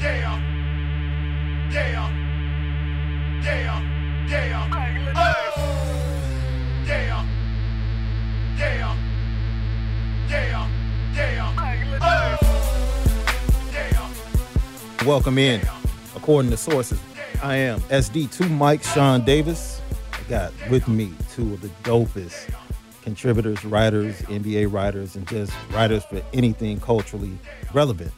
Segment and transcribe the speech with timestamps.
[0.00, 0.16] Yeah.
[0.20, 0.40] Yeah.
[1.70, 2.10] Yeah.
[3.42, 3.80] Yeah.
[4.28, 4.68] Yeah.
[4.68, 4.88] Yeah.
[8.58, 8.82] Yeah.
[11.14, 11.48] Yeah.
[13.72, 14.12] Yeah.
[15.06, 15.60] Welcome in.
[16.14, 17.00] According to sources,
[17.42, 19.80] I am SD2 Mike Sean Davis.
[20.12, 22.52] I got with me two of the dopest
[23.02, 27.36] contributors, writers, NBA writers, and just writers for anything culturally
[27.74, 28.12] relevant.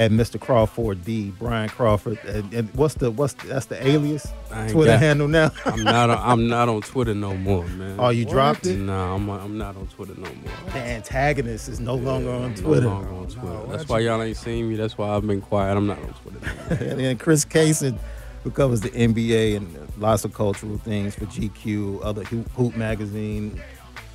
[0.00, 0.38] And Mr.
[0.40, 2.20] Crawford D, Brian Crawford.
[2.24, 4.28] And, and what's the what's the, that's the alias
[4.68, 5.50] Twitter got- handle now?
[5.64, 6.08] I'm not.
[6.10, 7.96] On, I'm not on Twitter no more, man.
[7.98, 8.76] oh, you dropped it.
[8.76, 9.28] Nah, I'm.
[9.28, 10.52] I'm not on Twitter no more.
[10.72, 12.82] The antagonist is no longer on Twitter.
[12.82, 13.66] No longer on Twitter.
[13.76, 14.76] That's why y'all ain't seen me.
[14.76, 15.76] That's why I've been quiet.
[15.76, 16.84] I'm not on Twitter no more.
[16.90, 17.98] and then Chris Kaysen,
[18.44, 23.60] who covers the NBA and lots of cultural things for GQ, other Hoop magazine,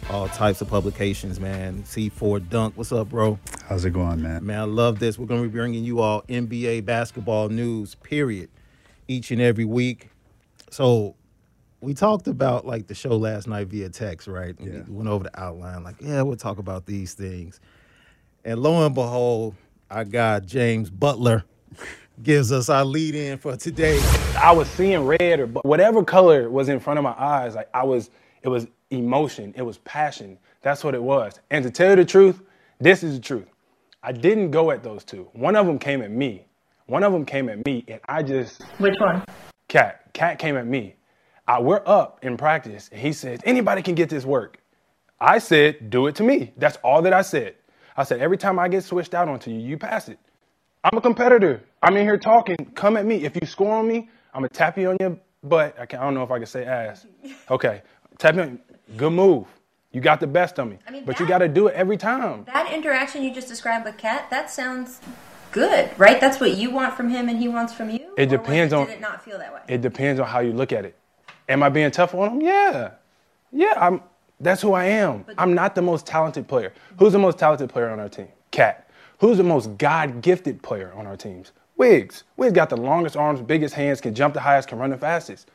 [0.09, 1.83] all types of publications, man.
[1.83, 2.75] C4 Dunk.
[2.75, 3.39] What's up, bro?
[3.67, 4.45] How's it going, man?
[4.45, 5.17] Man, I love this.
[5.17, 8.49] We're going to be bringing you all NBA basketball news, period,
[9.07, 10.09] each and every week.
[10.69, 11.15] So
[11.81, 14.55] we talked about like the show last night via text, right?
[14.59, 14.81] Yeah.
[14.87, 17.59] We went over the outline, like, yeah, we'll talk about these things.
[18.45, 19.55] And lo and behold,
[19.89, 21.43] our guy James Butler
[22.23, 23.99] gives us our lead in for today.
[24.37, 27.55] I was seeing red or whatever color was in front of my eyes.
[27.55, 28.09] Like I was,
[28.43, 30.37] it was emotion, it was passion.
[30.61, 31.39] That's what it was.
[31.49, 32.41] And to tell you the truth,
[32.79, 33.47] this is the truth.
[34.03, 35.29] I didn't go at those two.
[35.33, 36.45] One of them came at me.
[36.85, 39.23] One of them came at me, and I just Which one?
[39.69, 40.13] cat.
[40.13, 40.95] Cat came at me.
[41.47, 44.59] I, we're up in practice, and he says anybody can get this work.
[45.19, 46.51] I said, do it to me.
[46.57, 47.55] That's all that I said.
[47.95, 50.19] I said every time I get switched out onto you, you pass it.
[50.83, 51.63] I'm a competitor.
[51.81, 52.57] I'm in here talking.
[52.75, 53.23] Come at me.
[53.23, 55.79] If you score on me, I'm gonna tap you on your butt.
[55.79, 57.05] I, can, I don't know if I can say ass.
[57.49, 57.81] Okay,
[58.23, 58.37] tap.
[58.37, 58.59] On,
[58.97, 59.47] good move.
[59.91, 60.79] You got the best of me.
[60.87, 62.45] I mean, but you got to do it every time.
[62.45, 64.99] That interaction you just described with Kat, that sounds
[65.51, 66.19] good, right?
[66.19, 68.13] That's what you want from him and he wants from you?
[68.17, 69.59] It depends on- Did it not feel that way?
[69.67, 70.97] It depends on how you look at it.
[71.47, 72.41] Am I being tough on him?
[72.41, 72.91] Yeah.
[73.51, 74.01] Yeah, I'm
[74.39, 75.25] that's who I am.
[75.37, 76.73] I'm not the most talented player.
[76.97, 78.27] Who's the most talented player on our team?
[78.51, 78.89] Cat.
[79.19, 81.51] Who's the most God-gifted player on our teams?
[81.77, 82.23] Wiggs.
[82.35, 85.49] Wiggs got the longest arms, biggest hands, can jump the highest, can run the fastest.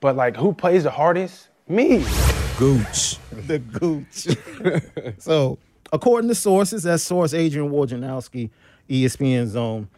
[0.00, 1.48] But like who plays the hardest?
[1.72, 2.04] Me.
[2.58, 3.16] Gooch.
[3.46, 4.28] the gooch.
[5.18, 5.58] so,
[5.90, 8.50] according to sources, that source Adrian Wojnarowski,
[8.90, 9.88] ESPN Zone,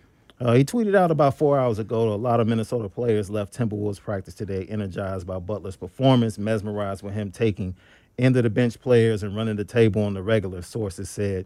[0.40, 2.10] uh, he tweeted out about four hours ago.
[2.10, 7.02] That a lot of Minnesota players left Timberwolves practice today, energized by Butler's performance, mesmerized
[7.02, 7.74] with him taking
[8.18, 10.62] into the bench players and running the table on the regular.
[10.62, 11.44] Sources said,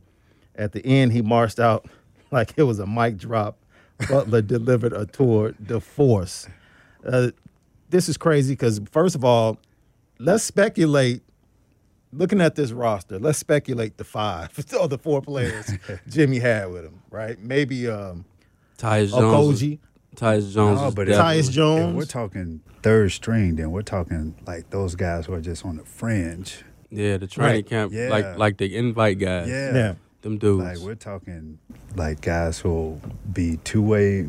[0.56, 1.86] at the end, he marched out
[2.30, 3.56] like it was a mic drop.
[4.10, 6.46] Butler delivered a tour de force.
[7.02, 7.30] Uh,
[7.88, 9.58] this is crazy because, first of all,
[10.18, 11.22] let's speculate
[12.12, 15.70] looking at this roster, let's speculate the five or the four players
[16.08, 17.38] Jimmy had with him, right?
[17.38, 18.24] Maybe um
[18.78, 19.60] Tyus Jones.
[19.62, 19.78] Okogie,
[20.16, 20.80] Tyus Jones.
[20.80, 21.90] No, but if- Tyus Jones.
[21.90, 25.76] If we're talking third string, then we're talking like those guys who are just on
[25.78, 26.64] the fringe.
[26.90, 27.66] Yeah, the training Right.
[27.66, 28.08] camp, Yeah.
[28.08, 29.48] like like the invite guys.
[29.48, 29.74] Yeah.
[29.74, 29.94] Yeah.
[30.22, 30.64] Them dudes.
[30.64, 31.58] Like we're talking
[31.94, 33.00] like guys who'll
[33.32, 34.28] be two way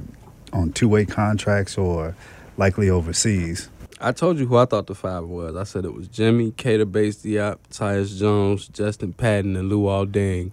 [0.51, 2.15] on two way contracts or
[2.57, 3.69] likely overseas.
[3.99, 5.55] I told you who I thought the five was.
[5.55, 10.51] I said it was Jimmy, Keita Bates Diop, Tyus Jones, Justin Patton, and Luol Deng.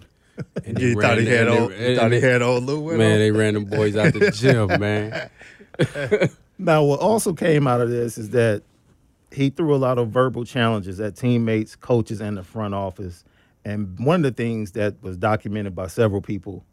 [0.65, 2.97] And they You thought he ran- had and old, they- thought he had old Lou
[2.97, 3.19] Man, him?
[3.19, 5.29] they ran them boys out the gym, man.
[6.59, 8.63] Now, what also came out of this is that
[9.31, 13.23] he threw a lot of verbal challenges at teammates, coaches, and the front office.
[13.63, 16.65] And one of the things that was documented by several people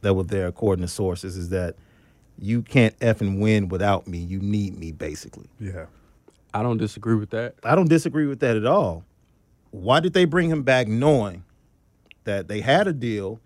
[0.00, 1.76] that were there, according to sources, is that
[2.38, 4.18] you can't effing win without me.
[4.18, 5.48] You need me, basically.
[5.58, 5.86] Yeah.
[6.54, 7.54] I don't disagree with that.
[7.64, 9.04] I don't disagree with that at all.
[9.70, 11.44] Why did they bring him back knowing
[12.24, 13.40] that they had a deal?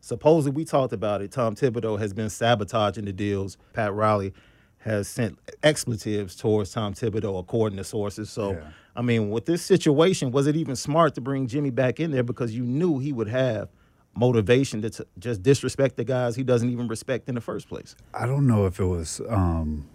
[0.00, 1.30] Supposedly, we talked about it.
[1.30, 3.56] Tom Thibodeau has been sabotaging the deals.
[3.72, 4.32] Pat Riley
[4.78, 8.30] has sent expletives towards Tom Thibodeau, according to sources.
[8.30, 8.68] So, Yeah.
[8.96, 12.22] I mean, with this situation, was it even smart to bring Jimmy back in there
[12.22, 13.68] because you knew he would have
[14.16, 17.96] motivation to t- just disrespect the guys he doesn't even respect in the first place?
[18.12, 19.88] I don't know if it was um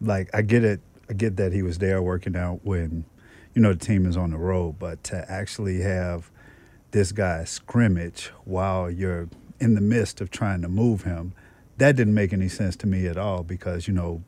[0.00, 3.04] like I get it I get that he was there working out when
[3.54, 6.30] you know the team is on the road, but to actually have
[6.90, 9.28] this guy scrimmage while you're
[9.60, 11.32] in the midst of trying to move him,
[11.78, 14.22] that didn't make any sense to me at all because you know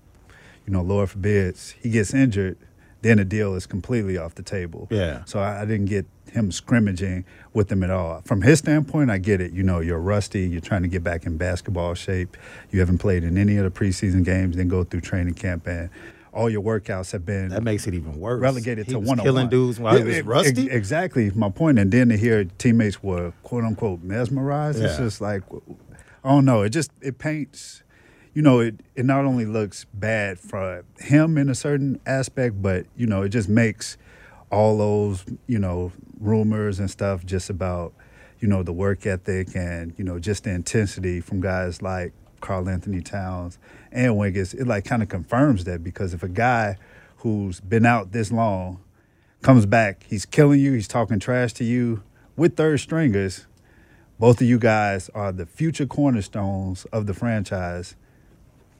[0.67, 2.57] you know, Lord forbids he gets injured,
[3.03, 4.87] then the deal is completely off the table.
[4.91, 5.25] Yeah.
[5.25, 8.23] So I, I didn't get him scrimmaging with them at all.
[8.25, 9.53] From his standpoint, I get it.
[9.53, 10.47] You know, you're rusty.
[10.47, 12.37] You're trying to get back in basketball shape.
[12.71, 14.57] You haven't played in any of the preseason games.
[14.57, 15.91] Then go through training camp, and
[16.33, 18.41] all your workouts have been That makes it even worse.
[18.41, 20.71] relegated he to one on killing dudes while he was rusty.
[20.71, 21.79] exactly my point.
[21.79, 25.43] And then to hear teammates were quote unquote mesmerized, it's just like,
[26.25, 27.83] Oh no, it just it paints.
[28.33, 32.87] You know, it it not only looks bad for him in a certain aspect, but
[32.97, 33.97] you know, it just makes
[34.51, 37.93] all those you know rumors and stuff just about
[38.39, 42.69] you know the work ethic and you know just the intensity from guys like Carl
[42.69, 43.59] Anthony Towns
[43.93, 44.55] and Wiggins.
[44.55, 46.77] It like kind of confirms that because if a guy
[47.19, 48.81] who's been out this long
[49.43, 52.03] comes back, he's killing you, he's talking trash to you
[52.37, 53.47] with third stringers
[54.21, 57.97] both of you guys are the future cornerstones of the franchise.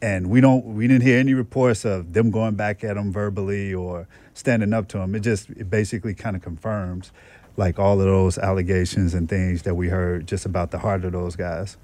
[0.03, 3.73] And we don't we didn't hear any reports of them going back at him verbally
[3.73, 5.15] or standing up to him.
[5.15, 7.11] It just it basically kind of confirms
[7.57, 11.13] like all of those allegations and things that we heard just about the heart of
[11.13, 11.79] those guys.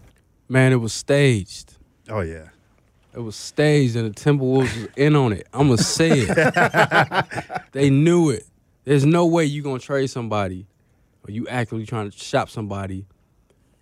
[0.49, 1.77] Man, it was staged.
[2.09, 2.49] Oh yeah.
[3.15, 5.49] It was staged, and the Timberwolves was in on it.
[5.53, 7.65] I'm gonna say it.
[7.73, 8.45] they knew it.
[8.85, 10.67] There's no way you gonna trade somebody,
[11.27, 13.07] or you actively trying to shop somebody,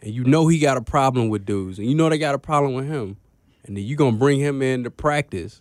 [0.00, 2.38] and you know he got a problem with dudes, and you know they got a
[2.38, 3.16] problem with him,
[3.64, 5.60] and then you gonna bring him in to practice.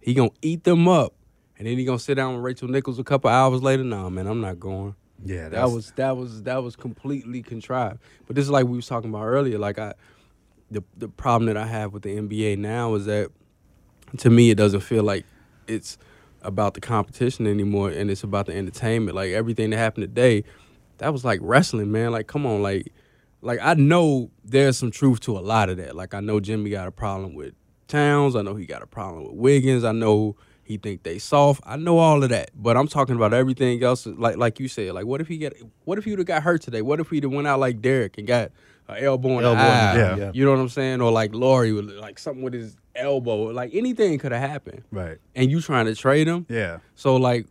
[0.00, 1.14] He gonna eat them up,
[1.56, 3.84] and then he gonna sit down with Rachel Nichols a couple hours later.
[3.84, 4.96] Nah, man, I'm not going.
[5.24, 8.00] Yeah, That was that was that was completely contrived.
[8.26, 9.56] But this is like we was talking about earlier.
[9.56, 9.94] Like I,
[10.74, 13.30] the the problem that I have with the NBA now is that
[14.18, 15.24] to me it doesn't feel like
[15.66, 15.96] it's
[16.42, 19.16] about the competition anymore, and it's about the entertainment.
[19.16, 20.44] Like everything that happened today,
[20.98, 22.12] that was like wrestling, man.
[22.12, 22.92] Like come on, like
[23.40, 25.96] like I know there's some truth to a lot of that.
[25.96, 27.54] Like I know Jimmy got a problem with
[27.88, 28.36] Towns.
[28.36, 29.84] I know he got a problem with Wiggins.
[29.84, 31.62] I know he think they soft.
[31.66, 32.50] I know all of that.
[32.54, 34.06] But I'm talking about everything else.
[34.06, 35.54] Like like you said, like what if he get
[35.84, 36.82] what if he'd have got hurt today?
[36.82, 38.50] What if he'd have went out like Derrick and got
[38.88, 39.92] elbow in Elbow the in the eye?
[40.12, 40.30] eye, yeah.
[40.34, 41.00] You know what I'm saying?
[41.00, 43.44] Or like Lauri with like something with his elbow.
[43.44, 44.82] Like anything could have happened.
[44.90, 45.18] right.
[45.34, 46.46] And you trying to trade him?
[46.48, 46.78] Yeah.
[46.94, 47.46] So like,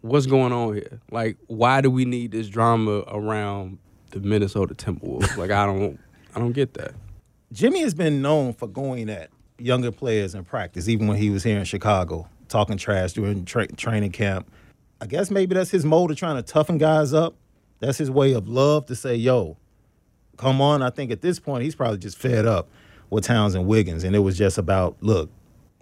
[0.00, 1.00] what's going on here?
[1.10, 3.78] Like, why do we need this drama around
[4.10, 5.36] the Minnesota Timberwolves?
[5.38, 5.98] like, I don't,
[6.34, 6.94] I don't get that.
[7.52, 11.44] Jimmy has been known for going at younger players in practice, even when he was
[11.44, 14.50] here in Chicago, talking trash during tra- training camp.
[15.00, 17.34] I guess maybe that's his mode of trying to toughen guys up.
[17.80, 19.56] That's his way of love to say, yo,
[20.42, 20.82] come on.
[20.82, 22.68] I think at this point, he's probably just fed up
[23.10, 24.04] with Towns and Wiggins.
[24.04, 25.30] And it was just about, look,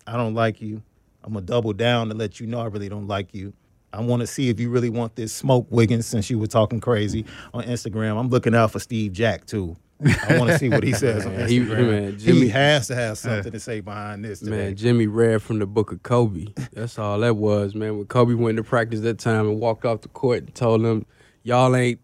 [0.06, 0.82] I don't like you.
[1.24, 3.52] I'm going to double down to let you know I really don't like you.
[3.92, 6.80] I want to see if you really want this smoke, Wiggins, since you were talking
[6.80, 8.18] crazy on Instagram.
[8.18, 9.76] I'm looking out for Steve Jack, too.
[10.02, 11.90] I want to see what he says on Man, he- Instagram.
[11.90, 14.50] man, he Jimmy- has to have something to say behind this today.
[14.50, 16.46] Man, Jimmy read from the book of Kobe.
[16.72, 17.98] That's all that was, man.
[17.98, 21.04] When Kobe went to practice that time and walked off the court and told them,
[21.42, 22.00] "Y'all ain't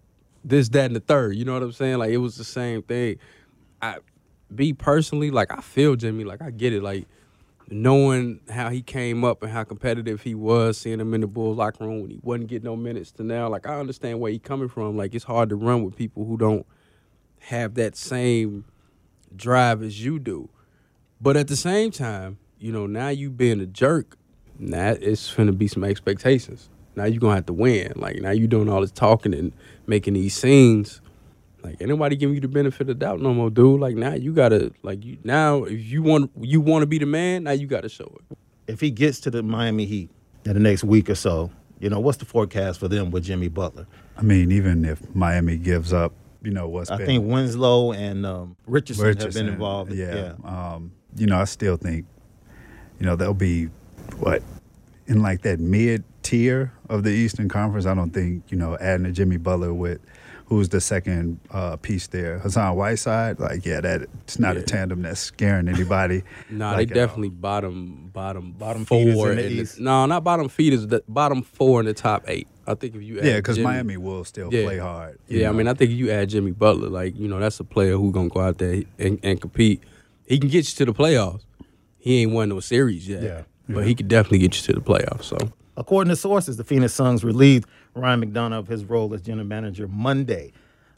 [0.48, 1.37] this, that, and the third.
[1.37, 1.98] You know what I'm saying?
[1.98, 3.19] Like it was the same thing.
[3.82, 3.98] I,
[4.54, 6.25] be personally, like I feel Jimmy.
[6.25, 6.82] Like I get it.
[6.82, 7.06] Like
[7.69, 11.56] knowing how he came up and how competitive he was, seeing him in the Bulls
[11.56, 13.48] locker room when he wasn't getting no minutes to now.
[13.48, 14.96] Like I understand where he coming from.
[14.96, 16.66] Like it's hard to run with people who don't
[17.40, 18.64] have that same
[19.34, 20.48] drive as you do.
[21.20, 24.16] But at the same time, you know, now you being a jerk,
[24.58, 26.69] now it's gonna be some expectations.
[26.96, 27.93] Now you're gonna have to win.
[27.96, 29.52] Like now you doing all this talking and
[29.87, 31.00] making these scenes.
[31.62, 33.81] Like anybody giving you the benefit of the doubt no more, dude.
[33.81, 37.06] Like now you gotta like you now if you want you want to be the
[37.06, 38.38] man, now you gotta show it.
[38.66, 40.10] if he gets to the Miami Heat
[40.44, 41.50] in the next week or so,
[41.81, 43.87] you know, what's the forecast for them with Jimmy Butler?
[44.16, 46.12] I mean, even if Miami gives up,
[46.43, 49.93] you know what's I been think Winslow and um, Richardson, have been involved.
[49.93, 50.34] Yeah.
[50.44, 52.06] Um, you know, I still think,
[53.00, 53.67] you know, they'll be
[54.19, 54.43] what
[55.06, 57.86] in like that mid tier of the Eastern Conference.
[57.86, 60.00] I don't think you know adding a Jimmy Butler with
[60.46, 63.40] who's the second uh, piece there, Hassan Whiteside.
[63.40, 66.22] Like, yeah, that it's not a tandem that's scaring anybody.
[66.50, 67.06] Nah, like, they all.
[67.06, 69.80] definitely bottom bottom Bottom four in the the- East.
[69.80, 70.86] no, not bottom feeders.
[70.86, 72.46] The bottom four in the top eight.
[72.68, 74.64] I think if you add Yeah, because Miami will still Yeah.
[74.64, 75.18] play hard.
[75.28, 77.96] Yeah, I mean, I think you add Jimmy Butler, like you know, that's a player
[77.96, 79.82] who gonna go out there and, and compete.
[80.26, 81.42] He can get you to the playoffs.
[81.98, 83.42] He ain't won no series yet, Yeah.
[83.68, 85.24] but he could definitely get you to the playoffs.
[85.24, 85.36] So
[85.76, 89.86] According to sources, the Phoenix Suns relieved Ryan McDonough of his role as general manager
[89.88, 90.52] Monday.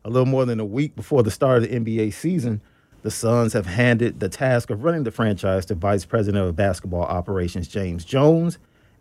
[0.04, 2.62] A little more than a week before the start of the NBA season,
[3.02, 7.02] the Suns have handed the task of running the franchise to Vice President of Basketball
[7.02, 8.58] Operations James Jones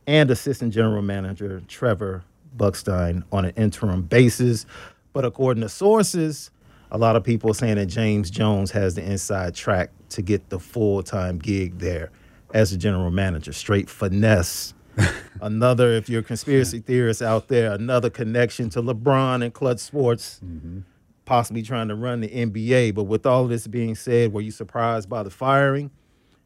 [0.08, 2.24] and Assistant General Manager Trevor
[2.56, 4.66] Bukstein on an interim basis.
[5.14, 6.52] But according to sources,
[6.92, 10.50] a lot of people are saying that James Jones has the inside track to get
[10.50, 12.12] the full time gig there
[12.54, 13.52] as the general manager.
[13.54, 14.74] Straight finesse.
[15.42, 20.40] another, if you're a conspiracy theorist out there, another connection to LeBron and Clutch Sports,
[20.44, 20.80] mm-hmm.
[21.26, 22.96] possibly trying to run the NBA.
[22.96, 25.92] But with all of this being said, were you surprised by the firing?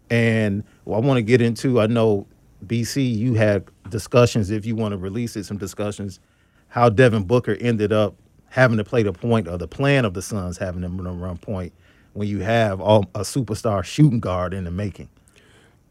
[0.09, 2.27] And well, I want to get into, I know,
[2.65, 6.19] BC, you had discussions, if you want to release it, some discussions,
[6.67, 8.15] how Devin Booker ended up
[8.49, 11.37] having to play the point or the plan of the Suns having them run run
[11.37, 11.73] point
[12.13, 15.09] when you have all, a superstar shooting guard in the making.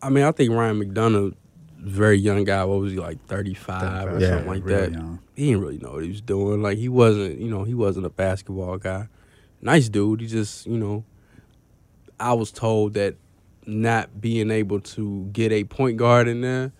[0.02, 1.34] I mean, I think Ryan McDonough,
[1.80, 2.64] very young guy.
[2.64, 4.92] What was he like, thirty five or yeah, something like real that?
[4.92, 5.20] young.
[5.34, 6.62] He didn't really know what he was doing.
[6.62, 9.08] Like he wasn't, you know, he wasn't a basketball guy.
[9.60, 10.20] Nice dude.
[10.20, 11.04] He just, you know,
[12.18, 13.16] I was told that
[13.66, 16.72] not being able to get a point guard in there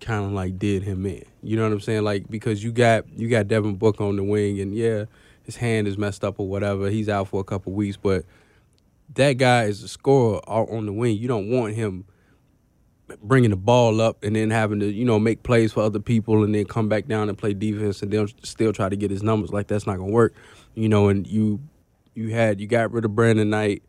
[0.00, 1.24] kind of like did him in.
[1.42, 2.04] You know what I'm saying?
[2.04, 5.04] Like because you got you got Devin Book on the wing, and yeah,
[5.42, 6.90] his hand is messed up or whatever.
[6.90, 8.24] He's out for a couple weeks, but
[9.14, 11.16] that guy is a scorer on the wing.
[11.16, 12.04] You don't want him
[13.22, 16.42] bringing the ball up and then having to you know make plays for other people
[16.44, 19.22] and then come back down and play defense and then still try to get his
[19.22, 19.50] numbers.
[19.50, 20.34] Like that's not gonna work.
[20.74, 21.60] You know, and you
[22.14, 23.82] you had you got rid of Brandon Knight.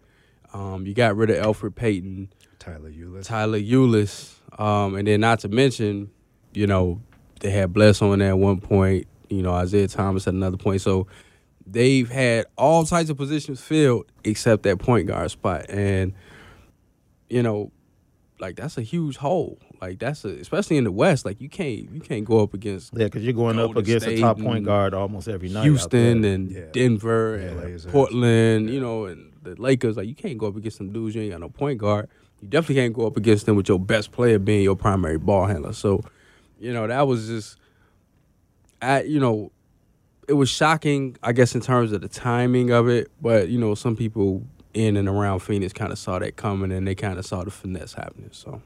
[0.54, 2.30] Um, you got rid of Elfrid Payton.
[2.60, 3.26] Tyler Ulis.
[3.26, 6.10] Tyler Ulis, um, and then not to mention,
[6.54, 7.02] you know,
[7.42, 9.08] they had Bless on there at one point.
[9.30, 10.82] You know, Isaiah Thomas at another point.
[10.82, 11.08] So
[11.68, 16.14] they've had all types of positions filled except that point guard spot, and
[17.30, 17.72] you know,
[18.39, 19.58] like that's a huge hole.
[19.82, 21.25] Like that's a, especially in the West.
[21.25, 24.08] Like you can't you can't go up against Yeah, because you're going up Golden against
[24.08, 25.63] a top point guard almost every night.
[25.63, 26.62] Houston and Yeah.
[26.72, 27.92] Denver Yeah, and Blazers.
[27.92, 29.98] Portland, you know, and the Lakers.
[29.98, 31.15] Like you can't go up against some dudes.
[31.15, 32.10] You ain't got no point guard.
[32.42, 35.46] You definitely can't go up against them with your best player being your primary ball
[35.46, 35.74] handler.
[35.74, 36.04] So,
[36.60, 37.58] you know, that was just,
[38.82, 39.51] I you know,
[40.27, 41.15] it was shocking.
[41.24, 44.44] I guess in terms of the timing of it, but you know, some people
[44.75, 47.50] in and around Phoenix kind of saw that coming, and they kind of saw the
[47.50, 48.29] finesse happening.
[48.32, 48.62] So,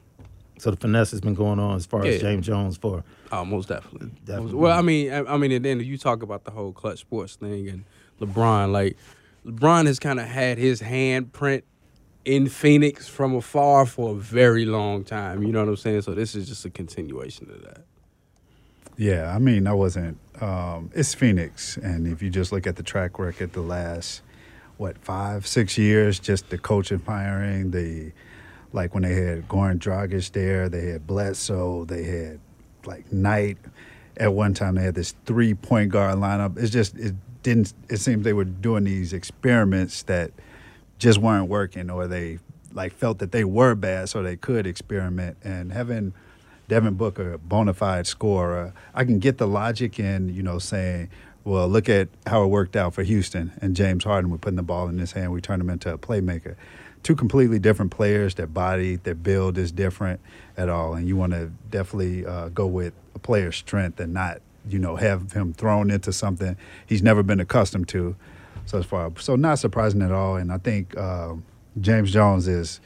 [0.58, 3.68] So the finesse has been going on as far as James Jones for oh, most
[3.68, 4.10] definitely.
[4.24, 4.54] Definitely.
[4.54, 7.36] Well, I mean, I, I mean, and then you talk about the whole clutch sports
[7.36, 7.84] thing and
[8.20, 8.72] LeBron.
[8.72, 8.96] Like,
[9.46, 11.62] LeBron has kind of had his handprint
[12.24, 15.42] in Phoenix from afar for a very long time.
[15.42, 16.02] You know what I'm saying?
[16.02, 17.84] So this is just a continuation of that.
[18.96, 20.18] Yeah, I mean, I wasn't.
[20.42, 24.22] Um, it's Phoenix, and if you just look at the track record, the last
[24.80, 28.12] what five, six years, just the coaching firing, the
[28.72, 32.40] like when they had Goran Dragic there, they had Bledsoe, they had
[32.86, 33.58] like Knight.
[34.16, 36.58] At one time, they had this three point guard lineup.
[36.58, 37.74] It's just it didn't.
[37.90, 40.32] It seems they were doing these experiments that
[40.98, 42.38] just weren't working, or they
[42.72, 45.36] like felt that they were bad, so they could experiment.
[45.44, 46.14] And having
[46.68, 51.10] Devin Booker, bona fide scorer, I can get the logic in, you know, saying,
[51.44, 54.30] well, look at how it worked out for Houston and James Harden.
[54.30, 56.56] We're putting the ball in his hand, we turned him into a playmaker.
[57.02, 58.34] Two completely different players.
[58.34, 60.20] Their body, their build is different
[60.56, 64.42] at all, and you want to definitely uh, go with a player's strength and not,
[64.68, 68.16] you know, have him thrown into something he's never been accustomed to.
[68.66, 70.36] So far, so not surprising at all.
[70.36, 71.42] And I think um
[71.80, 72.80] James Jones is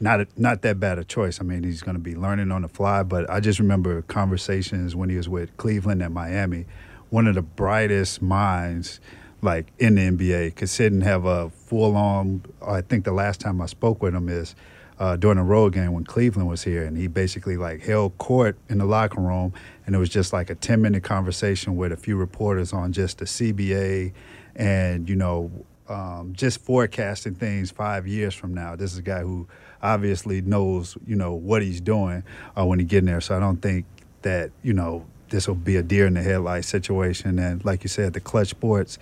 [0.00, 1.40] not a, not that bad a choice.
[1.40, 3.02] I mean, he's going to be learning on the fly.
[3.02, 6.66] But I just remember conversations when he was with Cleveland and Miami.
[7.10, 9.00] One of the brightest minds,
[9.42, 12.44] like in the NBA, could sit and have a full on.
[12.66, 14.54] I think the last time I spoke with him is
[14.98, 18.58] uh, during a road game when Cleveland was here, and he basically like held court
[18.68, 19.52] in the locker room,
[19.86, 23.18] and it was just like a ten minute conversation with a few reporters on just
[23.18, 24.12] the CBA,
[24.56, 25.50] and you know
[25.88, 28.76] um, just forecasting things five years from now.
[28.76, 29.48] This is a guy who
[29.82, 32.22] obviously knows, you know, what he's doing
[32.56, 33.20] uh, when he get in there.
[33.20, 33.86] So I don't think
[34.22, 37.38] that, you know, this will be a deer in the headlight situation.
[37.38, 38.98] And like you said, the clutch sports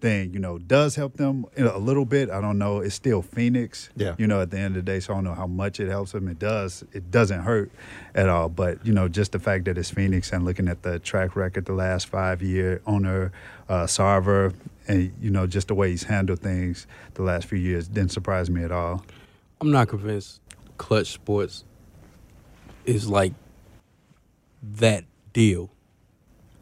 [0.00, 2.30] thing, you know, does help them a little bit.
[2.30, 2.80] I don't know.
[2.80, 3.88] It's still Phoenix.
[3.96, 4.14] Yeah.
[4.18, 5.88] You know, at the end of the day, so I don't know how much it
[5.88, 6.28] helps them.
[6.28, 6.84] It does.
[6.92, 7.70] It doesn't hurt
[8.14, 8.48] at all.
[8.48, 11.66] But you know, just the fact that it's Phoenix and looking at the track record
[11.66, 13.32] the last five year owner,
[13.68, 14.54] uh, Sarver,
[14.86, 18.50] and you know, just the way he's handled things the last few years didn't surprise
[18.50, 19.04] me at all.
[19.60, 20.40] I'm not convinced
[20.76, 21.64] clutch sports
[22.84, 23.32] is like
[24.62, 25.04] that
[25.36, 25.70] deal.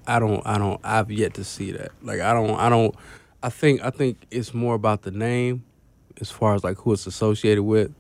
[0.04, 1.92] I don't I don't I've yet to see that.
[2.02, 2.92] Like I don't I don't
[3.40, 5.64] I think I think it's more about the name
[6.20, 7.94] as far as like who it's associated with.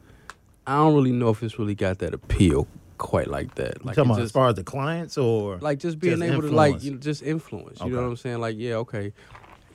[0.66, 2.66] I don't really know if it's really got that appeal
[2.98, 3.84] quite like that.
[3.84, 6.82] Like about as far as the clients or like just being Just able to like
[6.82, 7.80] you know, just influence.
[7.80, 8.40] You know what I'm saying?
[8.40, 9.12] Like yeah, okay.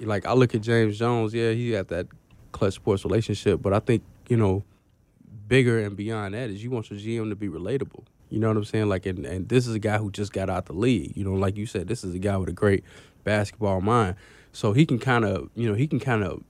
[0.01, 2.07] Like I look at James Jones, yeah, he got that
[2.51, 4.65] clutch sports relationship, but I think you know
[5.47, 8.03] bigger and beyond that is you want your GM to be relatable.
[8.29, 8.89] You know what I'm saying?
[8.89, 11.15] Like and, and this is a guy who just got out the league.
[11.15, 12.83] You know, like you said, this is a guy with a great
[13.23, 14.15] basketball mind.
[14.51, 16.43] So he can kind of you know he can kind of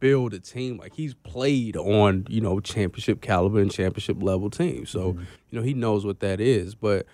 [0.00, 4.90] build a team like he's played on you know championship caliber and championship level teams.
[4.90, 5.22] So mm-hmm.
[5.50, 7.06] you know he knows what that is, but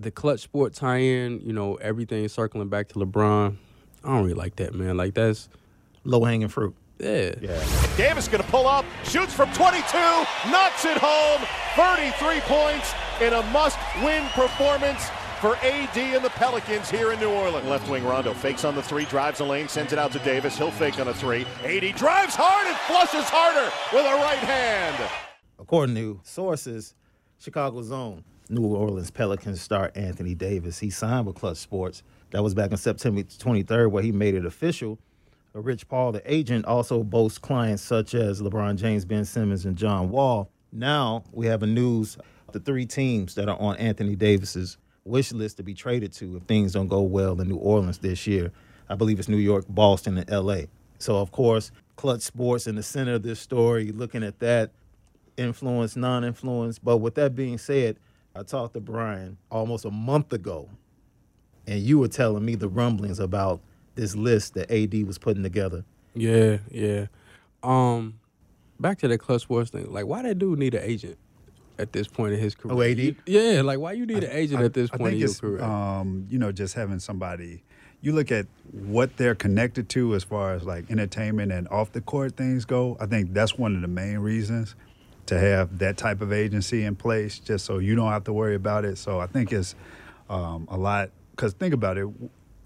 [0.00, 3.56] the clutch sport tie-in, you know, everything circling back to LeBron.
[4.02, 4.96] I don't really like that, man.
[4.96, 5.48] Like that's
[6.04, 6.74] low hanging fruit.
[7.00, 7.34] Yeah.
[7.40, 7.96] Yeah.
[7.96, 9.80] Davis going to pull up, shoots from 22,
[10.50, 11.40] knocks it home.
[11.76, 15.08] 33 points in a must win performance
[15.40, 17.66] for AD and the Pelicans here in New Orleans.
[17.66, 20.58] Left wing Rondo fakes on the three, drives the lane, sends it out to Davis.
[20.58, 21.46] He'll fake on a three.
[21.64, 25.10] AD drives hard and flushes harder with a right hand.
[25.58, 26.94] According to sources,
[27.38, 32.02] Chicago Zone, New Orleans Pelicans star Anthony Davis, he signed with Clutch Sports.
[32.32, 34.98] That was back on September 23rd, where he made it official.
[35.52, 40.10] Rich Paul, the agent, also boasts clients such as LeBron James, Ben Simmons, and John
[40.10, 40.50] Wall.
[40.72, 42.16] Now we have a news
[42.52, 46.42] the three teams that are on Anthony Davis's wish list to be traded to if
[46.44, 48.52] things don't go well in New Orleans this year.
[48.88, 50.62] I believe it's New York, Boston, and LA.
[50.98, 54.70] So of course, Clutch Sports in the center of this story, looking at that
[55.36, 56.78] influence, non-influence.
[56.78, 57.98] But with that being said,
[58.34, 60.68] I talked to Brian almost a month ago,
[61.66, 63.60] and you were telling me the rumblings about
[63.94, 65.84] this list that AD was putting together.
[66.14, 67.06] Yeah, yeah.
[67.62, 68.18] Um,
[68.78, 69.92] back to that clutch sports thing.
[69.92, 71.18] Like, why that dude need an agent
[71.78, 72.74] at this point in his career?
[72.74, 73.16] Oh, AD?
[73.26, 75.62] Yeah, like why you need an agent I- at this I point in your career?
[75.62, 77.62] Um, you know, just having somebody.
[78.02, 82.00] You look at what they're connected to as far as like entertainment and off the
[82.00, 82.96] court things go.
[82.98, 84.74] I think that's one of the main reasons
[85.26, 88.54] to have that type of agency in place, just so you don't have to worry
[88.54, 88.96] about it.
[88.96, 89.74] So I think it's
[90.30, 91.10] um, a lot.
[91.32, 92.06] Because think about it.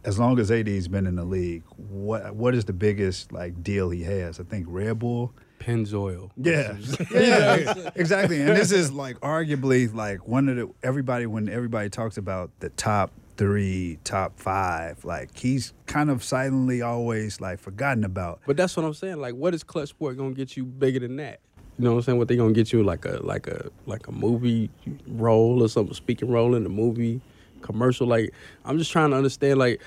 [0.05, 3.91] As long as AD's been in the league, what what is the biggest like deal
[3.91, 4.39] he has?
[4.39, 5.33] I think Red Bull.
[5.61, 6.31] Pennzoil.
[6.37, 6.77] Yeah,
[7.11, 8.41] yeah, exactly.
[8.43, 12.69] And this is like arguably like one of the everybody when everybody talks about the
[12.71, 18.41] top three, top five, like he's kind of silently always like forgotten about.
[18.47, 19.21] But that's what I'm saying.
[19.21, 21.41] Like, what is clutch sport gonna get you bigger than that?
[21.79, 22.19] You know what I'm saying?
[22.19, 24.71] What they gonna get you like a like a like a movie
[25.09, 27.21] role or something, speaking role in the movie
[27.65, 28.07] commercial?
[28.07, 28.33] Like,
[28.65, 29.59] I'm just trying to understand.
[29.59, 29.81] Like,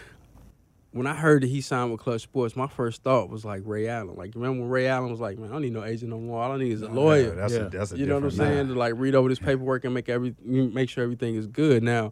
[0.92, 3.88] when I heard that he signed with Clutch Sports, my first thought was like Ray
[3.88, 4.16] Allen.
[4.16, 6.42] Like, remember when Ray Allen was like, "Man, I don't need no agent no more.
[6.44, 7.60] All I need is a lawyer." Yeah, that's Yeah.
[7.60, 8.54] a that's a you know what I'm saying?
[8.56, 8.68] man.
[8.70, 11.84] To like read over this paperwork and make every make sure everything is good.
[11.84, 12.12] Now,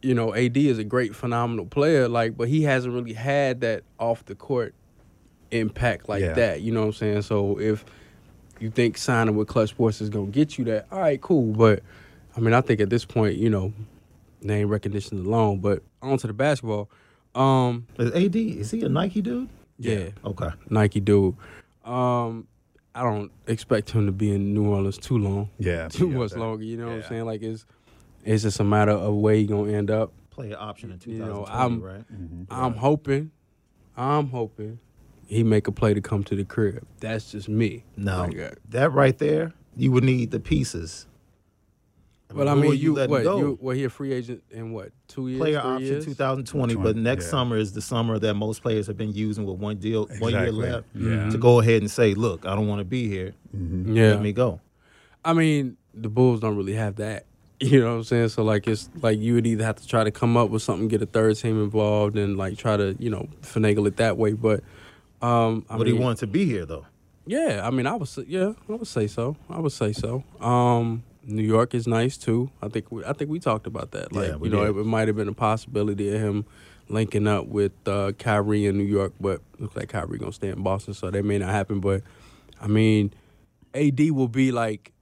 [0.00, 3.82] you know, AD is a great, phenomenal player, like, but he hasn't really had that
[3.98, 4.74] off the court
[5.50, 6.34] impact like Yeah.
[6.34, 6.60] that.
[6.62, 7.22] You know what I'm saying?
[7.22, 7.84] So if
[8.60, 11.52] you think signing with Clutch Sports is gonna get you that, all right, cool.
[11.52, 11.82] But
[12.36, 13.72] I mean, I think at this point, you know,
[14.42, 15.60] name recognition alone.
[15.60, 16.90] But on to the basketball.
[17.34, 19.48] Um, Is AD, is he a Nike dude?
[19.78, 20.48] yeah, Okay.
[20.70, 21.36] Nike dude.
[21.84, 22.46] Um,
[22.94, 25.50] I don't expect him to be in New Orleans too long.
[25.58, 26.64] Yeah, too much that- longer.
[26.64, 27.24] You know what I'm saying?
[27.26, 27.64] Like it's
[28.24, 30.12] it's just a matter of where he gonna end up.
[30.30, 32.04] Player option in You know, 2020, I'm- right?
[32.50, 33.30] I'm hoping,
[33.96, 34.78] I'm hoping
[35.26, 36.86] he make a play to come to the crib.
[37.00, 37.84] That's just me.
[37.96, 41.06] No, Like, uh, that right there, you would need the pieces.
[42.32, 43.22] Well, I mean, are you, letting what?
[43.24, 43.38] go?
[43.38, 44.90] You, well, he a free agent in what?
[45.06, 45.40] Two years?
[45.40, 46.04] Player option years?
[46.04, 47.30] 2020, but next yeah.
[47.30, 50.52] summer is the summer that most players have been using with one deal, one year
[50.52, 51.30] left, Yeah.
[51.30, 53.34] to go ahead and say, "Look, I don't want to be here.
[53.52, 54.10] Yeah.
[54.10, 54.60] Let me go."
[55.24, 57.24] I mean, the Bulls don't really have that.
[57.60, 58.28] You know what I'm saying?
[58.28, 60.86] So like it's like you would either have to try to come up with something,
[60.86, 64.32] get a third team involved, and like try to you know finagle it that way.
[64.34, 64.62] But
[65.20, 66.86] um, I But mean, he wanted to be here, though.
[67.26, 69.36] Yeah, I mean, I would say, yeah, I would say so.
[69.50, 70.22] I would say so.
[70.40, 72.50] Um, New York is nice too.
[72.62, 74.12] I think we, I think we talked about that.
[74.12, 74.76] Like, Yeah, you know, did.
[74.76, 76.46] it, it might have been a possibility of him
[76.88, 80.62] linking up with uh, Kyrie in New York, but looks like Kyrie gonna stay in
[80.62, 81.80] Boston, so that may not happen.
[81.80, 82.02] But
[82.60, 83.12] I mean,
[83.74, 84.92] AD will be like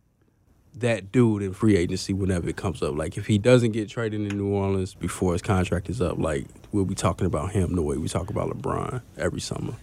[0.74, 2.96] that dude in free agency whenever it comes up.
[2.96, 6.46] Like, if he doesn't get traded in New Orleans before his contract is up, like
[6.72, 9.74] we'll be talking about him the way we talk about LeBron every summer.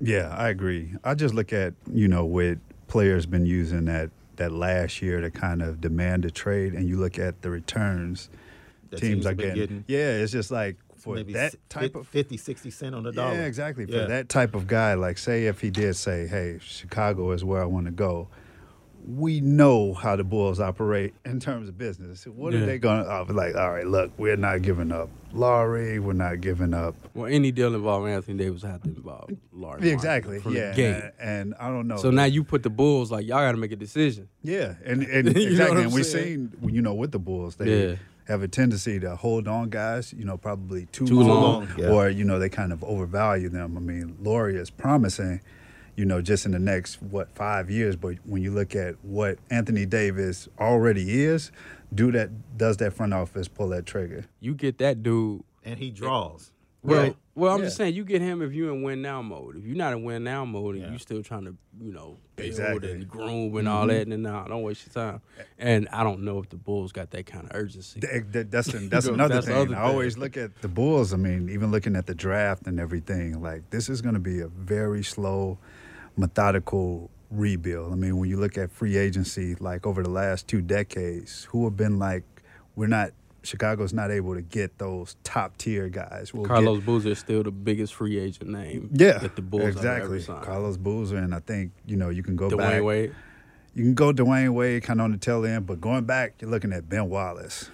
[0.00, 0.94] Yeah, I agree.
[1.04, 5.30] I just look at you know with players been using that that last year to
[5.30, 8.28] kind of demand a trade, and you look at the returns
[8.90, 9.54] That teams teams are getting.
[9.54, 9.84] getting.
[9.86, 13.34] Yeah, it's just like for Maybe that type of 50, 60 cent on the dollar.
[13.34, 13.86] Yeah, exactly.
[13.86, 17.62] For that type of guy, like say if he did say, "Hey, Chicago is where
[17.62, 18.28] I want to go,"
[19.16, 22.24] we know how the Bulls operate in terms of business.
[22.26, 22.60] What Yeah.
[22.60, 23.54] are they going to uh, be like?
[23.54, 25.98] All right, look, we're not giving up Lauri.
[25.98, 26.94] We're not giving up.
[27.14, 29.36] Well, any deal involving Anthony Davis have to involve Larry.
[29.52, 30.40] Martin exactly.
[30.48, 30.72] Yeah.
[30.76, 31.96] And, and I don't know.
[31.96, 34.28] So now you put the Bulls like y'all got to make a decision.
[34.42, 37.94] Yeah, and, and exactly, and we've seen you know with the Bulls they Yeah.
[38.28, 41.42] have a tendency to hold on guys, you know, probably too, Too long.
[41.42, 41.88] long, yeah.
[41.88, 43.76] or you know they kind of overvalue them.
[43.76, 45.40] I mean, Lauri is promising,
[46.00, 49.38] you know, just in the next what five years, but when you look at what
[49.50, 51.52] Anthony Davis already is,
[51.94, 54.24] do that does that front office pull that trigger?
[54.40, 55.42] You get that dude.
[55.62, 56.52] And he draws.
[56.82, 57.16] Well, Right.
[57.34, 57.66] well, I'm Yeah.
[57.66, 59.56] just saying you get him if you're in win now mode.
[59.58, 60.92] If you're not in win now mode and Yeah.
[60.92, 62.88] you still trying to, you know, build Exactly.
[62.88, 63.00] Mm-hmm.
[63.02, 65.20] and groom and all that, then nah, don't waste your time.
[65.58, 68.00] And I don't know if the Bulls got that kind of urgency.
[68.00, 69.56] Th- that- That's that's another that's thing.
[69.56, 70.22] other I always thing.
[70.22, 71.12] look at the Bulls.
[71.12, 74.40] I mean, even looking at the draft and everything, like this is going to be
[74.40, 75.58] a very slow,
[76.16, 77.92] methodical rebuild.
[77.92, 81.64] I mean, when you look at free agency, like over the last two decades, who
[81.64, 82.24] have been like,
[82.76, 86.34] we're not Chicago's not able to get those top tier guys.
[86.34, 88.90] We'll Carlos get, Boozer is still the biggest free agent name.
[88.92, 90.22] yeah, that the Bulls have exactly.
[90.22, 90.40] ever.
[90.44, 92.82] Carlos Boozer, and I think you know you can go Dwayne back.
[92.82, 93.14] Wade.
[93.74, 96.50] You can go Dwayne Wade kind of on the tail end, but going back, you're
[96.50, 97.70] looking at Ben Wallace.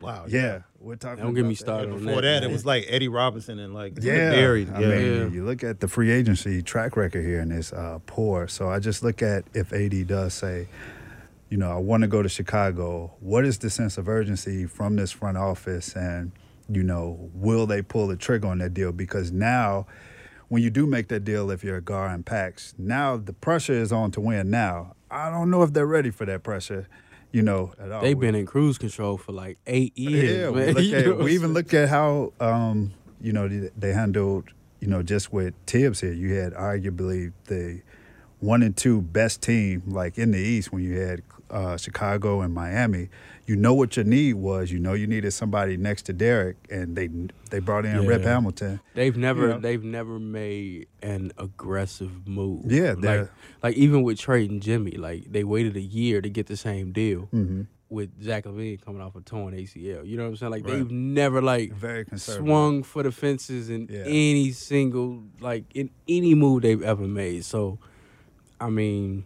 [0.00, 0.26] Wow.
[0.28, 1.22] Yeah, we're talking.
[1.22, 1.56] Don't get me about that.
[1.58, 2.40] started on Before that.
[2.40, 4.66] that, it was like Eddie Robinson and like Yeah, Barry.
[4.72, 5.26] I mean, Yeah.
[5.28, 8.48] you look at the free agency track record here, and it's uh, poor.
[8.48, 10.68] So I just look at if AD does say,
[11.50, 13.12] you know, I want to go to Chicago.
[13.20, 16.32] What is the sense of urgency from this front office, and
[16.68, 18.92] you know, will they pull the trigger on that deal?
[18.92, 19.86] Because now,
[20.48, 23.72] when you do make that deal, if you're a Gar and Pax, now the pressure
[23.74, 24.50] is on to win.
[24.50, 26.86] Now I don't know if they're ready for that pressure.
[27.32, 28.02] You know, at all.
[28.02, 30.38] They've been in cruise control for like eight years.
[30.38, 30.74] Yeah, man.
[30.74, 34.88] we, look at, we even look at how um, you know they, they handled you
[34.88, 36.12] know just with Tibbs here.
[36.12, 37.82] You had arguably the
[38.40, 42.52] one and two best team like in the East when you had uh, Chicago and
[42.52, 43.08] Miami.
[43.50, 44.70] You know what your need was.
[44.70, 47.08] You know you needed somebody next to Derrick, and they
[47.50, 48.34] they brought in Rip Yeah.
[48.34, 48.80] Hamilton.
[48.94, 49.58] They've never know?
[49.58, 52.70] they've never made an aggressive move.
[52.70, 53.28] Yeah, like
[53.60, 57.22] like even with trading Jimmy, like they waited a year to get the same deal
[57.34, 57.62] Mm-hmm.
[57.88, 60.06] with Zach LaVine coming off a torn ACL.
[60.06, 60.52] You know what I'm saying?
[60.52, 60.74] Like Right.
[60.76, 64.04] they've never like Very swung for the fences in Yeah.
[64.06, 67.44] any single like in any move they've ever made.
[67.44, 67.80] So,
[68.60, 69.24] I mean,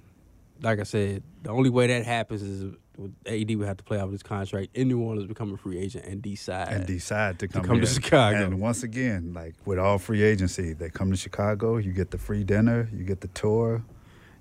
[0.62, 2.78] like I said, the only way that happens is with
[3.26, 6.04] AD would have to play out his contract in New Orleans, become a free agent,
[6.06, 6.68] and decide.
[6.68, 7.86] and decide to come, come to.
[7.86, 8.44] Chicago.
[8.44, 11.76] And once again, like with all free agency, they come to Chicago.
[11.78, 13.82] You get the free dinner, you get the tour,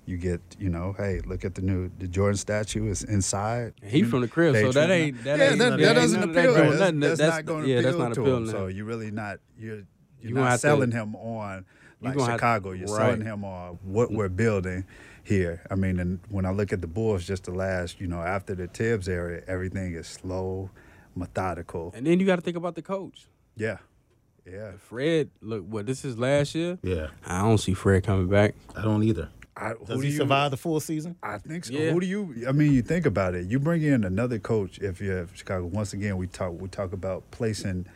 [0.06, 3.74] you get you know, hey, look at the new the Jordan statue is inside.
[3.82, 5.94] He You- from the crib, so that ain't that yeah, ain't that, that that ain't
[5.96, 6.54] doesn't that appeal.
[6.54, 8.44] doing That's, that's, That's- not going to yeah, appeal that's not to him.
[8.46, 9.84] to So you're really not you're You
[10.20, 11.64] you're not have to- selling him on
[12.00, 12.72] like Chicago.
[12.72, 12.96] You're right.
[13.12, 14.84] selling him on what we're building
[15.24, 15.62] here.
[15.70, 18.54] I mean, and when I look at the Bulls, just the last, you know, after
[18.54, 20.70] the Tibbs era, everything is slow,
[21.16, 21.92] methodical.
[21.96, 23.26] And then you got to think about the coach.
[23.56, 23.78] Yeah,
[24.46, 24.72] yeah.
[24.78, 26.78] Fred, look, what this is last year.
[26.82, 27.08] Yeah.
[27.26, 28.54] I don't see Fred coming back.
[28.76, 29.28] I don't either.
[29.56, 31.14] I, who Does do he you- survive the full season?
[31.22, 31.72] I think so.
[31.74, 31.92] Yeah.
[31.92, 32.44] Who do you?
[32.48, 33.46] I mean, you think about it.
[33.46, 35.66] You bring in another coach if you're Chicago.
[35.66, 36.60] Once again, we talk.
[36.60, 37.86] We talk about placing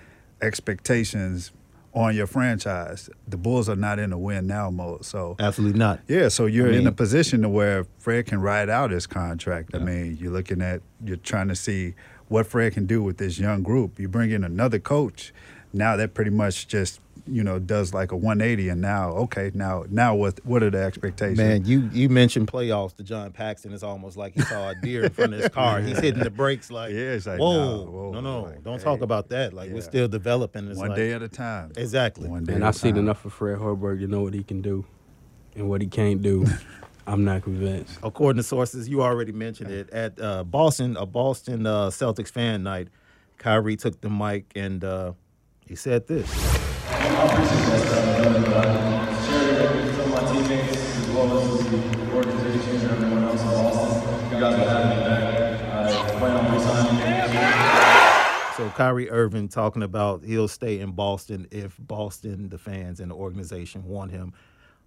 [0.40, 1.50] expectations
[1.94, 3.08] on your franchise.
[3.26, 5.04] The Bulls are not in a win now mode.
[5.04, 6.00] So Absolutely not.
[6.06, 9.74] yeah, so you're I in a position to where Fred can ride out his contract.
[9.74, 11.94] I mean, you're looking at you're trying to see
[12.28, 13.98] what Fred can do with this young group.
[13.98, 15.32] You bring in another coach.
[15.72, 19.84] Now that pretty much just you know does like a 180, and now okay, now
[19.90, 21.38] now what what are the expectations?
[21.38, 23.72] Man, you you mentioned playoffs to John Paxson.
[23.72, 25.80] It's almost like he saw a deer in front of his car.
[25.80, 28.78] He's hitting the brakes like, Yeah, it's like, whoa, no, whoa, no, no, like, don't
[28.78, 29.52] hey, talk about that.
[29.52, 30.68] Like we're still developing.
[30.68, 31.72] It's one like- day at a time.
[31.76, 32.28] Exactly.
[32.28, 33.04] One day And at I a seen time.
[33.04, 34.84] enough of Fred Hoiberg to know what he can do
[35.54, 36.44] and what he can't do.
[37.06, 37.98] I'm not convinced.
[38.02, 42.62] According to sources, you already mentioned it at uh, Boston, a Boston uh, Celtics fan
[42.62, 42.88] night.
[43.38, 45.12] Kyrie took the mic and uh,
[45.66, 46.67] he said this.
[58.56, 63.14] So Kyrie Irving talking about he'll stay in Boston if Boston, the fans and the
[63.14, 64.32] organization want him.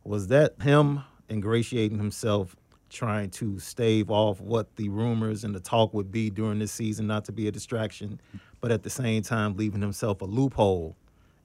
[0.03, 2.55] Was that him ingratiating himself,
[2.89, 7.07] trying to stave off what the rumors and the talk would be during this season,
[7.07, 8.19] not to be a distraction,
[8.59, 10.95] but at the same time leaving himself a loophole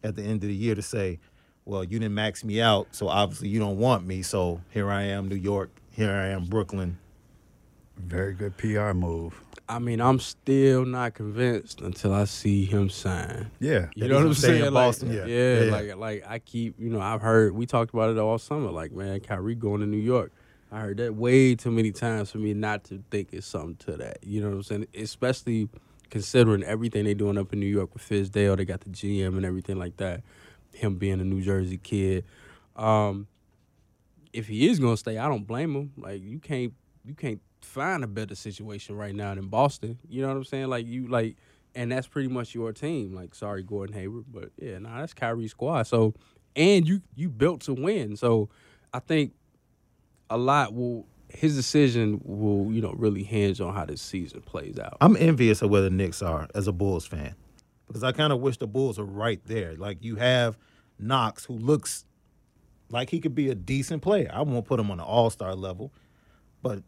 [0.03, 1.19] at the end of the year to say,
[1.65, 4.23] well, you didn't max me out, so obviously you don't want me.
[4.23, 5.71] So here I am, New York.
[5.91, 6.99] Here I am, Brooklyn.
[7.97, 9.41] Very good PR move.
[9.69, 13.51] I mean, I'm still not convinced until I see him sign.
[13.59, 13.87] Yeah.
[13.97, 14.73] You know what I'm stay in saying?
[14.75, 15.09] Boston?
[15.09, 15.25] Like, Yeah.
[15.27, 15.73] yeah, Yeah, yeah.
[15.73, 18.71] like like I keep, you know, I've heard we talked about it all summer.
[18.71, 20.31] Like, man, Kyrie going to New York.
[20.71, 23.97] I heard that way too many times for me not to think it's something to
[23.97, 24.19] that.
[24.23, 24.87] You know what I'm saying?
[24.95, 25.69] Especially
[26.17, 28.57] considering everything they doing up in New York with Fizdale.
[28.57, 30.23] They got the GM and everything like that.
[30.73, 32.25] Him being a New Jersey kid.
[32.75, 33.27] Um,
[34.33, 35.93] if he is gonna stay, I don't blame him.
[35.99, 36.73] Like you can't
[37.05, 39.99] you can't find a better situation right now than Boston.
[40.09, 40.69] You know what I'm saying?
[40.69, 41.37] Like you like
[41.75, 43.15] and that's pretty much your team.
[43.15, 45.83] Like sorry Gordon Hayward, but yeah, nah, that's Kyrie's squad.
[45.83, 46.15] So
[46.55, 48.17] and you you built to win.
[48.17, 48.49] So
[48.95, 49.35] I think
[50.31, 54.79] a lot will his decision will, you know, really hinge on how this season plays
[54.79, 54.97] out.
[55.01, 57.35] I'm envious of where the Knicks are as a Bulls fan
[57.87, 59.75] because I kind of wish the Bulls are right there.
[59.77, 60.57] Like you have
[60.99, 62.07] Knox, who looks
[62.91, 64.31] like he could be a decent player.
[64.33, 65.93] I won't put him on the All Star level,
[66.63, 66.83] but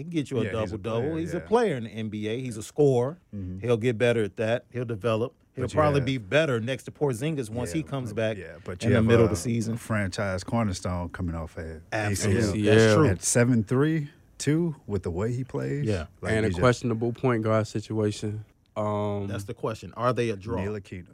[0.00, 1.00] he can get you a Yeah, he's a double double.
[1.10, 2.40] player, He's a player in the NBA.
[2.40, 3.18] He's a scorer.
[3.60, 4.64] He'll get better at that.
[4.72, 5.34] He'll develop.
[5.54, 8.82] He'll But probably have- be better next to Porzingis once he comes back Yeah, but
[8.82, 9.76] in you the have middle a of the season.
[9.76, 12.42] franchise cornerstone coming off at Absolutely.
[12.62, 12.64] ACL.
[12.64, 12.74] Yeah.
[12.76, 13.06] That's true.
[13.08, 14.08] At seven three
[14.38, 15.84] two with the way he plays.
[15.84, 16.06] Yeah.
[16.22, 18.44] like and a just- questionable point guard situation.
[18.76, 19.92] Um, That's the question.
[19.98, 20.60] Are they a draw?
[20.60, 21.04] Ntilikina.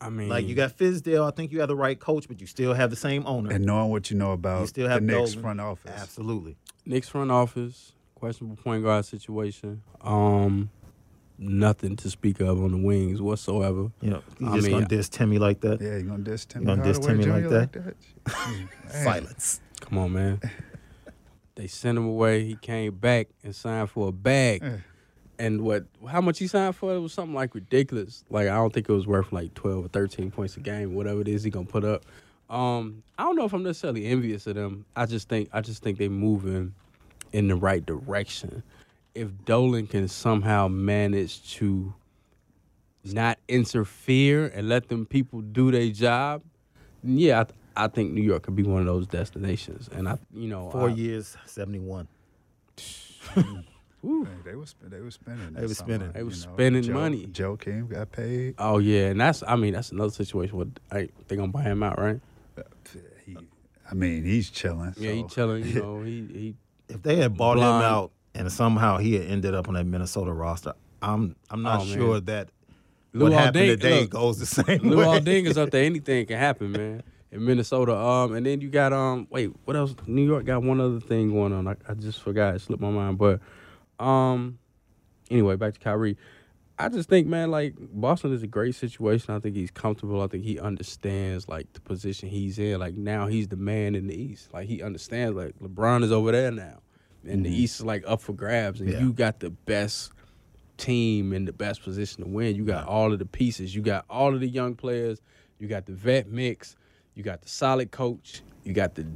[0.00, 2.46] I mean, Like you got Fizdale, I think you have the right coach, but you
[2.46, 3.50] still have the same owner.
[3.52, 5.42] And knowing what you know about you still the have Knicks Dolan.
[5.42, 5.92] front office.
[5.94, 6.56] Absolutely.
[6.86, 9.82] Knicks front office, questionable point guard situation.
[10.00, 10.70] Um,
[11.38, 13.90] nothing to speak of on the wings whatsoever.
[14.00, 15.80] You know, you I just mean, gonna diss Timmy like that.
[15.80, 17.48] Yeah, you gonna diss Timmy gonna diss Hardaway Timmy Jr.
[17.58, 17.94] like that?
[18.88, 19.60] Silence.
[19.80, 20.40] Come on, man.
[21.54, 22.44] they sent him away.
[22.44, 24.62] He came back and signed for a bag.
[25.38, 25.84] And what?
[26.08, 26.94] How much he signed for?
[26.94, 28.24] It was something like ridiculous.
[28.30, 31.20] Like I don't think it was worth like twelve or thirteen points a game, whatever
[31.20, 32.04] it is he gonna put up.
[32.48, 34.84] Um, I don't know if I'm necessarily envious of them.
[34.94, 36.74] I just think I just think they moving
[37.34, 38.62] in the right direction.
[39.14, 41.92] If Dolan can somehow manage to
[43.04, 46.42] not interfere and let them people do their job,
[47.02, 49.88] yeah, I, th- I think New York could be one of those destinations.
[49.92, 52.08] And I, you know, Four I- years, seventy-one.
[54.02, 54.24] Woo.
[54.24, 55.54] Hey, they was they was spending.
[55.54, 56.12] They that was summer, spending.
[56.12, 56.52] They was you know.
[56.54, 57.26] spending Joe- money.
[57.26, 58.54] Joakim got paid.
[58.58, 60.56] Oh yeah, and that's I mean that's another situation.
[60.58, 62.20] What I, they gonna buy him out, right?
[62.58, 62.62] Uh,
[63.24, 63.36] he,
[63.90, 64.94] I mean, he's chilling.
[64.98, 65.64] Yeah, he so- chilling.
[65.66, 66.54] You know, he he.
[66.88, 70.32] If they had bought him out and somehow he had ended up on that Minnesota
[70.32, 71.94] roster, I'm I'm not Oh, man.
[71.96, 72.48] sure that
[73.12, 75.04] Lou what happened Alding- today look, goes the same Lou way.
[75.04, 75.84] Alding is up there.
[75.84, 77.02] Anything can happen, man.
[77.32, 79.94] In Minnesota, um, and then you got um, wait, what else?
[80.06, 81.66] New York got one other thing going on.
[81.66, 82.54] I, I just forgot.
[82.54, 83.18] It slipped my mind.
[83.18, 83.40] But,
[83.98, 84.58] um,
[85.30, 86.16] anyway, back to Kyrie.
[86.78, 89.32] I just think, man, like Boston is a great situation.
[89.32, 90.20] I think he's comfortable.
[90.22, 92.80] I think he understands like the position he's in.
[92.80, 94.52] Like now he's the man in the East.
[94.52, 95.36] Like he understands.
[95.36, 96.80] Like LeBron is over there now,
[97.24, 97.60] and the mm-hmm.
[97.62, 99.00] East is like up for grabs, and Yeah.
[99.00, 100.12] you got the best
[100.76, 102.56] team in the best position to win.
[102.56, 103.74] You got all of the pieces.
[103.74, 105.20] You got all of the young players.
[105.60, 106.74] You got the vet mix.
[107.14, 108.42] You got the solid coach.
[108.64, 109.06] You got the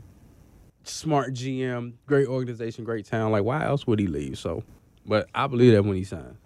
[0.85, 1.95] smart GM.
[2.07, 2.85] Great organization.
[2.85, 3.33] Great town.
[3.33, 4.39] Like why else would he leave?
[4.39, 4.63] So,
[5.05, 6.37] but I believe that when he signed,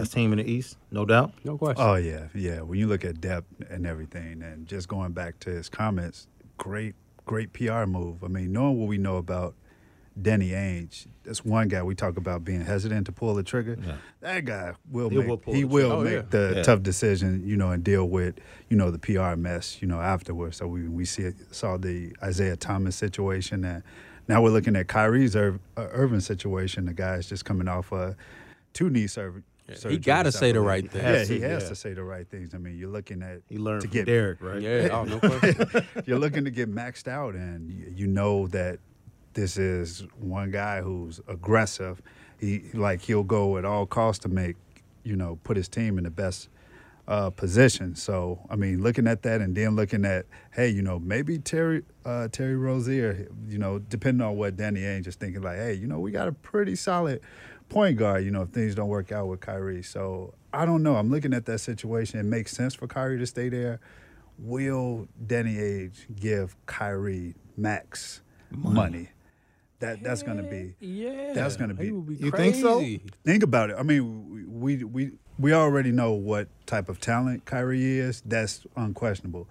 [0.00, 1.32] Best team in the East, no doubt.
[1.44, 1.84] no question.
[1.84, 2.60] Oh yeah, yeah.
[2.60, 6.26] When you look at depth and everything, and just going back to his comments,
[6.58, 8.22] great, great PR move.
[8.24, 9.54] I mean, knowing what we know about
[10.20, 13.76] Danny Ainge, that's one guy we talk about being hesitant to pull the trigger.
[13.86, 13.96] Yeah.
[14.20, 15.92] That guy will He make will pull he the will.
[15.92, 16.22] Oh, make yeah.
[16.30, 16.62] the Yeah.
[16.62, 18.36] tough decision, you know, and deal with
[18.70, 20.56] you know the PR mess, you know, afterwards.
[20.56, 23.82] So we we see saw the Isaiah Thomas situation, and
[24.28, 26.86] now we're looking at Kyrie's Ir- uh, situation.
[26.86, 28.16] The guy's just coming off a
[28.72, 29.42] two knee surgery.
[29.88, 31.02] He gotta say the right thing.
[31.02, 31.68] Yeah, he has yeah.
[31.68, 32.54] to say the right things.
[32.54, 34.60] I mean, you're looking at He learned to from get Derrick, right?
[34.62, 34.88] yeah.
[34.92, 35.86] Oh no question.
[36.06, 38.78] you're looking to get maxed out, and you, you know that
[39.34, 42.00] this is one guy who's aggressive.
[42.38, 44.56] He like he'll go at all costs to make
[45.02, 46.48] you know put his team in the best
[47.08, 47.94] uh, position.
[47.94, 51.82] So I mean, looking at that, and then looking at hey, you know, maybe Terry
[52.04, 55.86] uh, Terry Rozier, you know, depending on what Danny Ainge is thinking, like, hey, you
[55.86, 57.20] know, we got a pretty solid
[57.68, 58.24] point guard.
[58.24, 60.96] You know, if things don't work out with Kyrie, so I don't know.
[60.96, 62.18] I'm looking at that situation.
[62.20, 63.80] It makes sense for Kyrie to stay there.
[64.38, 69.10] Will Danny Ainge give Kyrie max money?
[69.78, 72.80] That that's going to be Yeah, That's gonna be- be You think so?
[73.24, 73.76] Think about it.
[73.78, 78.22] I mean, we we we already know what type of talent Kyrie is.
[78.24, 79.48] That's unquestionable.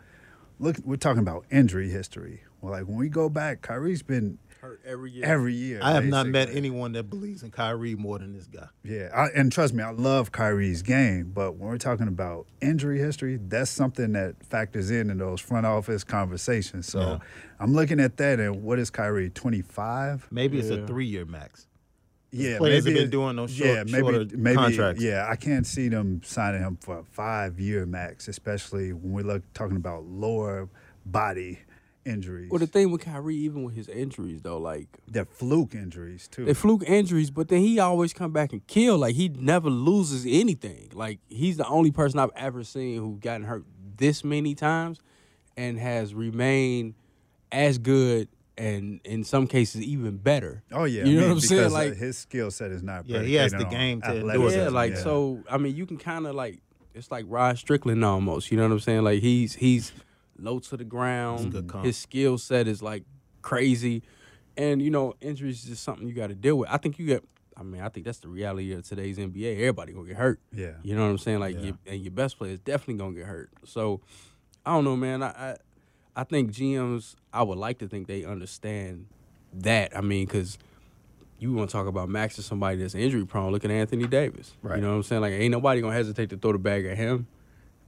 [0.59, 2.41] Look, we're talking about injury history.
[2.61, 5.25] Well, like when we go back, Kyrie's been Hurt every year.
[5.25, 5.79] every year.
[5.83, 8.67] I have not met anyone that believes in Kyrie more than this guy.
[8.83, 12.97] Yeah, I, and trust me, I love Kyrie's game, but when we're talking about injury
[12.99, 16.87] history, that's something that factors in in those front office conversations.
[16.87, 17.17] So Yeah.
[17.59, 19.29] I'm looking at that, and what is Kyrie?
[19.29, 20.27] 25?
[20.31, 20.77] Maybe it's Yeah.
[20.77, 21.67] a three year max.
[22.31, 25.01] Yeah, players have maybe been doing those short- yeah, maybe, shorter maybe, contracts.
[25.01, 29.23] Yeah, I can't see them signing him for a five year max, especially when we're
[29.23, 30.67] look, talking about lower
[31.05, 31.59] body
[32.05, 32.49] injuries.
[32.51, 36.45] Well, the thing with Kyrie, even with his injuries though, like They're fluke injuries too.
[36.45, 38.97] they fluke injuries, but then he always come back and kill.
[38.97, 40.89] Like he never loses anything.
[40.93, 43.65] Like he's the only person I've ever seen who gotten hurt
[43.97, 44.99] this many times
[45.57, 46.93] and has remained
[47.51, 50.63] as good and in some cases even better.
[50.71, 51.65] oh yeah, you I know mean, what I'm saying?
[51.65, 53.05] uh, like his skill set is not.
[53.07, 54.59] Yeah, he has the game to endure athleticism.
[54.59, 54.99] yeah, like Yeah.
[55.03, 55.43] so.
[55.49, 56.59] I mean, you can kind of like
[56.93, 58.51] it's like Rod Strickland almost.
[58.51, 59.03] You know what I'm saying?
[59.03, 59.91] Like he's he's
[60.37, 61.53] low to the ground.
[61.83, 63.03] His skill set is like
[63.41, 64.03] crazy,
[64.57, 66.69] and you know injuries is just something you got to deal with.
[66.69, 67.23] I think you get.
[67.57, 69.53] I mean, I think that's the reality of today's NBA.
[69.59, 70.41] Everybody gonna get hurt.
[70.51, 70.71] Yeah.
[70.83, 71.39] You know what I'm saying?
[71.39, 71.61] Like, Yeah.
[71.61, 73.49] your, and your best player is definitely gonna get hurt.
[73.63, 74.01] So,
[74.65, 75.23] I don't know, man.
[75.23, 75.55] I, I
[76.17, 77.15] I think GMs.
[77.31, 79.05] I would like to think they understand
[79.53, 79.95] that.
[79.97, 80.57] I mean, because
[81.39, 83.51] you want to talk about Max as somebody that's injury prone.
[83.53, 84.53] Look at Anthony Davis.
[84.61, 84.75] Right.
[84.77, 85.21] You know what I'm saying?
[85.21, 87.27] Like, ain't nobody gonna hesitate to throw the bag at him.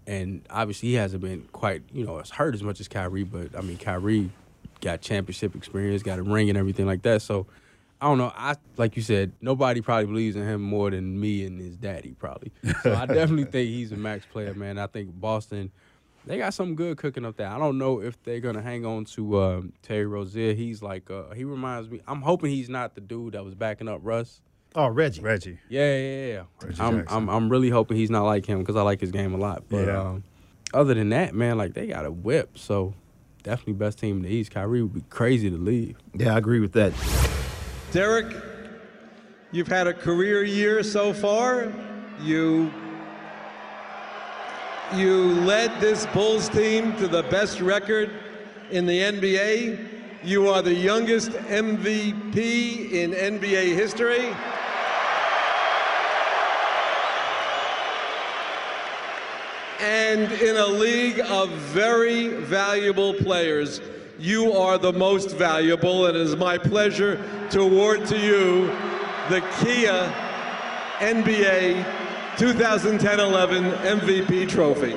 [0.07, 3.23] And obviously, he hasn't been quite, you know, as hurt as much as Kyrie.
[3.23, 4.31] But I mean, Kyrie
[4.81, 7.21] got championship experience, got a ring, and everything like that.
[7.21, 7.45] So,
[7.99, 8.31] I don't know.
[8.35, 12.15] I like you said, nobody probably believes in him more than me and his daddy
[12.17, 12.51] probably.
[12.83, 14.77] So I definitely think he's a max player, man.
[14.77, 15.71] I think Boston,
[16.25, 17.47] they got some good cooking up there.
[17.47, 20.53] I don't know if they're gonna hang on to um, Terry Rozier.
[20.53, 22.01] He's like, uh, he reminds me.
[22.07, 24.41] I'm hoping he's not the dude that was backing up Russ.
[24.75, 25.21] Oh, Reggie.
[25.21, 25.57] Reggie.
[25.69, 26.43] Yeah, yeah, yeah.
[26.61, 27.17] Reggie I'm, Jackson.
[27.17, 29.63] I'm, I'm really hoping he's not like him because I like his game a lot.
[29.69, 29.99] But Yeah.
[30.01, 30.23] um,
[30.73, 32.57] other than that, man, like they got a whip.
[32.57, 32.93] So
[33.43, 34.51] definitely best team in the East.
[34.51, 35.97] Kyrie would be crazy to leave.
[36.13, 36.93] Yeah, I agree with that.
[37.91, 38.35] Derrick,
[39.51, 41.71] you've had a career year so far.
[42.21, 42.71] You
[44.95, 48.09] you led this Bulls team to the best record
[48.71, 49.85] in the NBA.
[50.23, 54.33] You are the youngest MVP in NBA history.
[59.79, 63.79] And in a league of very valuable players,
[64.17, 68.65] you are the most valuable, and it is my pleasure to award to you
[69.29, 70.11] the Kia
[70.97, 71.83] NBA
[72.37, 74.95] 2010-11 MVP trophy.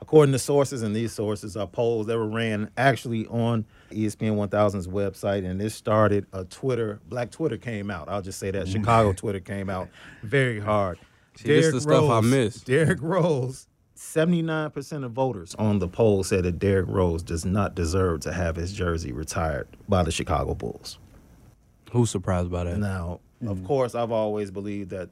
[0.00, 4.86] According to sources, and these sources are polls that were ran actually on ESPN 1000's
[4.86, 8.08] website, and this started a Twitter, Black Twitter came out.
[8.08, 8.72] I'll just say that mm.
[8.72, 9.88] Chicago Twitter came out
[10.22, 11.00] very hard.
[11.36, 12.60] See, this the stuff I miss.
[12.60, 13.66] Derrick Rose,
[13.96, 18.56] 79% of voters on the poll said that Derrick Rose does not deserve to have
[18.56, 20.98] his jersey retired by the Chicago Bulls.
[21.92, 22.78] Who's surprised by that?
[22.78, 23.66] Now, of mm-hmm.
[23.66, 25.10] course, I've always believed that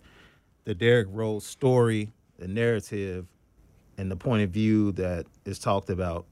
[0.64, 3.26] the Derrick Rose story, the narrative,
[3.98, 6.26] and the point of view that is talked about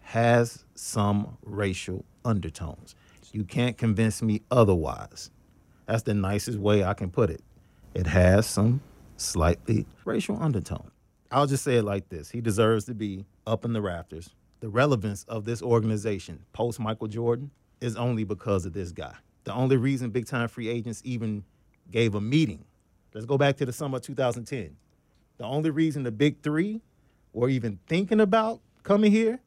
[0.00, 2.94] has some racial undertones.
[3.32, 5.30] You can't convince me otherwise.
[5.86, 7.42] That's the nicest way I can put it.
[7.94, 8.80] It has some
[9.16, 10.90] slightly racial undertone.
[11.30, 14.34] I'll just say it like this He deserves to be up in the rafters.
[14.60, 17.50] The relevance of this organization post Michael Jordan
[17.80, 19.14] is only because of this guy.
[19.44, 21.44] The only reason big time free agents even
[21.90, 22.64] gave a meeting,
[23.12, 24.76] let's go back to the summer of 2010.
[25.36, 26.80] The only reason the big three
[27.32, 29.40] were even thinking about coming here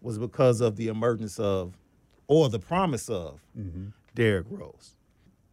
[0.00, 1.78] was because of the emergence of,
[2.26, 3.86] or the promise of, mm-hmm.
[4.14, 4.96] Derrick Rose.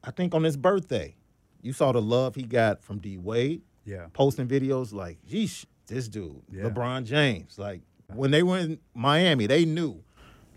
[0.04, 1.16] I think on his birthday,
[1.62, 3.62] you saw the love he got from D Wade.
[3.86, 4.08] Yeah.
[4.14, 6.64] Posting videos like, yeesh, this dude, Yeah.
[6.64, 7.58] LeBron James.
[7.58, 7.82] Like
[8.14, 10.04] when they were in Miami, they knew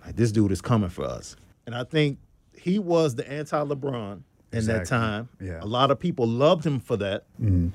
[0.05, 1.37] like this dude is coming for us.
[1.67, 2.19] And I think
[2.55, 5.29] he was the anti-LeBron in that time.
[5.41, 5.61] Yeah.
[5.62, 7.25] A lot of people loved him for that.
[7.41, 7.69] Mm-hmm.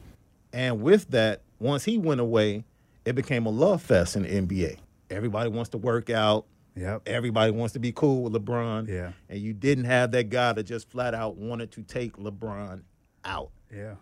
[0.53, 2.63] And with that, once he went away,
[3.05, 4.77] it became a love fest in the NBA.
[5.09, 6.45] Everybody wants to work out.
[6.75, 7.03] Yep.
[7.07, 8.87] Everybody wants to be cool with LeBron.
[8.87, 9.13] Yeah.
[9.29, 12.81] And you didn't have that guy that just flat out wanted to take LeBron
[13.27, 13.49] out.
[13.73, 13.95] Yeah.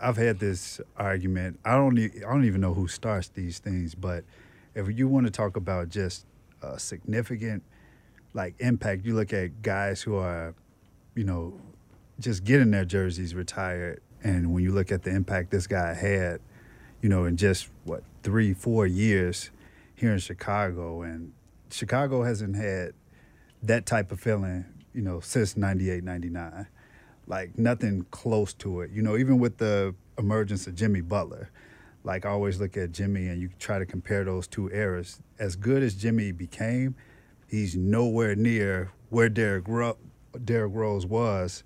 [0.00, 1.58] I've had this argument.
[1.64, 4.24] I don't e- I don't even know who starts these things, but
[4.74, 6.26] if you want to talk about just
[6.62, 7.62] a significant
[8.34, 10.54] like impact, you look at guys who are,
[11.14, 11.58] you know,
[12.20, 16.40] just getting their jerseys retired and when you look at the impact this guy had,
[17.00, 19.50] you know, in just what, 3 4 years
[19.94, 21.32] here in Chicago and
[21.70, 22.92] Chicago hasn't had
[23.62, 26.66] that type of feeling, you know, since 98, 99.
[27.26, 28.90] Like nothing close to it.
[28.90, 31.50] You know, even with the emergence of Jimmy Butler,
[32.04, 35.20] like I always look at Jimmy and you try to compare those two eras.
[35.38, 36.94] As good as Jimmy became,
[37.48, 39.98] he's nowhere near where Derrick, Ro-
[40.44, 41.64] Derrick Rose was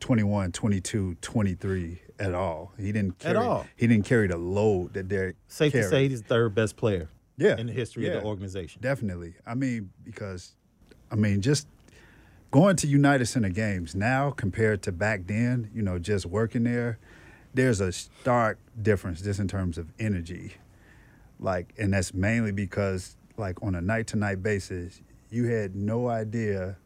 [0.00, 2.72] 21, 22, 23 at all.
[2.76, 3.66] He didn't At carry, all.
[3.76, 7.08] He didn't carry the load that Derrick Safe to say he's the third best player
[7.36, 8.82] Yeah, in the history of the organization.
[8.82, 9.34] Definitely.
[9.46, 10.56] I mean, because,
[11.10, 11.66] I mean, just
[12.50, 16.98] going to United Center games now compared to back then, you know, just working there,
[17.54, 20.54] there's a stark difference just in terms of energy.
[21.38, 26.08] Like, and that's mainly because, like, on a night to night basis, you had no
[26.08, 26.76] idea.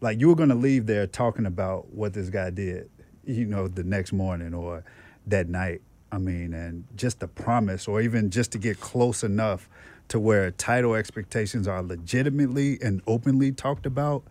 [0.00, 2.90] Like, you were going to leave there talking about what this guy did,
[3.24, 4.84] you know, the next morning or
[5.26, 5.80] that night.
[6.10, 9.70] I mean, and just the promise, or even just to get close enough
[10.08, 14.22] to where title expectations are legitimately and openly talked about.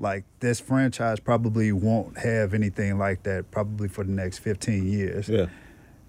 [0.00, 5.28] Like this franchise probably won't have anything like that probably for the next 15 years.
[5.28, 5.46] Yeah.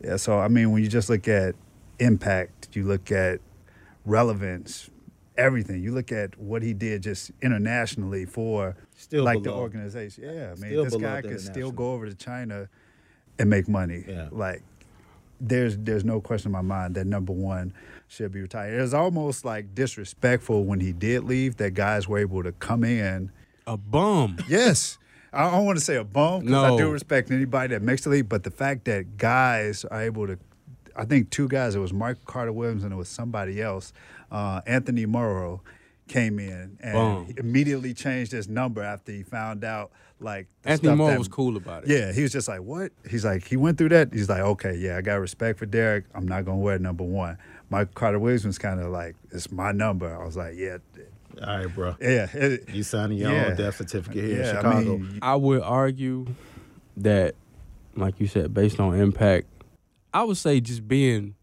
[0.02, 0.16] Yeah.
[0.16, 1.56] So I mean, when you just look at
[2.00, 3.42] impact, you look at
[4.06, 4.90] relevance,
[5.38, 5.84] everything.
[5.84, 10.24] You look at what he did just internationally for Still like the organization.
[10.24, 12.70] Yeah, I mean, Still this guy could still go over to China
[13.38, 14.06] and make money.
[14.08, 14.30] Yeah.
[14.32, 14.64] Like
[15.42, 17.74] there's there's no question in my mind that number one
[18.08, 18.78] should be retired.
[18.78, 22.84] It was almost like disrespectful when he did leave that guys were able to come
[22.84, 23.32] in.
[23.68, 24.38] A bum.
[24.48, 24.98] Yes.
[25.34, 28.10] I don't want to say a bum because I do respect anybody that makes the
[28.10, 30.38] league, but the fact that guys are able to,
[30.96, 33.94] I think two guys, it was Michael Carter Williams and it was somebody else,
[34.30, 35.62] uh, Anthony Morrow,
[36.10, 37.34] came in and Boom.
[37.38, 41.56] immediately changed his number after he found out like the Anthony Morrow that- was cool
[41.56, 41.90] about it.
[41.90, 44.14] Yeah, he was just like, "What?" He's like, he went through that.
[44.14, 46.04] He's like, "Okay, yeah, I got respect for Derrick.
[46.14, 47.38] I'm not gonna wear number one."
[47.70, 50.78] Mike Carter Williams was kind of like, "It's my number." I was like, "Yeah,
[51.40, 51.96] All right, bro.
[52.02, 53.48] yeah." it- You signing your Yeah.
[53.48, 54.96] own death certificate here in Chicago.
[54.96, 56.28] I mean, I would argue
[56.98, 57.36] that,
[57.96, 59.48] like you said, based on impact,
[60.14, 61.36] I would say just being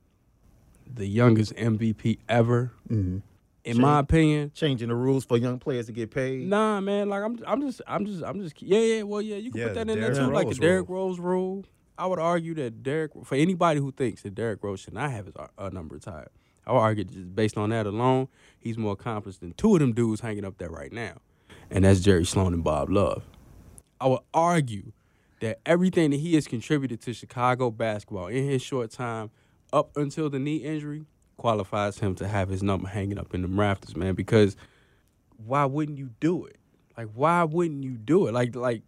[0.92, 3.22] the youngest MVP ever, mhm.
[3.64, 4.50] in my opinion.
[4.54, 6.48] Changing the rules for young players to get paid.
[6.48, 7.08] Nah, man.
[7.08, 8.60] Like I'm, I'm just, I'm just, I'm just.
[8.62, 9.02] Yeah, yeah.
[9.02, 9.36] Well, yeah.
[9.36, 11.64] You can Yeah, put that the in there Derrick too, like the Derrick Rose rule.
[11.96, 15.26] I would argue that Derrick, for anybody who thinks that Derrick Rose should not have
[15.26, 16.28] his uh, number retired,
[16.68, 18.28] I would argue just based on that alone,
[18.60, 21.14] he's more accomplished than two of them dudes hanging up there right now,
[21.70, 23.24] and that's Jerry Sloan and Bob Love.
[24.00, 24.92] I would argue
[25.40, 29.30] that everything that he has contributed to Chicago basketball in his short time
[29.72, 31.04] up until the knee injury
[31.36, 34.14] qualifies him to have his number hanging up in the rafters, man.
[34.14, 34.56] Because
[35.44, 36.56] why wouldn't you do it?
[36.96, 38.34] Like, why wouldn't you do it?
[38.34, 38.82] Like, like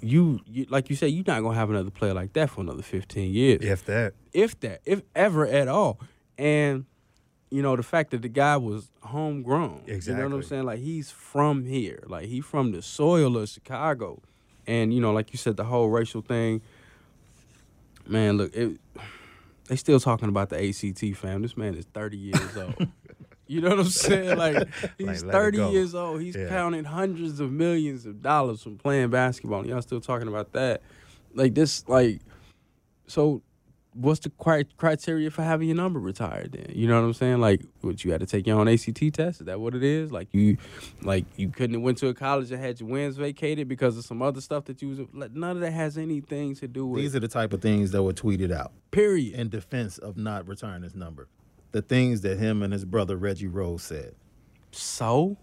[0.00, 2.82] you, you like you said, you're not gonna have another player like that for another
[2.82, 5.98] 15 years, if that, if that, if ever at all.
[6.38, 6.86] And
[7.50, 9.82] you know, the fact that the guy was homegrown.
[9.86, 10.22] Exactly.
[10.22, 10.64] You know what I'm saying?
[10.64, 12.02] Like he's from here.
[12.06, 14.20] Like he from the soil of Chicago.
[14.66, 16.60] And, you know, like you said, the whole racial thing,
[18.06, 18.80] man, look, it,
[19.68, 21.42] they still talking about the ACT fam.
[21.42, 22.88] This man is 30 years old.
[23.46, 24.36] You know what I'm saying?
[24.36, 24.66] Like
[24.98, 26.20] he's it 30 years old.
[26.20, 26.48] He's Yeah.
[26.48, 29.60] counting hundreds of millions of dollars from playing basketball.
[29.60, 30.82] And y'all still talking about that.
[31.32, 32.20] Like this, like,
[33.06, 33.42] so
[33.96, 36.74] what's the cri- criteria for having your number retired then?
[36.74, 37.40] You know what I'm saying?
[37.40, 39.40] Like, what you had to take your own ACT test?
[39.40, 40.12] Is that what it is?
[40.12, 40.58] Like you,
[41.02, 44.04] like you couldn't have went to a college and had your wins vacated because of
[44.04, 45.00] some other stuff that you was.
[45.12, 47.00] Like, none of that has anything to do with.
[47.02, 49.34] These are the type of things that were tweeted out period.
[49.34, 51.28] in defense of not retiring his number.
[51.72, 54.14] The things that him and his brother Reggie Rose said.
[54.72, 55.36] so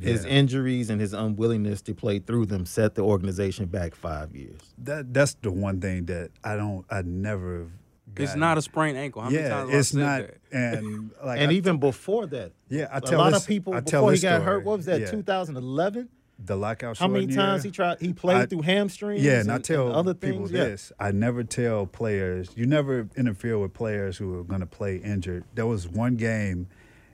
[0.00, 4.60] His injuries and his unwillingness to play through them set the organization back five years.
[4.78, 7.70] that that's the one thing that I don't, I never.
[8.16, 8.40] It's gotten.
[8.40, 9.22] not a sprained ankle.
[9.22, 10.36] How many yeah, times have I it's not, that?
[10.52, 13.72] and like, and I- even before that, yeah, I a tell lot this- of people
[13.74, 14.44] I tell before he got story.
[14.44, 14.64] hurt.
[14.64, 15.00] What was that?
[15.00, 15.10] Yeah.
[15.10, 16.08] 2011.
[16.42, 16.96] the lockout.
[16.96, 17.68] How many times year.
[17.70, 18.00] he tried?
[18.00, 19.22] He played I- through hamstrings.
[19.22, 20.52] Yeah, and I tell and other people things.
[20.52, 20.64] Yeah.
[20.64, 22.50] this: I never tell players.
[22.56, 25.44] You never interfere with players who are going to play injured.
[25.54, 26.66] There was one game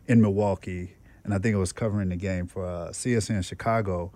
[0.07, 0.94] in Milwaukee,
[1.24, 4.12] and I think it was covering the game for uh, CSN Chicago.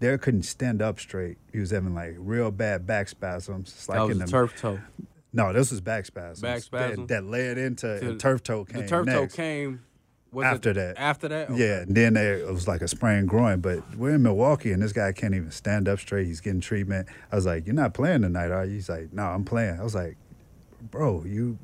[0.00, 1.36] Derrick couldn't stand up straight.
[1.52, 3.68] He was having like real bad back spasms.
[3.68, 4.80] It's like that was in the the turf toe.
[5.34, 6.40] No, this was back spasms.
[6.40, 7.08] Back spasms?
[7.08, 9.82] that, that led into To- and turf toe came The turf toe came
[10.32, 10.98] was After it that.
[10.98, 11.58] After that, Okay.
[11.60, 13.60] Yeah, and then there, it was like a sprained groin.
[13.60, 16.26] But we're in Milwaukee, and this guy can't even stand up straight.
[16.26, 17.08] He's getting treatment.
[17.30, 19.84] I was like, "You're not playing tonight, are you?" He's like, "No, I'm playing." I
[19.84, 20.16] was like,
[20.90, 21.58] "Bro, you,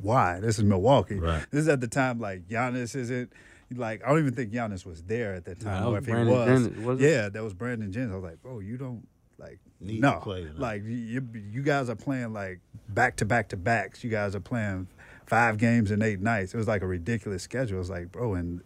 [0.00, 0.40] why?
[0.40, 1.18] This is Milwaukee.
[1.18, 1.44] Right.
[1.50, 3.32] This is at the time like Giannis isn't."
[3.74, 5.82] Like I don't even think Giannis was there at that time.
[5.82, 8.12] that or was if he was, Jennings, wasn't yeah, that was Brandon Jennings.
[8.12, 9.06] I was like, bro, you don't
[9.38, 10.58] like Need no, to play tonight.
[10.58, 14.02] like you, you guys are playing like back to back to backs.
[14.02, 14.88] You guys are playing
[15.26, 16.54] five games in eight nights.
[16.54, 17.76] It was like a ridiculous schedule.
[17.76, 18.62] It was like, bro, and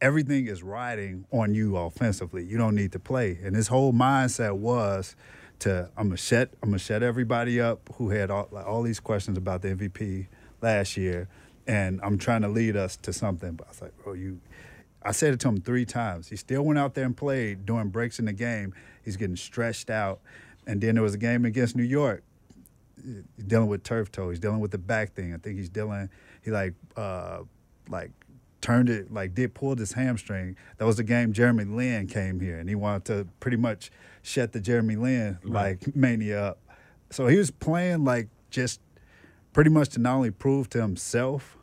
[0.00, 2.44] everything is riding on you offensively.
[2.44, 3.38] You don't need to play.
[3.42, 5.16] And his whole mindset was
[5.60, 9.00] to I'm gonna shut I'm gonna shut everybody up who had all like, all these
[9.00, 10.26] questions about the MVP
[10.60, 11.28] last year,
[11.66, 13.54] and I'm trying to lead us to something.
[13.54, 14.40] But I was like, bro, you.
[15.02, 16.28] I said it to him three times.
[16.28, 18.74] He still went out there and played during breaks in the game.
[19.06, 20.20] He's getting stretched out.
[20.66, 22.24] And then there was a game against New York.
[23.02, 24.30] He's dealing with turf toe.
[24.30, 25.32] He's dealing with the back thing.
[25.32, 26.10] I think he's dealing.
[26.42, 27.44] He like uh
[27.88, 28.10] like
[28.60, 30.56] turned it like did pulled his hamstring.
[30.78, 33.92] That was the game Jeremy Lin came here and he wanted to pretty much
[34.22, 36.58] shut the Jeremy Lin like mania up.
[37.10, 38.80] So he was playing like just
[39.52, 41.56] pretty much to not only prove to himself,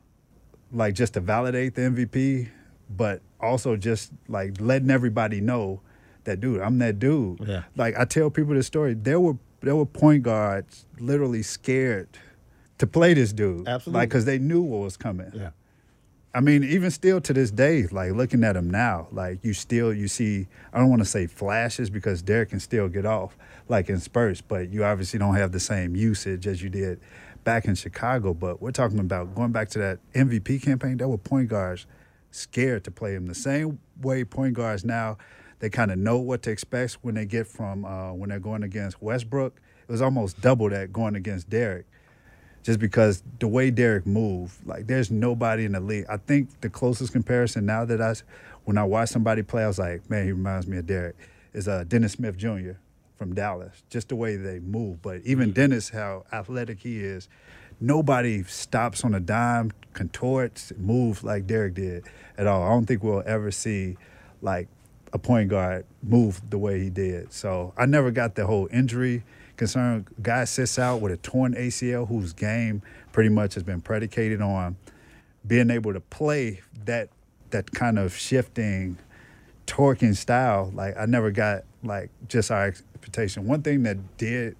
[0.72, 2.48] like just to validate the MVP,
[2.89, 5.82] but also just like letting everybody know
[6.26, 7.40] that dude, I'm that dude.
[7.46, 7.64] Yeah.
[7.76, 8.94] Like I tell people this story.
[8.94, 12.10] There were there were point guards literally scared
[12.78, 13.68] to play this dude.
[13.68, 14.00] Absolutely.
[14.00, 15.32] Like because they knew what was coming.
[15.34, 15.52] Yeah.
[16.36, 19.94] I mean, even still to this day, like looking at him now, like you still
[19.94, 20.48] you see.
[20.74, 23.38] I don't want to say flashes because Derrick can still get off
[23.70, 27.00] like in spurts, but you obviously don't have the same usage as you did
[27.44, 28.34] back in Chicago.
[28.34, 30.98] But we're talking about going back to that MVP campaign.
[30.98, 31.86] There were point guards
[32.32, 35.18] scared to play him the same way point guards now.
[35.64, 38.64] They kind of know what to expect when they get from uh, when they're going
[38.64, 39.61] against Westbrook.
[39.88, 41.86] It was almost double that going against Derrick
[42.64, 46.05] just because the way Derrick moved, like there's nobody in the league.
[46.09, 48.14] I think the closest comparison now that I,
[48.66, 51.16] when I watch somebody play, I was like, man, he reminds me of Derrick.
[51.53, 52.74] Is uh, Dennis Smith Jr.
[53.16, 53.84] from Dallas.
[53.89, 57.30] Just the way they move, but even Dennis, how athletic he is,
[57.80, 62.03] nobody stops on a dime, contorts, moves like Derrick did
[62.38, 62.64] at all.
[62.64, 63.95] I don't think we'll ever see
[64.41, 64.68] like
[65.14, 67.32] a point guard move the way he did.
[67.32, 69.24] So I never got the whole injury
[69.55, 70.07] concern.
[70.22, 74.76] Guy sits out with a torn ACL whose game pretty much has been predicated on
[75.45, 77.09] being able to play that
[77.51, 78.97] that kind of shifting
[79.68, 80.72] torquing style.
[80.74, 83.45] Like I never got like just our expectation.
[83.45, 84.55] One thing that did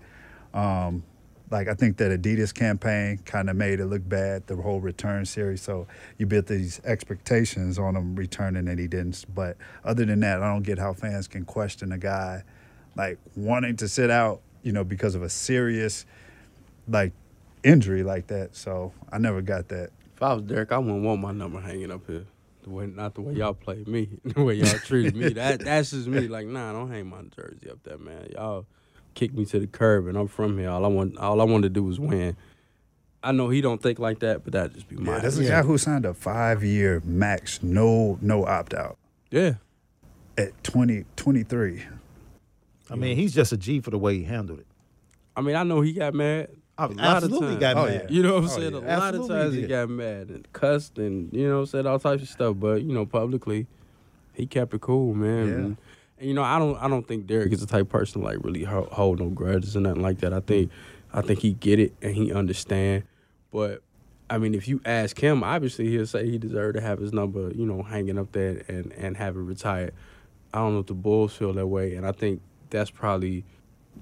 [0.54, 1.04] um,
[1.54, 5.24] like I think that Adidas campaign kind of made it look bad, the whole return
[5.24, 5.62] series.
[5.62, 5.86] So
[6.18, 9.24] you built these expectations on him returning and he didn't.
[9.34, 12.44] But other than that, I don't get how fans can question a guy
[12.96, 16.08] like wanting to sit out, you know, because of a serious
[16.88, 17.14] like
[17.64, 18.56] injury like that.
[18.56, 19.92] So I never got that.
[20.16, 22.26] If I was Derrick, I wouldn't want my number hanging up here.
[22.64, 25.30] The way, not the way y'all played me, the way y'all treated me.
[25.36, 26.28] That that's just me.
[26.28, 28.30] Like, nah, don't hang my jersey up there, man.
[28.34, 28.66] Y'all
[29.14, 30.70] kicked me to the curb, and I'm from here.
[30.70, 32.36] All I want, all I want to do was win.
[33.24, 35.14] I know he don't think like that, but that just be my.
[35.14, 38.98] Yeah, that's a guy who signed a five year max, no no opt out
[39.32, 39.54] yeah.
[40.38, 41.84] at 20, 23.
[42.90, 44.68] I mean, he's just a G for the way he handled it.
[45.38, 46.50] I mean, I know he got mad.
[46.78, 47.60] I A lot of absolutely times.
[47.60, 47.94] got Oh, mad.
[48.10, 48.16] yeah.
[48.16, 48.74] You know what I'm Oh, saying?
[48.74, 48.78] yeah.
[48.80, 48.84] A lot
[49.16, 49.70] of Absolutely times he did.
[49.70, 53.06] got mad and cussed and you know said all types of stuff, but you know
[53.06, 53.68] publicly,
[54.34, 55.78] he kept it cool, man.
[55.80, 55.93] Yeah.
[56.24, 58.38] You know I don't I don't think Derrick is the type of person to, like
[58.42, 60.34] really hold, hold no grudges or nothing like that.
[60.34, 60.72] I think
[61.14, 63.04] I think he get it and he understand,
[63.52, 63.82] but
[64.30, 67.52] I mean if you ask him, obviously he'll say he deserved to have his number,
[67.54, 69.94] you know, hanging up there and and have it retired.
[70.54, 73.44] I don't know if the Bulls feel that way, and I think that's probably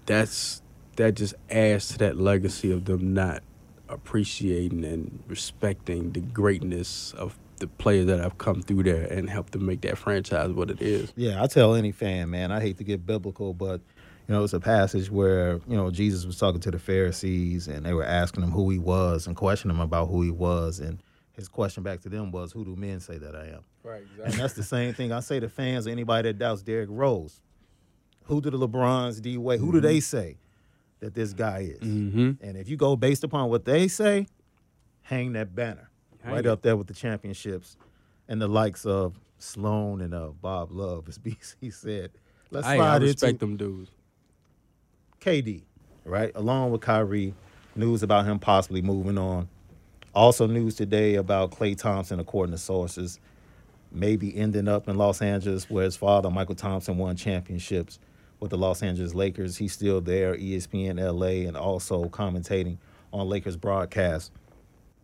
[0.06, 0.62] that's
[0.98, 3.42] that just adds to that legacy of them not
[3.90, 9.54] appreciating and respecting the greatness of the players that have come through there and helped
[9.54, 11.14] to make that franchise what it is.
[11.16, 13.80] Yeah, I tell any fan, man, I hate to get biblical, but
[14.28, 17.86] you know, it's a passage where, you know, Jesus was talking to the Pharisees and
[17.86, 20.80] they were asking him who he was and questioning him about who he was.
[20.80, 21.02] And
[21.34, 23.64] his question back to them was, Who do men say that I am?
[23.84, 26.90] Right, And that's the same thing I say to fans or anybody that doubts Derrick
[26.92, 27.42] Rose.
[28.26, 30.38] Who do the LeBrons, D Wade, who do they say
[31.00, 31.80] that this guy is?
[31.80, 32.32] Mm-hmm.
[32.42, 34.28] And if you go based upon what they say,
[35.02, 35.91] hang that banner
[36.26, 37.78] right up there with the championships
[38.28, 42.12] and the likes of Sloan and uh, Bob Love, as BC said.
[42.52, 43.92] Let's I, I respect them dudes.
[45.22, 45.64] KD,
[46.04, 46.32] right?
[46.36, 47.34] Along with Kyrie,
[47.76, 49.48] news about him possibly moving on.
[50.14, 53.20] Also, news today about Klay Thompson, according to sources,
[53.92, 58.00] maybe ending up in Los Angeles, where his father, Mychal Thompson, won championships
[58.42, 59.56] with the Los Angeles Lakers.
[59.56, 62.78] He's still there, ESPN LA, and also commentating
[63.14, 64.32] on Lakers broadcast.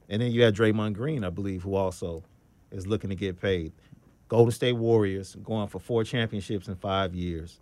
[0.09, 2.23] And then you had Draymond Green, I believe, who also
[2.71, 3.73] is looking to get paid.
[4.27, 7.59] Golden State Warriors going for four championships in five years.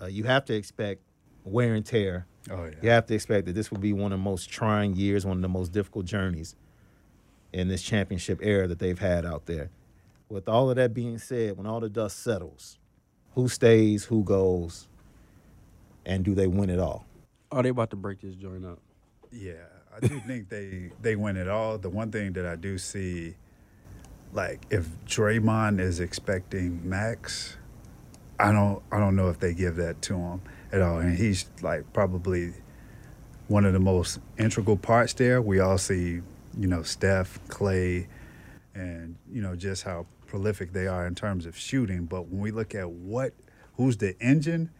[0.00, 1.02] Uh, you have to expect
[1.44, 2.26] wear and tear.
[2.50, 2.74] Oh yeah.
[2.82, 5.38] You have to expect that this will be one of the most trying years, one
[5.38, 6.56] of the most difficult journeys
[7.52, 9.70] in this championship era that they've had out there.
[10.28, 12.78] With all of that being said, when all the dust settles,
[13.34, 14.88] who stays, who goes,
[16.04, 17.06] and do they win it all?
[17.50, 18.78] Are they about to break this joint up.
[19.30, 19.54] Yeah,
[20.00, 21.78] I do think they they win it all.
[21.78, 23.34] The one thing that I do see,
[24.32, 27.56] like if Draymond is expecting max,
[28.38, 30.42] I don't I don't know if they give that to him
[30.72, 30.98] at all.
[30.98, 32.52] And he's like probably
[33.48, 35.42] one of the most integral parts there.
[35.42, 36.20] We all see,
[36.56, 38.06] you know, Steph, Klay,
[38.74, 42.04] and you know just how prolific they are in terms of shooting.
[42.04, 43.32] But when we look at what
[43.74, 44.70] who's the engine,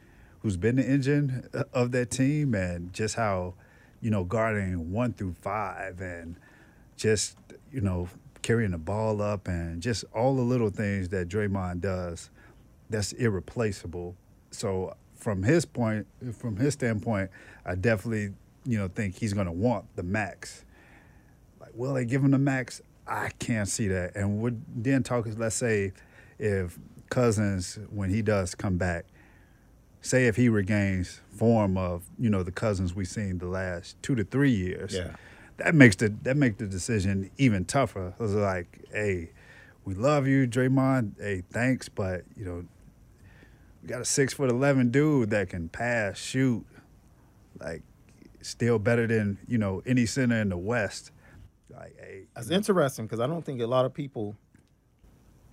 [0.40, 3.54] who's been the engine uh, of that team, and just how
[4.00, 6.36] you know guarding one through five, and
[6.96, 7.36] just
[7.72, 8.08] you know
[8.42, 12.30] carrying the ball up, and just all the little things that Draymond does,
[12.90, 14.16] that's irreplaceable.
[14.50, 17.30] So from his point, from his standpoint,
[17.64, 18.34] I definitely
[18.64, 20.64] you know think he's going to want the max.
[21.60, 22.80] Like, will they give him the max?
[23.06, 24.14] I can't see that.
[24.16, 25.36] And we're then talking.
[25.38, 25.92] Let's say
[26.38, 26.78] if
[27.10, 29.06] Cousins, when he does come back,
[30.08, 34.14] say if he regains form of you know the Cousins we've seen the last two
[34.14, 35.14] to three years, Yeah.
[35.58, 38.14] that makes the that makes the decision even tougher.
[38.18, 39.30] It's like, hey,
[39.84, 41.12] we love you, Draymond.
[41.20, 42.64] Hey, thanks, but you know,
[43.82, 46.64] we got a six foot eleven dude that can pass, shoot,
[47.60, 47.82] like
[48.40, 51.10] still better than you know any center in the West.
[51.70, 54.36] Like, hey, That's interesting because I don't think a lot of people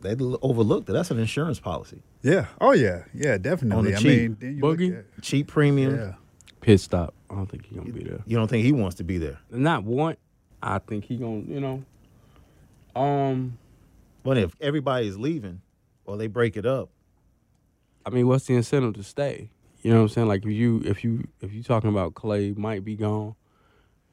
[0.05, 0.93] they l- overlooked that.
[0.93, 2.01] That's an insurance policy.
[2.21, 3.91] yeah, oh yeah, yeah, definitely.
[3.91, 4.07] the I cheap.
[4.21, 4.99] mean, then you Boogie?
[4.99, 5.95] at- Cheap premium.
[5.95, 6.13] yeah.
[6.61, 7.13] Pit stop.
[7.29, 8.21] I don't think he's gonna be there.
[8.25, 9.37] You don't think he wants to be there?
[9.51, 10.17] Not want.
[10.63, 11.41] I think he gonna.
[11.41, 11.83] You know.
[12.99, 13.57] Um.
[14.23, 15.61] But if everybody's leaving
[16.05, 16.89] or they break it up,
[18.05, 19.49] I mean, what's the incentive to stay?
[19.83, 20.27] You know what I'm saying?
[20.27, 23.35] Like if you if you if you talking about Klay might be gone,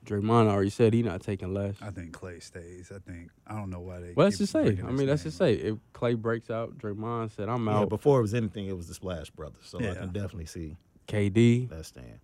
[0.04, 1.76] Draymond already said he not taking less.
[1.80, 2.90] I think Klay stays.
[2.94, 4.12] I think I don't know why they.
[4.14, 4.66] Well, let's just say.
[4.66, 7.88] I mean, let's just say if Klay breaks out, Draymond said I'm Yeah, out.
[7.88, 9.62] before it was anything, it was the Splash Brothers.
[9.64, 10.76] So I can definitely see
[11.08, 12.18] KD, that stand.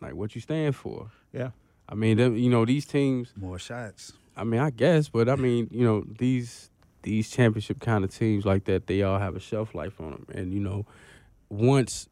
[0.00, 1.10] like what you stand for?
[1.32, 1.50] Yeah.
[1.88, 3.32] I mean, them, you know, these teams.
[3.36, 4.12] more shots.
[4.36, 6.70] I mean, I guess, but I mean, you know, these
[7.02, 10.26] these championship kind of teams like that, they all have a shelf life on them,
[10.34, 10.84] and you know,
[11.48, 12.08] once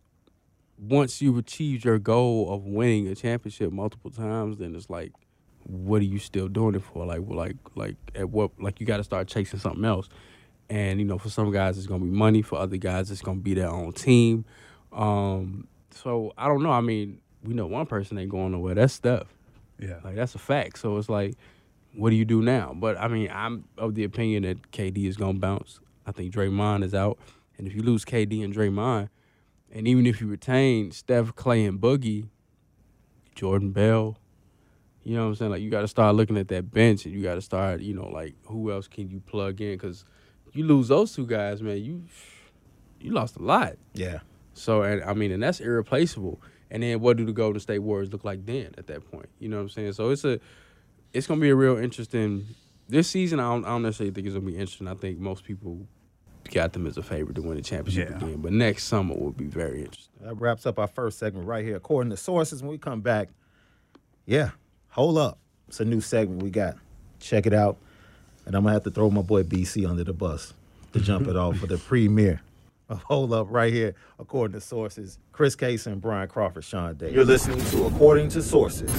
[0.81, 5.13] once you've achieved your goal of winning a championship multiple times, then it's like,
[5.65, 7.05] what are you still doing it for?
[7.05, 8.51] Like, like, like, at what?
[8.61, 10.09] Like, you got to start chasing something else.
[10.71, 12.43] And you know, for some guys, it's gonna be money.
[12.43, 14.45] For other guys, it's gonna be their own team.
[14.93, 16.71] Um, so I don't know.
[16.71, 18.75] I mean, we know one person ain't going nowhere.
[18.75, 19.27] That's Steph.
[19.79, 20.01] Yeah.
[20.05, 20.79] Like that's a fact.
[20.79, 21.37] So it's like,
[21.95, 22.75] what do you do now?
[22.77, 25.81] But I mean, I'm of the opinion that KD is gonna bounce.
[26.07, 27.19] I think Draymond is out,
[27.57, 29.09] and if you lose KD and Draymond,
[29.73, 32.29] and even if you retain Steph, Klay, and Boogie,
[33.35, 34.19] Jordan Bell,
[35.05, 35.51] you know what I'm saying?
[35.51, 37.95] Like you got to start looking at that bench, and you got to start, you
[37.95, 39.73] know, like who else can you plug in?
[39.73, 40.05] Because
[40.53, 42.05] you lose those two guys, man, you
[43.01, 43.75] you lost a lot.
[43.95, 44.21] Yeah.
[44.55, 46.41] So and I mean, and that's irreplaceable.
[46.71, 49.29] And then what do the Golden State Warriors look like then at that point?
[49.39, 49.93] You know what I'm saying?
[49.93, 50.41] So it's a
[51.13, 52.47] it's gonna be a real interesting
[52.89, 53.41] this season.
[53.41, 54.89] I don't, I don't necessarily think it's gonna be interesting.
[54.89, 55.87] I think most people
[56.51, 58.17] got them as a favorite to win the championship Yeah.
[58.17, 58.41] again.
[58.41, 60.13] But next summer will be very interesting.
[60.23, 61.77] That wraps up our first segment right here.
[61.77, 63.29] According to sources, when we come back,
[64.27, 64.51] yeah,
[64.91, 65.39] hold up.
[65.69, 66.77] It's a new segment we got.
[67.21, 67.77] Check it out.
[68.47, 70.55] And I'm going to have to throw my boy BC under the bus
[70.95, 72.41] to jump it off for the premiere
[72.91, 75.19] Hold Up right here, according to sources.
[75.33, 77.13] Chris Case and Brian Crawford, Sean Day.
[77.13, 78.91] You're listening to According to Sources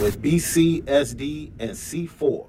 [0.00, 2.46] with BC, SD, and C4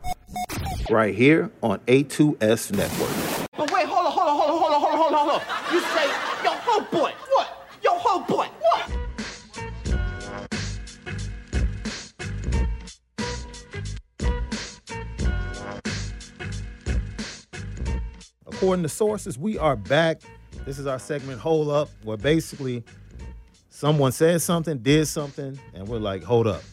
[0.89, 3.24] right here on A2S Network.
[3.57, 5.41] But wait, hold on, hold on, hold on, hold on, hold on, hold on, hold
[5.41, 5.47] on.
[5.73, 6.07] You say,
[6.43, 7.67] yo, ho boy, what?
[7.81, 8.91] Yo, ho boy, what?
[18.45, 20.19] According to sources, we are back.
[20.65, 22.83] This is our segment Hold Up, where basically
[23.69, 26.63] someone says something, did something, and we're like, hold up.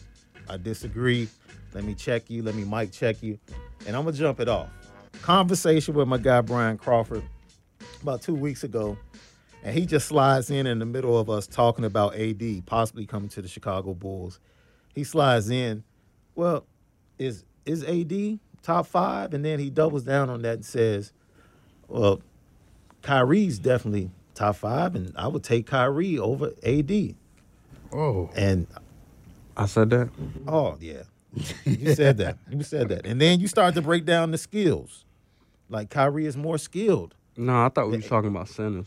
[0.49, 1.29] I disagree.
[1.73, 2.43] Let me check you.
[2.43, 3.39] Let me mic check you.
[3.87, 4.67] And I'm to jump it off.
[5.21, 7.23] Conversation with my guy, Brian Crawford,
[8.01, 8.97] about two weeks ago.
[9.63, 13.29] And he just slides in in the middle of us talking about AD possibly coming
[13.29, 14.39] to the Chicago Bulls.
[14.93, 15.83] He slides in,
[16.35, 16.65] well,
[17.17, 19.33] is is AD top five?
[19.33, 21.13] And then he doubles down on that and says,
[21.87, 22.21] well,
[23.01, 27.15] Kyrie's definitely top five, and I would take Kyrie over AD.
[27.91, 28.29] Oh.
[28.35, 28.67] And
[29.55, 30.09] I said that.
[30.47, 31.03] oh yeah,
[31.65, 32.37] you said that.
[32.49, 33.05] You said that.
[33.05, 35.05] And then you start to break down the skills.
[35.69, 37.15] Like Kyrie is more skilled.
[37.35, 38.85] No, I thought we were talking about centers.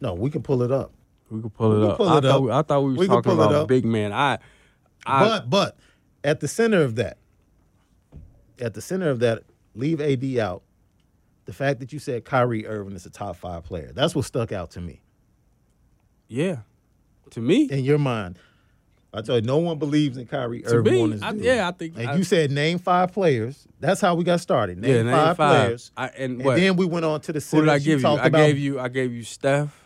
[0.00, 0.92] No, we can pull it up.
[1.30, 1.96] We could pull it We can up.
[1.96, 2.42] pull I, it thought up.
[2.42, 3.68] we, I thought we We were can talking pull it about up.
[3.68, 4.12] big man.
[4.12, 4.38] I,
[5.06, 5.76] I but but
[6.24, 7.18] at the center of that,
[8.60, 9.42] at the center of that,
[9.74, 10.62] leave AD out.
[11.46, 14.52] The fact that you said Kyrie Irving is a top five player, that's what stuck
[14.52, 15.00] out to me.
[16.28, 16.58] yeah.
[17.32, 18.38] To me, In your mind,
[19.12, 21.96] I told you, no one believes in Kyrie To Irving me, I- yeah, I think-
[21.98, 23.66] And I- you said name five players.
[23.80, 24.78] That's how we got started.
[24.78, 25.64] Name, Yeah, name five, five.
[25.66, 25.90] players.
[25.96, 28.06] I- and and then we went on to the who did I give you?
[28.08, 28.78] I about- gave you.
[28.78, 29.76] I gave you Steph.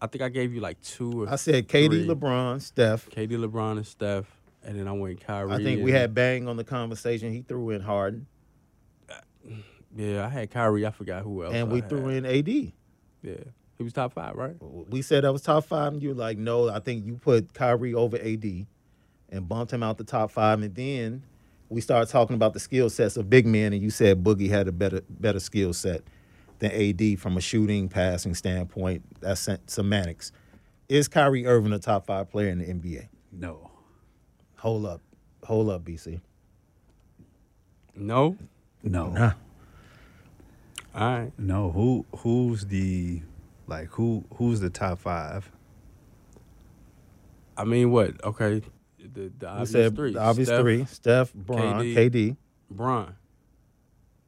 [0.00, 2.06] I think I gave you like two or I said KD, three.
[2.06, 3.08] LeBron, Steph.
[3.10, 4.26] KD, LeBron, and Steph,
[4.62, 5.52] and then I went Kyrie.
[5.52, 7.32] I think we had Bang on the conversation.
[7.32, 8.26] He threw in Harden,
[9.10, 9.14] uh,
[9.96, 10.86] Yeah, I had Kyrie.
[10.86, 11.54] I forgot who else.
[11.54, 11.88] and I we had.
[11.90, 12.72] threw in AD.
[13.22, 13.34] Yeah,
[13.76, 14.56] he was top five, right?
[14.60, 17.52] We said that was top five, and you were like, no, I think you put
[17.52, 18.66] Kyrie over AD
[19.30, 20.62] and bumped him out the top five.
[20.62, 21.22] And then
[21.68, 24.68] we started talking about the skill sets of big men, and you said Boogie had
[24.68, 26.02] a better better skill set
[26.58, 29.02] than AD from a shooting, passing standpoint.
[29.20, 30.32] That's semantics.
[30.88, 33.08] Is Kyrie Irving a top five player in the NBA?
[33.32, 33.70] No.
[34.58, 35.00] Hold up.
[35.44, 36.20] Hold up, BC.
[37.94, 38.36] No.
[38.82, 39.10] No.
[39.10, 39.32] Nah.
[40.94, 41.32] All right.
[41.38, 41.70] No.
[41.72, 43.22] Who who's the
[43.66, 45.50] like who who's the top five?
[47.56, 48.22] I mean, what?
[48.22, 48.62] Okay.
[48.98, 50.12] The, the obvious said three.
[50.12, 51.94] the obvious Steph, three Steph, Bron, KD.
[51.94, 52.36] KD,
[52.70, 53.14] Bron.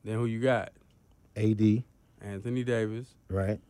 [0.04, 0.72] Then who you got?
[1.36, 1.84] AD,
[2.22, 3.08] Anthony Davis.
[3.28, 3.60] right?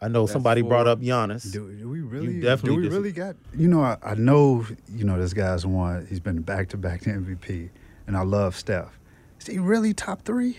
[0.00, 1.52] I know That's somebody brought up Giannis.
[1.52, 2.40] Do, do we really?
[2.40, 3.34] definitely do we dis- really got?
[3.56, 4.64] You know, I, I know.
[4.94, 6.06] You know, this guy's won.
[6.08, 7.70] He's been back to back to MVP,
[8.06, 8.98] and I love Steph.
[9.40, 10.58] Is he really top three?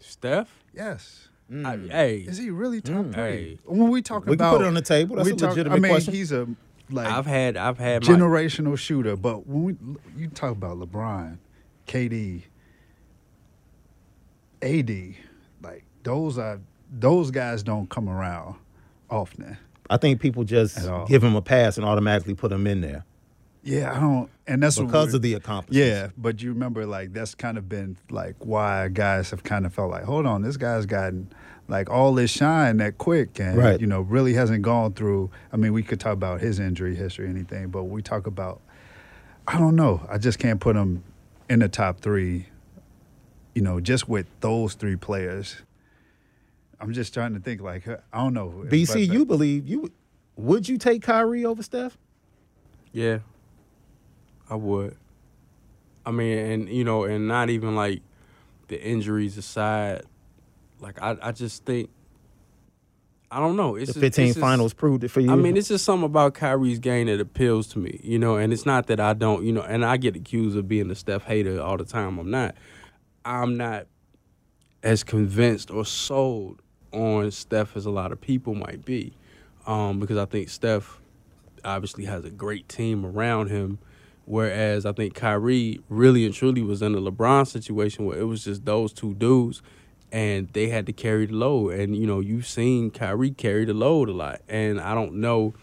[0.00, 0.64] Steph.
[0.72, 1.28] Yes.
[1.50, 1.90] I- mm.
[1.90, 2.18] hey.
[2.18, 3.22] Is he really top mm, three?
[3.22, 3.58] Hey.
[3.64, 5.16] When we talk We can about, put it on the table.
[5.16, 6.14] That's we a talk- legitimate I mean, question.
[6.14, 6.46] he's a
[6.90, 7.56] like I've had.
[7.56, 8.14] I've had my.
[8.14, 9.16] generational shooter.
[9.16, 9.76] But when we
[10.22, 11.38] you talk about LeBron,
[11.86, 12.42] KD,
[14.62, 15.14] AD,
[15.62, 16.60] like those are
[16.92, 18.56] those guys don't come around
[19.08, 19.56] often.
[19.88, 20.78] I think people just
[21.08, 23.04] give him a pass and automatically put him in there.
[23.62, 25.86] Yeah, I don't, and that's because we're- of the accomplishments.
[25.90, 29.74] Yeah, but you remember, like that's kind of been like why guys have kind of
[29.74, 31.30] felt like, hold on, this guy's gotten
[31.68, 33.80] like all this shine that quick, and Right.
[33.80, 35.30] you know, really hasn't gone through.
[35.52, 38.60] I mean, we could talk about his injury history, or anything, but we talk about,
[39.46, 41.04] I don't know, I just can't put him
[41.48, 42.46] in the top three.
[43.54, 45.56] You know, just with those three players,
[46.80, 47.60] I'm just trying to think.
[47.60, 48.64] Like, I don't know.
[48.68, 49.92] BC, but- uh, you believe you would-
[50.36, 51.98] would you take Kyrie over Steph?
[52.92, 53.18] Yeah,
[54.50, 54.96] I would.
[56.04, 58.02] I mean, and you know, and not even like
[58.68, 60.02] the injuries aside,
[60.80, 61.90] like I, I just think
[63.30, 63.76] I don't know.
[63.76, 65.30] It's The just- 15 it's just- finals proved it for you.
[65.30, 68.36] I mean, it's just something about Kyrie's game that appeals to me, you know.
[68.36, 70.94] And it's not that I don't, you know, and I get accused of being a
[70.96, 72.18] Steph hater all the time.
[72.18, 72.56] I'm not.
[73.24, 73.86] I'm not
[74.82, 76.60] as convinced or sold
[76.92, 79.12] on Steph as a lot of people might be,
[79.66, 81.00] um, because I think Steph
[81.64, 83.78] obviously has a great team around him.
[84.30, 88.44] Whereas I think Kyrie really and truly was in a LeBron situation where it was
[88.44, 89.60] just those two dudes
[90.12, 91.70] and they had to carry the load.
[91.74, 94.40] And, you know, you've seen Kyrie carry the load a lot.
[94.48, 95.54] And I don't know,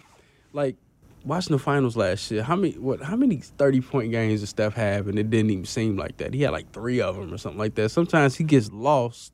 [0.52, 0.76] like,
[1.24, 4.74] watching the finals last year, how many what how many 30 point games did Steph
[4.74, 5.08] have?
[5.08, 6.34] And it didn't even seem like that.
[6.34, 7.88] He had like three of them or something like that.
[7.88, 9.32] Sometimes he gets lost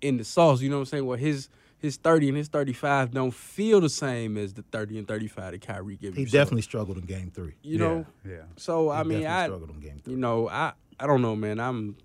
[0.00, 1.06] in the sauce, you know what I'm saying?
[1.06, 1.48] Where his
[1.84, 5.60] his 30 and his 35 don't feel the same as the 30 and 35 that
[5.60, 6.28] Kyrie gives he you.
[6.28, 7.54] So, definitely struggled in game three.
[7.62, 8.38] you know, yeah.
[8.56, 10.14] so I He mean, definitely I struggled in game three.
[10.14, 11.60] you know, I I don't know, man.
[11.60, 11.96] I'm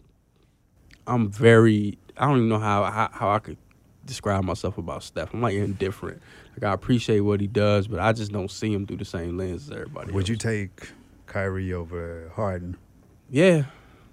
[1.07, 3.57] I'm very I don't even know how how, how I could
[4.05, 5.33] describe myself about Steph.
[5.33, 6.21] I'm like indifferent.
[6.55, 9.37] Like I appreciate what he does, but I just don't see him through the same
[9.37, 10.11] lens as everybody.
[10.11, 10.89] Would you take
[11.27, 12.75] Kyrie over Harden?
[13.29, 13.65] Yeah,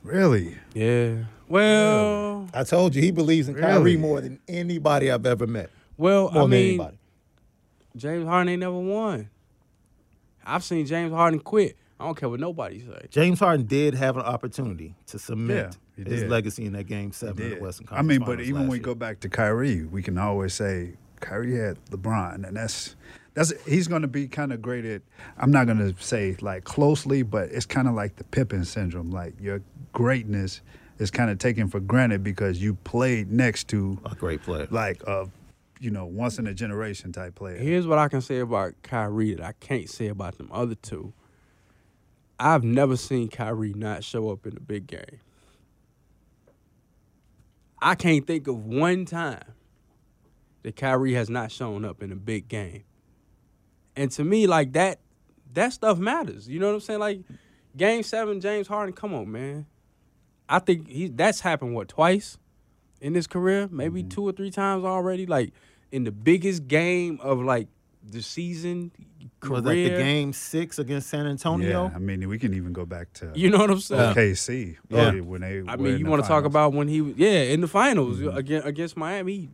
[0.06, 0.56] Really?
[0.74, 1.24] yeah.
[1.48, 3.66] Well, I told you he believes in Really?
[3.68, 5.70] Kyrie more than anybody I've ever met.
[5.96, 6.98] well, More I than mean, anybody.
[7.96, 9.30] James Harden ain't never won.
[10.44, 11.76] I've seen James Harden quit.
[12.00, 13.06] I don't care what nobody say.
[13.10, 16.30] James Harden did have an opportunity to cement Yeah, he his did.
[16.30, 18.60] legacy in that game seven of the Western I Conference mean, but Finals even last
[18.62, 18.84] when we year.
[18.84, 22.95] go back to Kyrie, we can always say Kyrie had LeBron, and that's
[23.36, 25.02] that's he's going to be kind of graded.
[25.36, 29.10] I'm not going to say like closely, but it's kind of like the Pippen syndrome.
[29.10, 29.60] Like your
[29.92, 30.62] greatness
[30.98, 34.66] is kind of taken for granted because you played next to a great player.
[34.70, 35.28] like a
[35.78, 37.58] you know once in a generation type player.
[37.58, 41.12] Here's what I can say about Kyrie that I can't say about them other two.
[42.40, 45.20] I've never seen Kyrie not show up in a big game.
[47.82, 49.44] I can't think of one time
[50.62, 52.84] that Kyrie has not shown up in a big game.
[53.96, 55.00] And to me, like that,
[55.54, 56.48] that stuff matters.
[56.48, 57.00] You know what I'm saying?
[57.00, 57.20] Like
[57.76, 59.66] game seven, James Harden, come on, man.
[60.48, 62.38] I think he that's happened what twice
[63.00, 64.08] in his career, maybe Mm-hmm.
[64.10, 65.26] two or three times already.
[65.26, 65.52] Like
[65.90, 67.68] in the biggest game of like
[68.08, 68.92] the season
[69.40, 69.52] career.
[69.54, 71.84] Was that the game six against San Antonio?
[71.88, 74.14] Yeah, I mean we can even go back to You know what I'm saying?
[74.14, 74.76] KC.
[74.88, 75.12] Yeah.
[75.14, 75.62] Yeah, when they.
[75.66, 78.36] I mean, you want to talk about when he, was yeah, in the finals Mm-hmm.
[78.36, 79.48] against against Miami,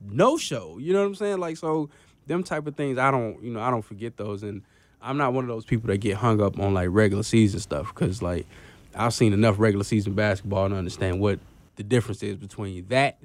[0.00, 0.78] no show.
[0.78, 1.38] You know what I'm saying?
[1.38, 1.90] Like so,
[2.26, 2.98] them type of things.
[2.98, 4.62] I don't, you know, I don't forget those, and
[5.02, 7.92] I'm not one of those people that get hung up on like regular season stuff
[7.94, 8.46] because like
[8.94, 11.38] I've seen enough regular season basketball to understand what
[11.76, 13.18] the difference is between that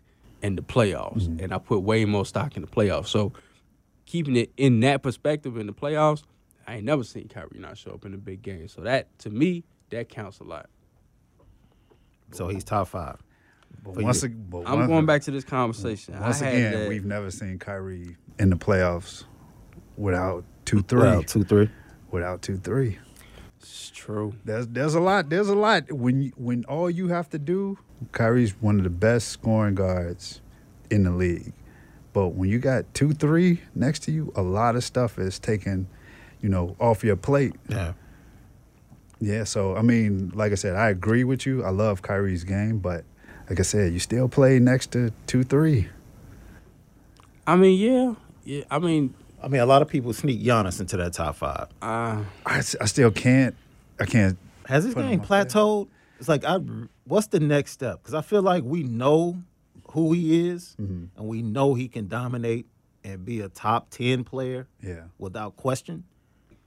[0.43, 1.43] and the playoffs, Mm-hmm.
[1.43, 3.07] and I put way more stock in the playoffs.
[3.07, 3.31] So
[4.05, 6.23] keeping it in that perspective in the playoffs,
[6.67, 8.67] I ain't never seen Kyrie not show up in a big game.
[8.67, 10.67] So that to me, that counts a lot.
[12.31, 13.17] So he's top five.
[13.83, 14.29] But for once you.
[14.29, 16.19] ag- but I'm once- going back to this conversation.
[16.19, 19.23] Once I had again, that- we've never seen Kyrie in the playoffs
[19.97, 21.01] without two three.
[21.01, 21.69] Well, two, three.
[22.11, 22.99] Without two three.
[23.59, 24.33] It's true.
[24.45, 25.29] There's there's a lot.
[25.29, 27.77] There's a lot when you, when all you have to do.
[28.11, 30.41] Kyrie's one of the best scoring guards
[30.89, 31.53] in the league,
[32.13, 35.87] but when you got two three next to you, a lot of stuff is taken,
[36.41, 37.53] you know, off your plate.
[37.69, 37.93] Yeah.
[39.19, 39.43] Yeah.
[39.43, 41.63] So I mean, like I said, I agree with you.
[41.63, 43.03] I love Kyrie's game, but
[43.51, 45.89] like I said, you still play next to two three.
[47.45, 48.13] I mean, yeah,
[48.45, 48.63] yeah.
[48.71, 51.67] I mean, I mean, a lot of people sneak Giannis into that top five.
[51.81, 53.55] uh, I, s- I still can't.
[53.99, 54.37] I can't.
[54.67, 55.43] Has his Put game up there.
[55.45, 55.89] plateaued?
[56.17, 56.59] It's like, I,
[57.03, 57.99] what's the next step?
[58.01, 59.41] Because I feel like we know
[59.91, 61.17] who he is, Mm-hmm.
[61.19, 62.67] and we know he can dominate
[63.03, 65.01] and be a top ten player Yeah.
[65.17, 66.05] without question.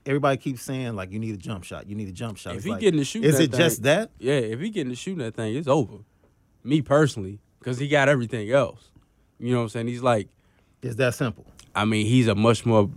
[0.05, 1.87] Everybody keeps saying like, you need a jump shot.
[1.87, 2.51] You need a jump shot.
[2.51, 4.11] if It's he like, getting to shoot, is that it just that?
[4.19, 5.95] Yeah, if he getting to shoot that thing, it's over.
[6.65, 8.89] Me personally, because he got everything else.
[9.39, 9.87] You know what I'm saying?
[9.87, 10.27] He's like,
[10.81, 11.45] It's that simple.
[11.75, 12.89] I mean, he's a much more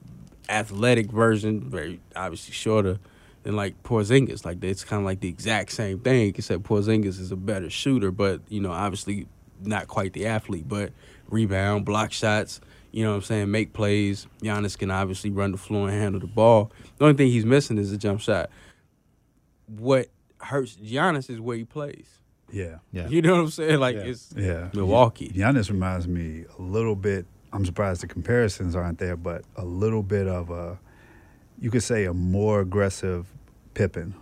[0.48, 2.98] athletic version, very obviously shorter
[3.42, 4.44] than like Porzingis.
[4.44, 8.10] Like it's kind of like the exact same thing, except Porzingis is a better shooter,
[8.10, 9.26] but you know, obviously
[9.62, 10.92] not quite the athlete, but
[11.28, 12.60] rebound, block shots.
[12.92, 14.26] you know what I'm saying, make plays.
[14.42, 16.70] Giannis can obviously run the floor and handle the ball.
[16.98, 18.50] The only thing he's missing is a jump shot.
[19.66, 20.08] What
[20.40, 22.17] hurts Giannis is where he plays.
[22.50, 22.76] Yeah.
[22.92, 23.08] Yeah.
[23.08, 23.80] You know what I'm saying?
[23.80, 24.02] Like Yeah.
[24.02, 24.68] it's Yeah.
[24.74, 25.30] Milwaukee.
[25.34, 27.26] Giannis reminds me a little bit.
[27.52, 30.78] I'm surprised the comparisons aren't there, but a little bit of a,
[31.60, 33.26] you could say a more aggressive
[33.74, 34.14] Pippen.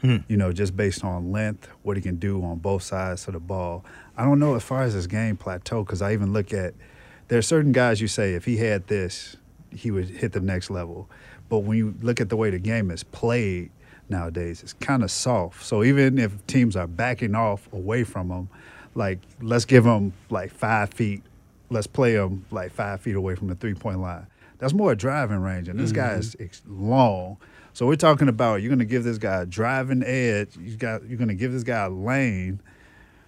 [0.00, 0.18] Hmm.
[0.28, 3.40] You know, just based on length, what he can do on both sides of the
[3.40, 3.84] ball.
[4.16, 6.74] I don't know as far as his game plateau because I even look at
[7.28, 9.36] there are certain guys you say if he had this,
[9.70, 11.10] he would hit the next level.
[11.48, 13.70] But when you look at the way the game is played
[14.10, 15.64] nowadays, it's kind of soft.
[15.64, 18.48] So even if teams are backing off away from them,
[18.94, 21.22] like let's give them like five feet,
[21.70, 24.26] let's play them like five feet away from the three point line.
[24.58, 26.42] That's more a driving range, and this guy mm-hmm.
[26.42, 27.36] is long.
[27.74, 30.56] So we're talking about you're going to give this guy a driving edge.
[30.56, 32.60] You got you're going to give this guy a lane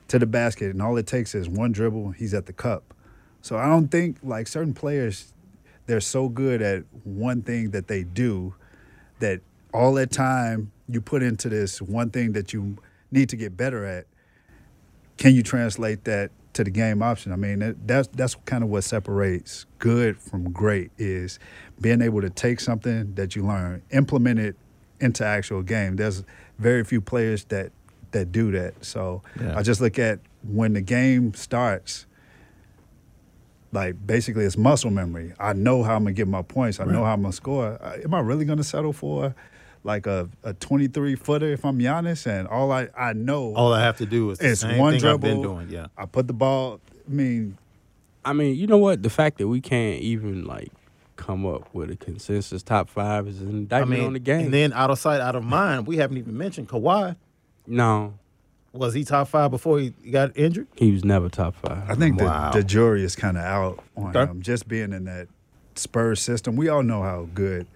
[0.08, 2.10] to the basket, and all it takes is one dribble.
[2.12, 2.94] He's at the cup.
[3.42, 5.32] So I don't think like certain players,
[5.86, 8.54] they're so good at one thing that they do
[9.20, 9.40] that
[9.72, 12.76] all that time you put into this one thing that you
[13.10, 14.06] need to get better at.
[15.16, 17.32] Can you translate that to the game option?
[17.32, 21.38] I mean, that, that's that's kind of what separates good from great is
[21.80, 24.56] being able to take something that you learn, implement it
[25.00, 25.96] into actual game.
[25.96, 26.24] There's
[26.58, 27.72] very few players that
[28.12, 28.84] that do that.
[28.84, 29.56] So Yeah.
[29.56, 32.06] I just look at when the game starts
[33.72, 35.32] like basically it's muscle memory.
[35.38, 36.80] I know how I'm gonna get my points.
[36.80, 37.78] I know how I'm gonna score.
[37.80, 39.34] Uh, Am I really gonna settle for
[39.84, 42.26] like a, a 23 footer if I'm Giannis?
[42.26, 44.92] And all I I know All I have to do is the it's same one
[44.92, 45.14] thing dribble.
[45.14, 45.68] I've been doing.
[45.70, 45.86] Yeah.
[45.96, 46.80] I put the ball.
[47.08, 47.56] I mean,
[48.24, 49.02] I mean, you know what?
[49.02, 50.70] The fact that we can't even like
[51.16, 54.46] come up with a consensus top five is an I indictment mean, on the game.
[54.46, 55.86] and then out of sight, out of mind.
[55.86, 57.16] We haven't even mentioned Kawhi.
[57.66, 58.14] no,
[58.72, 60.66] Was he top five before he got injured?
[60.76, 61.90] he was never top five.
[61.90, 62.52] I think Wow.
[62.52, 64.30] the, the jury is kind of out on Okay.
[64.30, 64.40] him.
[64.42, 65.28] Just being in that
[65.74, 67.66] Spurs system, we all know how good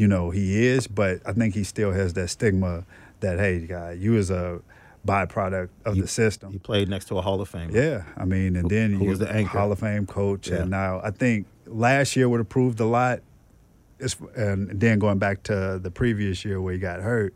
[0.00, 2.84] you know he is, but I think he still has that stigma
[3.20, 4.60] that hey, guy, you is a
[5.06, 6.52] byproduct of You- the system.
[6.52, 7.70] He played next to a Hall of Fame.
[7.70, 9.58] Yeah, I mean, and then who you was the anchor?
[9.58, 10.62] Hall of Fame coach, Yeah.
[10.62, 13.20] and now I think last year would have proved a lot.
[13.98, 17.34] It's, and then going back to the previous year where he got hurt,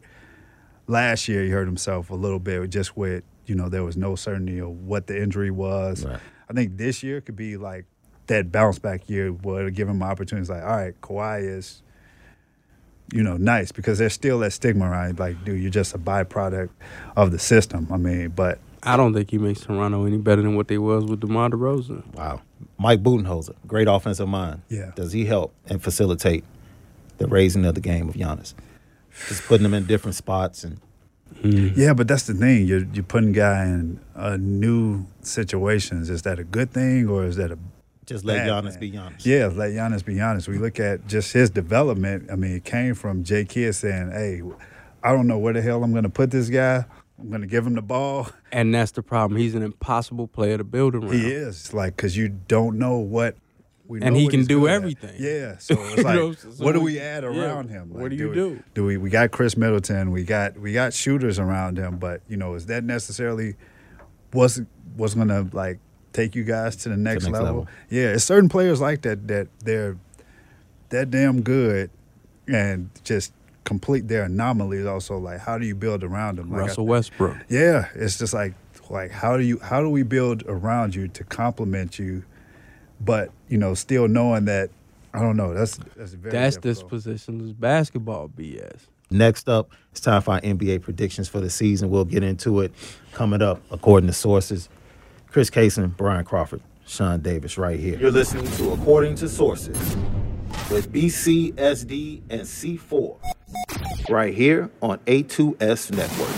[0.87, 4.15] last year he hurt himself a little bit, just with you know there was no
[4.17, 6.05] certainty of what the injury was.
[6.07, 6.19] Right.
[6.49, 7.85] I think this year could be like
[8.27, 10.49] that bounce back year it'll give him opportunities.
[10.49, 11.83] Like, all right, Kawhi is,
[13.13, 15.19] you know, nice because there's still that stigma, right?
[15.19, 16.71] Like, dude, you're just a byproduct
[17.17, 17.89] of the system.
[17.91, 21.05] I mean, but I don't think he makes Toronto any better than what they was
[21.05, 22.15] with DeMar DeRozan.
[22.15, 22.43] Wow.
[22.79, 24.63] Mike Budenholzer, great offensive mind.
[24.69, 24.93] Yeah.
[24.95, 26.45] Does he help and facilitate
[27.19, 28.55] the raising of the game of Giannis?
[29.29, 30.81] Just putting him in different spots and
[31.43, 32.67] Yeah, but that's the thing.
[32.67, 36.11] You're you're putting guy in uh, new situations.
[36.11, 37.59] Is that a good thing or is that a
[38.07, 38.81] just let bad Giannis thing?
[38.81, 39.25] be Giannis.
[39.27, 40.49] Yeah, let Giannis be honest.
[40.49, 42.31] We look at just his development.
[42.31, 44.43] I mean, it came from Jay Kidd saying, "Hey,
[45.03, 46.85] I don't know where the hell I'm going to put this guy.
[47.19, 49.41] I'm going to give him the ball." And that's the problem.
[49.41, 51.13] He's an impossible player to build around.
[51.13, 53.37] He is like because you don't know what.
[53.87, 54.75] We And he can do good at.
[54.77, 55.15] everything.
[55.19, 57.91] Yeah, so it's You like, know, so what do we- we add yeah, around him?
[57.93, 58.63] what do you we- do?
[58.73, 58.97] Do we?
[58.97, 60.11] We got Khris Middleton.
[60.11, 63.57] We got we got shooters around him, but you know, is that necessarily
[64.33, 64.59] what's
[64.97, 65.81] what's gonna like
[66.15, 67.47] take you guys to the next, next level?
[67.47, 67.69] level.
[67.91, 69.99] Yeah, it's certain players like that that they're
[70.89, 71.91] that damn good
[72.49, 73.33] and just
[73.65, 74.87] complete their anomalies.
[74.87, 76.51] Also, like how do you build around them?
[76.51, 77.37] Like, I- Russell Westbrook.
[77.51, 78.55] yeah, it's just like
[78.89, 82.25] like how do you how do we build around you to complement you,
[83.01, 84.71] but you know still knowing that
[85.13, 86.93] I don't know that's that's very That's difficult.
[87.03, 88.81] dispositionless basketball BS.
[89.11, 91.89] Next up, it's time for our NBA predictions for the season.
[91.91, 92.73] We'll get into it
[93.13, 94.69] coming up according to sources.
[95.35, 97.99] Chris Kaysen, Brian Crawford, Sean Davis, right here.
[97.99, 99.77] You're listening to According to Sources
[100.71, 103.19] with BCSD and C4,
[104.09, 106.31] right here on A2S Network.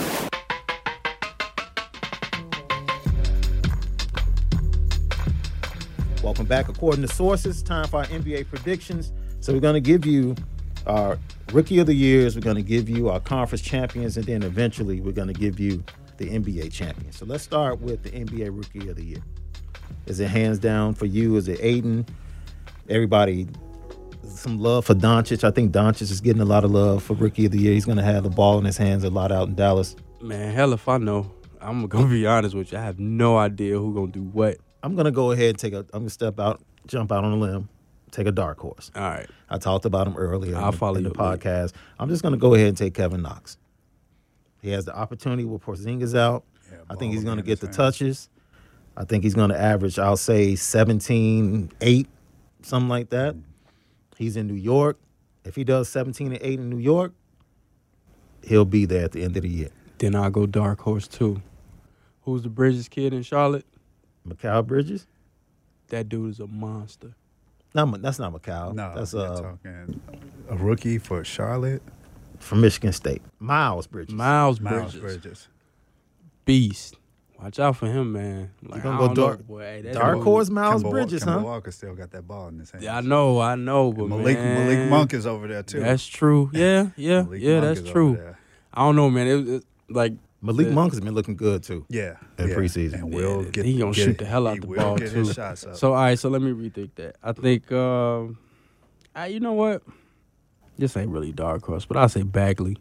[6.23, 6.67] Welcome back.
[6.67, 9.13] According to sources, time for our NBA predictions.
[9.41, 10.33] So we're going to give you
[10.87, 11.19] our
[11.53, 12.33] rookie of the years.
[12.35, 15.59] We're going to give you our conference champions, and then eventually we're going to give
[15.59, 15.83] you
[16.17, 17.11] the NBA champion.
[17.11, 19.23] So let's start with the NBA rookie of the year.
[20.05, 21.35] Is it hands down for you?
[21.35, 22.05] Is it Ayton?
[22.89, 23.47] Everybody,
[24.23, 25.43] some love for Doncic.
[25.43, 27.73] I think Doncic is getting a lot of love for rookie of the year.
[27.73, 29.95] He's going to have the ball in his hands a lot out in Dallas.
[30.21, 31.31] Man, hell if I know.
[31.59, 32.77] I'm gonna be honest with you.
[32.77, 34.57] I have no idea who gonna do what.
[34.83, 35.79] I'm going to go ahead and take a.
[35.79, 37.67] I'm going to step out, jump out on a limb,
[38.11, 38.91] take a dark horse.
[38.95, 39.27] All right.
[39.49, 41.73] I talked about him earlier I'll in, the, follow in the podcast.
[41.99, 43.57] I'm just going to go ahead and take Kevin Knox.
[44.67, 46.43] He has the opportunity with Porzingis out.
[46.69, 47.77] Yeah, I think he's going to get the hands.
[47.77, 48.29] touches.
[48.97, 52.07] I think he's going to average, I'll say, 17, 8,
[52.63, 53.37] something like that.
[54.17, 54.99] He's in New York.
[55.45, 57.13] If he does 17 and 8 in New York,
[58.43, 59.69] he'll be there at the end of the year.
[59.99, 61.41] Then I'll go dark horse too.
[62.23, 63.65] Who's the Bridges kid in Charlotte?
[64.27, 65.07] Mikal Bridges?
[65.87, 67.13] That dude is a monster.
[67.73, 68.73] No, that's not Mikal.
[68.75, 70.01] No, that's you're uh, talking
[70.49, 71.81] a rookie for Charlotte.
[72.39, 73.21] From Michigan State.
[73.39, 74.13] Miles Bridges.
[74.13, 75.47] Miles Miles Bridges, Bridges.
[76.45, 76.95] beast.
[77.41, 78.49] Watch out for him, man.
[78.63, 79.61] Like, gonna I go don't know, dark- boy.
[79.61, 81.39] Hey, dark dude- horse Miles Kemba Bridges, Kemba huh?
[81.45, 82.83] Walker still got that ball in his hand.
[82.83, 85.79] Yeah, I know, I know, but Malik man, Malik Monk is over there too.
[85.81, 86.49] That's true.
[86.53, 87.59] Yeah, yeah, Malik yeah.
[87.59, 88.19] Monk That's true.
[88.73, 89.27] I don't know, man.
[89.27, 90.73] It, was- it like Malik Yeah.
[90.73, 91.85] Monk has been looking good too.
[91.89, 92.55] Yeah, In yeah.
[92.55, 92.93] preseason.
[92.95, 94.17] and will Yeah, get he gonna get shoot it.
[94.17, 95.19] the hell out He the will ball, get too.
[95.19, 95.75] His shots up.
[95.75, 97.17] So all right, so let me rethink that.
[97.21, 98.39] I think um
[99.15, 99.83] I, you know what?
[100.77, 102.77] This ain't really dark horse, but I'll say Bagley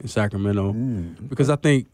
[0.00, 0.72] in Sacramento.
[0.72, 1.28] Mm.
[1.28, 1.86] Because I think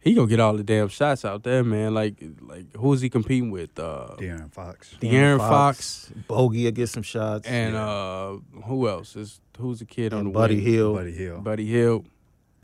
[0.00, 1.94] he gonna get all the damn shots out there, man.
[1.94, 3.78] Like like who is he competing with?
[3.78, 4.94] Uh De'Aaron Fox.
[5.00, 7.46] De'Aaron Fox, Bogey will get some shots.
[7.48, 9.16] and uh who else?
[9.16, 10.64] Is who's the kid on And the Buddy wing?
[10.64, 10.96] Hield.
[10.96, 11.44] Buddy Hield.
[11.44, 12.06] Buddy Hield.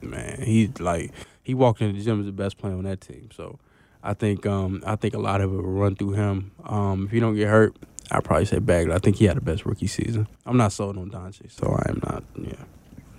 [0.03, 1.13] Man, he's like
[1.43, 3.31] he walked into the gym as the best player on that team.
[3.35, 3.59] So
[4.03, 6.53] I think um I think a lot of it will run through him.
[6.65, 7.75] Um if he don't get hurt,
[8.11, 8.93] I'd probably say Bagley.
[8.95, 10.27] I think he had the best rookie season.
[10.47, 12.25] I'm not sold on Doncic, so I am not.
[12.37, 12.53] Yeah,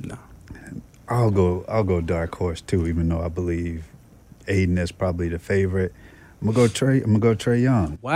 [0.02, 0.18] no.
[1.08, 1.66] I'll go.
[1.68, 3.86] I'll go dark horse too, even though I believe
[4.48, 5.94] Ayton is probably the favorite.
[6.42, 7.04] I'm gonna go Trae.
[7.04, 8.00] I'm gonna go Trae Young.
[8.02, 8.12] Wow.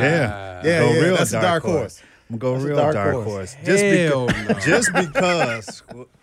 [0.00, 2.02] Yeah, Yeah, Go yeah, real that's a dark horse.
[2.30, 3.54] I'm gonna go a real dark dark, horse.
[3.54, 3.56] horse.
[3.64, 4.48] Just Hell because.
[4.48, 4.54] no.
[4.60, 5.82] Just because.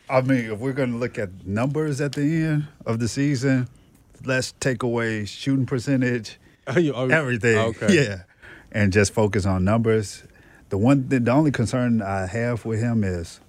[0.10, 3.70] I mean, if we're gonna look at numbers at the end of the season,
[4.26, 7.58] let's take away shooting percentage, oh, oh, everything.
[7.58, 7.94] Okay.
[8.06, 8.24] Yeah,
[8.72, 10.24] and just focus on numbers.
[10.70, 13.40] The one, the, the only concern I have with him is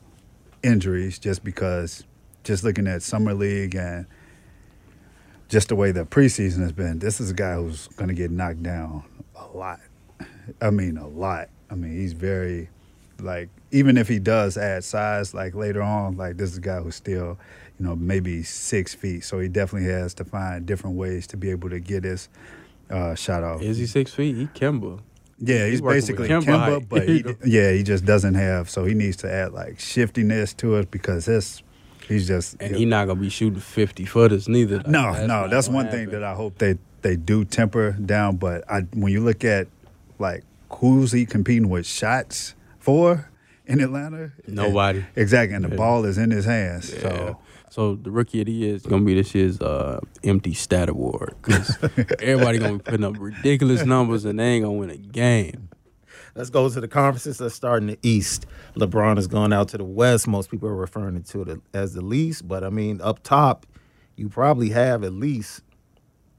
[0.63, 2.05] injuries, just because,
[2.45, 4.07] just looking at summer league and
[5.49, 8.31] just the way the preseason has been, this is a guy who's going to get
[8.31, 9.05] knocked down
[9.37, 9.81] a lot.
[10.61, 11.49] I mean, a lot.
[11.71, 12.71] I mean, he's very,
[13.21, 16.81] like, even if he does add size, like later on, like this is a guy
[16.81, 17.39] who's still,
[17.79, 19.25] you know, maybe six feet.
[19.25, 22.29] So he definitely has to find different ways to be able to get his
[22.89, 23.63] uh, shot off.
[23.63, 24.37] Is he six feet?
[24.37, 25.01] He Kemba.
[25.43, 28.69] Yeah, He's he's, basically Kemba Kimba, but he, yeah, he just doesn't have.
[28.69, 31.63] So he needs to add like shiftiness to it because his,
[32.07, 34.77] he's just And he's not gonna be shooting fifty footers neither.
[34.79, 35.49] Like, no, no.
[35.49, 38.37] That's one thing that I hope they they do temper down.
[38.37, 39.69] But I, when you look at
[40.19, 43.31] like who's he competing with shots for
[43.67, 45.05] in Atlanta, Nobody.
[45.17, 45.77] exactly, and the Yeah.
[45.77, 46.93] ball is in his hands.
[46.93, 47.01] Yeah.
[47.01, 47.39] So
[47.71, 51.37] So the rookie of the year is gonna be this year's uh, empty stat award
[51.41, 51.79] because
[52.21, 55.69] everybody gonna be putting up ridiculous numbers and they ain't gonna win a game.
[56.35, 57.41] Let's go to the conferences.
[57.41, 58.47] Let's start in the East.
[58.75, 60.27] LeBron has gone out to the West.
[60.27, 63.67] Most people are referring to it as the least, but I mean, up top,
[64.17, 65.63] you probably have at least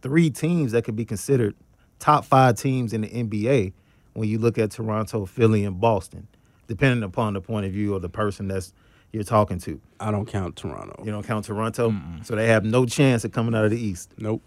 [0.02, 1.56] three teams that could be considered
[2.00, 3.72] top five teams in the NBA
[4.14, 6.28] when you look at Toronto, Philly, and Boston,
[6.68, 8.74] depending upon the point of view of the person that's
[9.12, 9.80] you're talking to.
[10.00, 11.04] I don't count Toronto.
[11.06, 11.94] You don't count Toronto,
[12.24, 14.14] so they have no chance of coming out of the East.
[14.18, 14.42] Nope.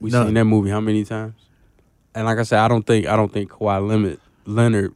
[0.00, 0.26] We None.
[0.26, 1.34] seen that movie how many times?
[2.14, 4.94] And like I said, I don't think I don't think Kawhi Limit Leonard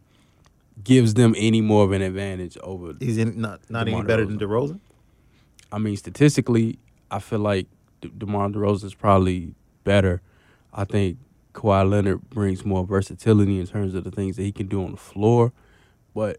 [0.84, 2.94] gives them any more of an advantage over.
[3.00, 4.80] He's in, not not any DeMar better than DeRozan.
[5.72, 6.78] I mean, statistically,
[7.10, 7.66] I feel like
[8.00, 10.22] De- DeMar DeRozan is probably better.
[10.72, 11.18] I think
[11.54, 14.92] Kawhi Leonard brings more versatility in terms of the things that he can do on
[14.92, 15.52] the floor,
[16.14, 16.38] but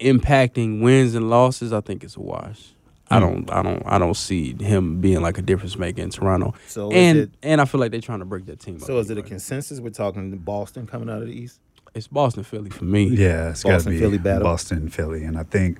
[0.00, 2.72] impacting wins and losses, I think it's a wash.
[3.08, 3.24] I hmm.
[3.24, 6.54] don't, I don't, I don't see him being like a difference maker in Toronto.
[6.66, 8.78] So and it- and I feel like they're trying to break that team.
[8.80, 9.80] So up is it a consensus?
[9.80, 11.60] We're talking Boston coming out of the East.
[11.94, 13.06] It's Boston, Philly for me.
[13.06, 14.42] yeah, it's got to Boston, be Philly battle.
[14.42, 15.78] Boston, Philly, and I think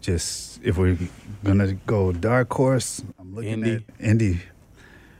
[0.00, 0.98] just if we're
[1.44, 3.74] gonna go dark horse, I'm looking Indy.
[3.74, 4.40] at Indy.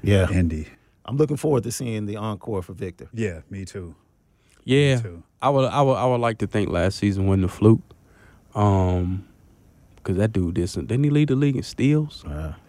[0.03, 0.67] Yeah, Indy.
[1.05, 3.09] I'm looking forward to seeing the encore for Victor.
[3.13, 3.95] Yeah, me too.
[4.65, 5.23] Yeah, too.
[5.45, 7.83] I would, I would, I would like to think last season won the fluke,
[8.55, 9.27] um,
[9.97, 10.87] because that dude did some.
[10.87, 12.25] Didn't he lead the league in steals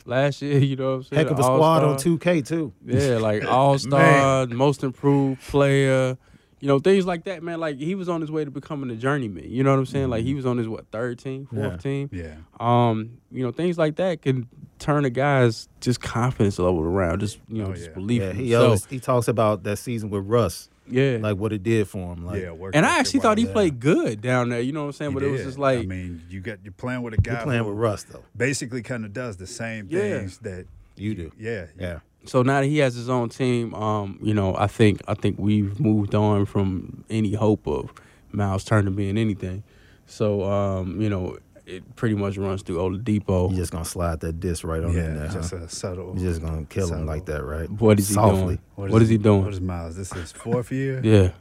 [0.05, 0.59] last year?
[0.65, 1.23] You know what I'm saying?
[1.23, 2.73] Heck of a squad on 2K too.
[2.85, 6.17] Yeah, like all star, most improved player.
[6.61, 7.59] You know things like that, man.
[7.59, 9.43] Like he was on his way to becoming a journeyman.
[9.49, 10.09] You know what I'm saying?
[10.09, 11.77] Like he was on his what third team, fourth Yeah.
[11.77, 12.09] team.
[12.11, 12.35] Yeah.
[12.59, 14.47] Um, you know things like that can
[14.79, 17.19] turn a guy's just confidence level around.
[17.19, 17.93] Just you know, Oh, just yeah.
[17.93, 18.63] belief Yeah, he himself.
[18.63, 22.25] always he talks about that season with Russ, yeah, like what it did for him.
[22.25, 23.53] Like, yeah, and I actually thought he wise.
[23.53, 24.61] played good down there.
[24.61, 25.11] You know what I'm saying?
[25.11, 27.33] He but it was just like I mean, you got you're playing with a guy
[27.33, 28.23] you're playing who with Russ though.
[28.35, 30.19] basically kind of does the same Yeah.
[30.19, 30.65] things that
[30.95, 31.31] You do.
[31.39, 31.99] yeah Yeah.
[32.25, 35.37] So now that he has his own team, um, you know, I think I think
[35.37, 37.91] we've moved on from any hope of
[38.31, 39.63] Miles Turner being anything.
[40.07, 43.49] So um, you know, it pretty much runs through Oladipo.
[43.49, 45.27] You just gonna slide that disc right on in yeah there.
[45.27, 45.57] just huh?
[45.57, 46.13] a subtle.
[46.17, 47.69] You're just gonna kill him like that, right?
[47.69, 48.59] What is he Softly.
[48.77, 48.91] doing?
[48.91, 49.43] What is he doing?
[49.43, 49.95] What is Miles?
[49.95, 51.01] This is fourth year.
[51.03, 51.31] Yeah.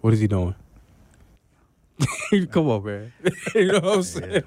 [0.00, 0.54] What is he doing?
[2.50, 3.12] Come on, man.
[3.54, 4.42] you know what I'm saying?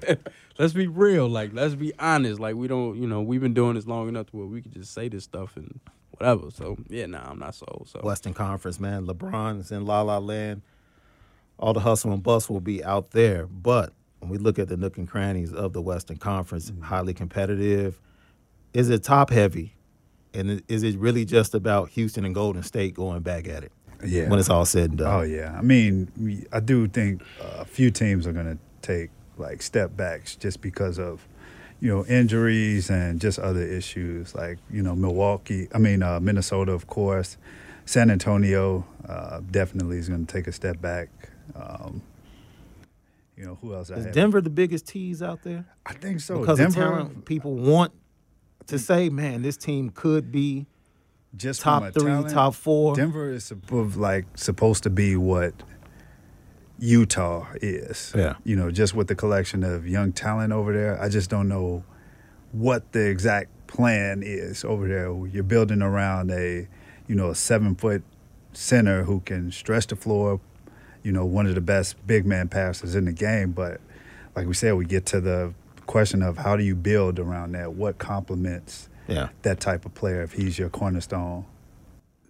[0.58, 1.28] Let's be real.
[1.28, 2.40] Like, let's be honest.
[2.40, 4.72] Like, we don't, you know, we've been doing this long enough to where we could
[4.72, 5.80] just say this stuff and
[6.12, 6.50] whatever.
[6.50, 7.88] So, yeah, nah, I'm not sold.
[7.92, 9.06] So, Western Conference, man.
[9.06, 10.62] LeBron's in La La Land.
[11.58, 13.46] All the hustle and bust will be out there.
[13.46, 18.00] But when we look at the nook and crannies of the Western Conference, highly competitive.
[18.72, 19.74] Is it top heavy?
[20.32, 23.72] And is it really just about Houston and Golden State going back at it
[24.04, 24.28] Yeah.
[24.28, 25.12] when it's all said and done?
[25.12, 29.60] Oh yeah, I mean, I do think a few teams are going to take like
[29.62, 31.26] step backs just because of
[31.80, 35.66] you know injuries and just other issues like you know Milwaukee.
[35.74, 37.36] I mean uh, Minnesota, of course.
[37.86, 41.08] San Antonio uh, definitely is going to take a step back.
[41.56, 42.02] Um,
[43.40, 43.88] you know who else?
[43.88, 44.06] Is?
[44.14, 45.64] Denver the biggest tease out there?
[45.86, 46.40] I think so.
[46.40, 47.92] because Denver, of talent, people want
[48.66, 48.80] to mm.
[48.80, 50.66] say, man, this team could be
[51.34, 52.94] just top three, talent, top four.
[52.94, 55.54] Denver is supposed like supposed to be what
[56.78, 58.12] Utah is.
[58.14, 58.34] Yeah.
[58.44, 61.00] You know, just with the collection of young talent over there.
[61.00, 61.82] I just don't know
[62.52, 65.10] what the exact plan is over there.
[65.28, 66.68] You're building around a,
[67.06, 68.02] you know, a seven foot
[68.52, 70.40] center who can stretch the floor,
[71.02, 73.52] you know, one of the best big man passers in the game.
[73.52, 73.80] But
[74.36, 75.54] like we said, we get to the
[75.86, 77.72] question of how do you build around that?
[77.74, 79.30] What complements Yeah.
[79.42, 81.44] that type of player if he's your cornerstone?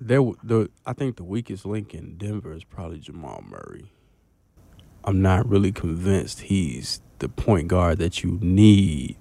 [0.02, 3.92] there, the I think the weakest link in Denver is probably Jamal Murray.
[5.04, 9.16] I'm not really convinced he's the point guard that you need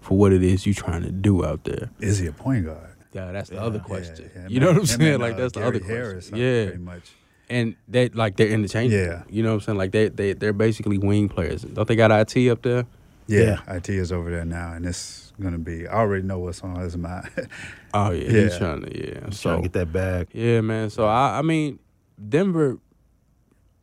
[0.00, 1.90] for what it is you're trying to do out there.
[2.00, 2.90] Is he a point guard?
[3.14, 4.30] Yeah, that's the other question.
[4.34, 4.48] Yeah, yeah.
[4.48, 5.14] You know what I'm saying?
[5.14, 6.34] and, like uh, that's the Gary other Harris, question.
[6.34, 7.10] uh, Yeah, pretty much.
[7.52, 9.04] And they like they're interchangeable.
[9.04, 9.22] Yeah.
[9.28, 9.78] you know what I'm saying?
[9.78, 11.62] Like they they they're basically wing players.
[11.62, 12.86] Don't they got IT up there?
[13.28, 15.86] Yeah, IT is over there now, and it's gonna be.
[15.86, 17.30] I already know what's on his mind.
[17.94, 18.42] Oh yeah, Yeah.
[18.44, 19.26] he's trying to yeah.
[19.26, 20.28] He's so trying to get that bag.
[20.32, 20.88] Yeah, man.
[20.88, 21.78] So I, I mean,
[22.28, 22.78] Denver,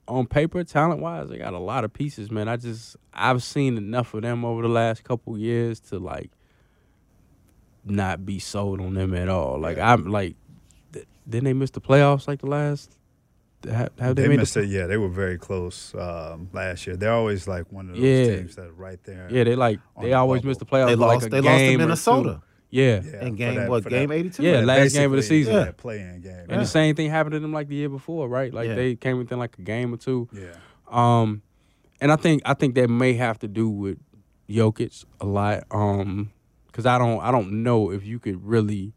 [0.07, 2.47] on paper, talent wise, they got a lot of pieces, man.
[2.49, 6.31] I just I've seen enough of them over the last couple years to like
[7.85, 9.59] not be sold on them at all.
[9.59, 10.35] Like I'm like,
[10.93, 12.97] th- didn't they miss the playoffs like the last?
[13.65, 14.69] Have, have they, they made missed the, it.
[14.69, 16.95] Yeah, they were very close um, last year.
[16.95, 18.37] They're always like one of those Yeah.
[18.37, 19.27] teams that are right there.
[19.29, 20.47] Yeah, they like they the always bubble.
[20.49, 20.87] miss the playoffs.
[20.87, 21.25] They for like lost.
[21.25, 21.87] a They lost to game or two.
[21.87, 24.43] Minnesota Yeah, Yeah, in game that- what game eighty two.
[24.43, 25.53] Yeah, last game of the season.
[25.53, 25.71] Yeah, Yeah.
[25.75, 26.45] play-in game.
[26.47, 28.53] and the same thing happened to them like the year before, right?
[28.53, 28.75] Like Yeah.
[28.75, 30.29] they came within like a game or two.
[30.31, 30.53] Yeah,
[30.89, 31.41] Um,
[31.99, 33.97] and I think I think that may have to do with
[34.49, 35.63] Jokic a lot.
[35.71, 36.31] Um,
[36.67, 38.93] because I don't I don't know if you could really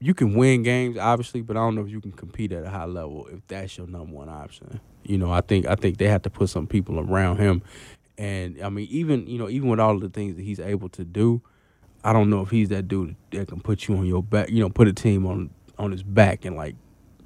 [0.00, 2.70] you can win games obviously, but I don't know if you can compete at a
[2.70, 4.80] high level if that's your number one option.
[5.02, 7.62] You know, I think I think they have to put some people around him.
[8.16, 10.88] And I mean, even you know, even with all of the things that he's able
[10.90, 11.42] to do,
[12.04, 14.50] I don't know if he's that dude that can put you on your back.
[14.50, 16.74] You know, put a team on on his back and like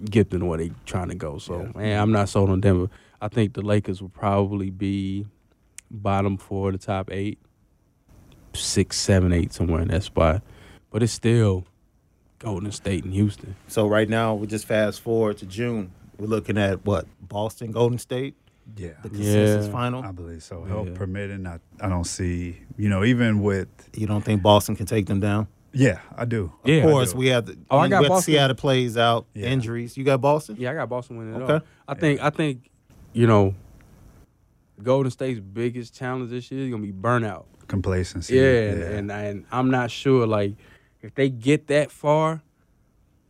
[0.04, 1.38] get them where they trying to go.
[1.38, 2.88] So, man, I'm not sold on Denver.
[3.20, 5.26] I think the Lakers will probably be
[5.90, 7.38] bottom four the top eight,
[8.54, 10.42] six, seven, eight, somewhere in that spot.
[10.90, 11.64] But it's still
[12.42, 13.54] Golden State and Houston.
[13.68, 15.92] So right now we just fast forward to June.
[16.18, 18.34] We're looking at what Boston, Golden State,
[18.76, 18.90] yeah.
[19.02, 19.72] the consensus Yeah.
[19.72, 20.02] final.
[20.02, 20.64] I believe so.
[20.64, 20.94] Help Yeah.
[20.94, 22.58] permitting, I, I don't see.
[22.76, 25.46] You know, even with You don't think Boston can take them down?
[25.72, 26.52] yeah, I do.
[26.64, 26.76] Yeah.
[26.84, 27.18] Of course, do.
[27.18, 28.32] we have the, Oh, I we got have to Boston.
[28.34, 29.26] see how it plays out.
[29.34, 29.46] Yeah.
[29.48, 29.96] Injuries.
[29.96, 30.56] You got Boston?
[30.58, 31.52] Yeah, I got Boston winning it Okay.
[31.54, 31.60] all.
[31.88, 32.70] I think I think,
[33.14, 33.54] you know,
[34.82, 37.44] Golden State's biggest challenge this year is gonna be burnout.
[37.68, 38.34] Complacency.
[38.34, 40.52] Yeah, and, and and I'm not sure like
[41.02, 42.42] if they get that far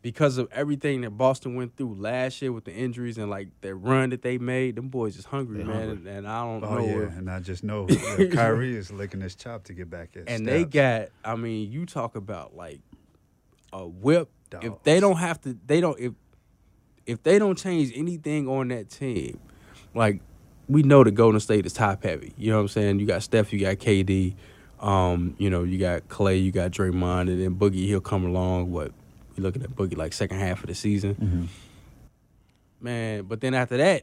[0.03, 3.77] because of everything that Boston went through last year with the injuries and like their
[3.77, 5.89] run that they made, them boys is hungry, They man.
[5.89, 6.11] hungry.
[6.11, 6.69] And, and I don't know.
[6.69, 6.85] Oh know.
[6.87, 10.11] yeah, if- and I just know that Kyrie is licking his chop to get back
[10.17, 10.25] at.
[10.29, 12.81] and they got I mean, you talk about like
[13.73, 14.29] a whip.
[14.61, 16.13] If they don't have to they don't if
[17.07, 19.41] if they don't change anything on that team,
[19.95, 20.21] like
[20.69, 22.33] we know the Golden State is top heavy.
[22.37, 22.99] You know what I'm saying?
[23.01, 24.35] You got Steph, you got KD,
[24.83, 28.71] um, you know, you got Klay, you got Draymond, and then Boogie, he'll come along.
[28.73, 28.93] What
[29.37, 31.15] you looking at Boogie like second half of the season.
[31.15, 31.45] Mm-hmm.
[32.81, 34.03] Man, but then after that,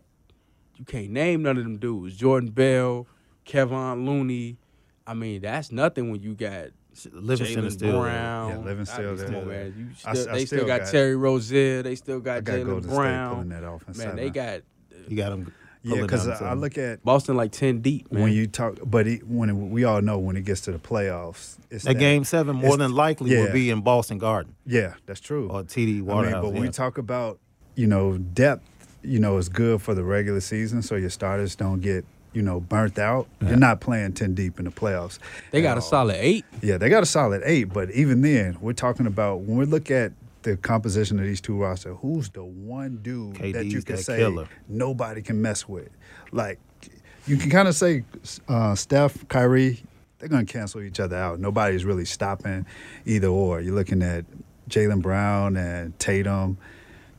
[0.77, 2.15] you can't name none of them dudes.
[2.15, 3.07] Jordan Bell,
[3.45, 4.57] Kevon Looney.
[5.06, 6.68] I mean, that's nothing when you got
[7.11, 8.01] Livingston Jaylen is still.
[8.01, 8.49] Brown.
[8.49, 9.45] Yeah, Livingston I mean, still there.
[9.45, 9.76] man.
[9.77, 11.84] You I- still, I they still still got, got- Terry Rozier.
[11.84, 13.34] They still got, got Jaylen Brown.
[13.35, 13.84] pulling that off.
[13.97, 14.61] Man, they got
[15.07, 15.53] You got them.
[15.84, 18.23] Yeah, because I look at Boston like ten deep, man.
[18.23, 20.80] when you talk, but it, when it, we all know when it gets to the
[20.80, 25.19] playoffs, it's That game seven more than likely will be in Boston Garden Yeah, that's
[25.22, 25.49] true.
[25.49, 26.41] or TD I mean, Waterhouse.
[26.43, 26.61] but when yeah.
[26.61, 27.39] we talk about
[27.76, 28.64] you know depth,
[29.03, 32.03] you know, is good for the regular season, so your starters don't get
[32.34, 33.27] you know burnt out.
[33.41, 35.18] You're not playing ten deep in the playoffs.
[35.51, 36.45] they at got a solid eight.
[36.61, 39.89] Yeah, they got a solid eight, but even then, we're talking about when we look
[39.89, 40.11] at
[40.44, 44.18] the composition of these two rosters, who's the one dude that you can that say
[44.18, 44.48] killer.
[44.68, 45.90] nobody can mess with?
[46.32, 46.60] Like
[47.28, 48.03] you can kind of say
[48.48, 49.84] uh, Steph, Kyrie,
[50.20, 51.40] they're going to cancel each other out.
[51.40, 52.66] Nobody's really stopping
[53.06, 53.61] either or.
[53.61, 54.26] You're looking at
[54.70, 56.57] Jaylen Brown and Tatum.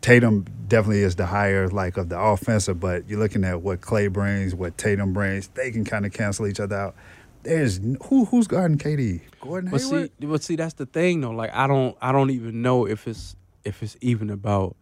[0.00, 4.10] Tatum definitely is the higher like of the offensive, but you're looking at what Klay
[4.10, 5.48] brings, what Tatum brings.
[5.48, 6.94] They can kind of cancel each other out.
[7.42, 9.22] There's who who's guarding KD?
[9.40, 10.10] Gordon But Hayward.
[10.20, 11.30] see, but see, that's the thing though.
[11.30, 13.34] Like I don't, I don't even know if it's
[13.64, 14.76] if it's even about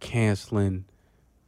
[0.00, 0.84] canceling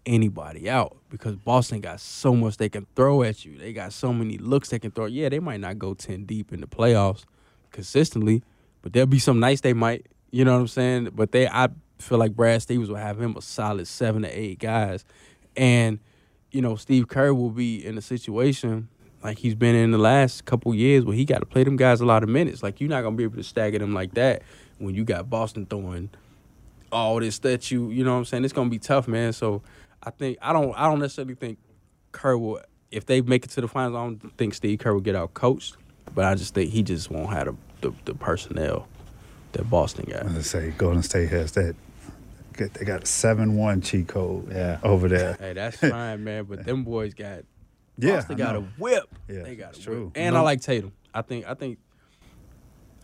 [0.07, 3.59] anybody out because Boston got so much they can throw at you.
[3.59, 5.07] They got so many looks they can throw.
[5.07, 7.25] Yeah, they might not go ten deep in the playoffs
[7.71, 8.43] consistently,
[8.83, 10.07] but there'll be some nights they might.
[10.31, 11.11] You know what I'm saying?
[11.15, 11.69] But they, I
[11.99, 15.05] feel like Brad Stevens will have him a solid seven to eight guys,
[15.57, 16.01] and
[16.51, 18.89] you know Steve Kerr will be in a situation
[19.23, 22.01] like he's been in the last couple years where he got to play them guys
[22.01, 22.63] a lot of minutes.
[22.63, 24.43] Like you're not gonna be able to stagger them like that
[24.79, 26.11] when you got Boston throwing
[26.91, 28.45] all this that you you know what I'm saying.
[28.45, 29.33] It's gonna be tough, man.
[29.33, 29.63] So
[30.03, 31.59] I think I don't I don't necessarily think
[32.13, 33.95] Kerr will if they make it to the finals.
[33.95, 35.77] I don't think Steve Kerr will get out coached,
[36.15, 37.55] but I just think he just won't have the
[37.91, 38.89] the, the personnel
[39.53, 40.27] that Boston got.
[40.33, 41.75] Let's say Golden State has that.
[42.57, 44.79] They got a seven one cheat code Yeah.
[44.83, 45.37] over there.
[45.39, 46.45] Hey, that's fine, man.
[46.45, 47.43] But them boys got
[47.99, 49.05] Yeah, Boston I got a whip.
[49.29, 50.05] Yeah, they got a true.
[50.07, 50.13] whip.
[50.17, 50.93] And I like Tatum.
[51.13, 51.79] I think I think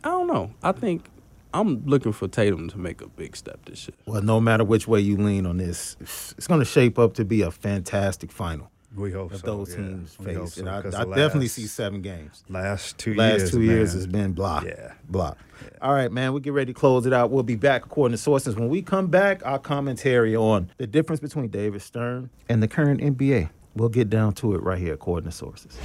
[0.03, 0.53] I don't know.
[0.63, 1.07] I think
[1.53, 3.95] I'm looking for Tatum to make a big step this year.
[4.07, 7.25] Well, no matter which way you lean on this, it's going to shape up to
[7.25, 9.47] be a fantastic final We hope if so.
[9.47, 9.77] those yeah.
[9.77, 10.55] teams We face.
[10.55, 12.43] so, and I, 'cause I the definitely see seven games.
[12.49, 14.63] Last two Last years, two years has been blah.
[14.67, 14.95] Yeah.
[15.09, 15.35] Blah.
[15.81, 16.33] All right, man.
[16.33, 17.31] We get ready to close it out.
[17.31, 18.57] We'll be back according to sources.
[18.57, 23.01] When we come back, our commentary on the difference between David Stern and the current
[23.01, 23.49] NBA.
[23.77, 25.77] We'll get down to it right here according to sources.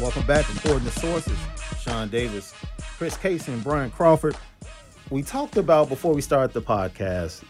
[0.00, 1.36] Welcome back according to sources.
[1.80, 2.54] Sean Davis,
[2.96, 4.36] Chris Casey, and Brian Crawford.
[5.10, 7.42] We talked about before we started the podcast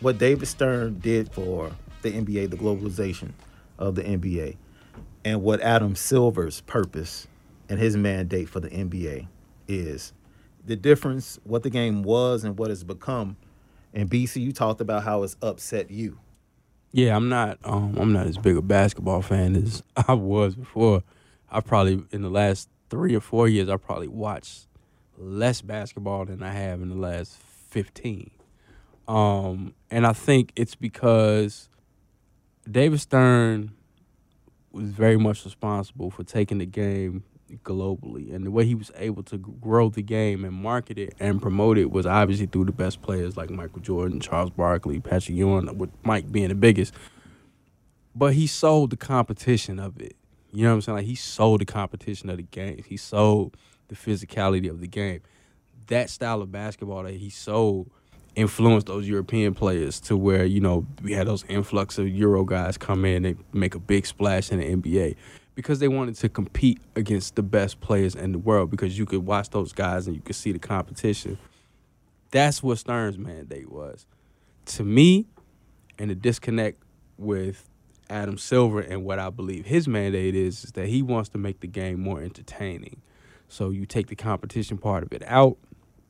[0.00, 3.32] what David Stern did for the NBA, the globalization
[3.78, 4.56] of the NBA,
[5.26, 7.26] and what Adam Silver's purpose
[7.68, 9.26] and his mandate for the NBA
[9.68, 10.14] is.
[10.64, 13.36] The difference, what the game was and what it's become.
[13.92, 16.18] And BC, you talked about how it's upset you.
[16.90, 17.58] Yeah, I'm not.
[17.64, 21.02] Um, I'm not as big a basketball fan as I was before.
[21.50, 24.66] I probably in the last three or four years, I probably watched
[25.18, 28.30] less basketball than I have in the last fifteen.
[29.06, 31.68] Um, and I think it's because
[32.70, 33.72] David Stern
[34.72, 37.24] was very much responsible for taking the game
[37.62, 41.40] globally, and the way he was able to grow the game and market it and
[41.40, 45.78] promote it was obviously through the best players like Michael Jordan, Charles Barkley, Patrick Ewing,
[45.78, 46.94] with Mike being the biggest.
[48.14, 50.16] But he sold the competition of it.
[50.52, 50.96] You know what I'm saying?
[50.98, 52.82] Like he sold the competition of the game.
[52.86, 53.56] He sold
[53.88, 55.20] the physicality of the game.
[55.88, 57.90] That style of basketball that he sold
[58.34, 62.76] influenced those European players to where, you know, we had those influx of Euro guys
[62.76, 65.16] come in and make a big splash in the NBA
[65.54, 69.24] because they wanted to compete against the best players in the world because you could
[69.24, 71.38] watch those guys and you could see the competition.
[72.30, 74.06] That's what Stern's mandate was.
[74.66, 75.26] To me,
[75.98, 76.82] and the disconnect
[77.18, 77.68] with
[78.10, 81.60] Adam Silver and what I believe his mandate is, is that he wants to make
[81.60, 83.00] the game more entertaining.
[83.48, 85.56] So you take the competition part of it out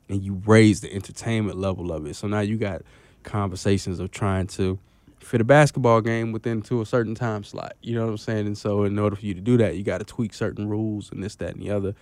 [0.09, 2.15] and you raise the entertainment level of it.
[2.15, 2.81] So now you got
[3.23, 4.79] conversations of trying to
[5.25, 7.73] fit a basketball game within to a certain time slot.
[7.81, 8.47] You know what I'm saying?
[8.47, 11.11] And so in order for you to do that, you got to tweak certain rules
[11.11, 11.95] and this, that, and the other.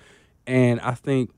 [0.45, 1.31] And I think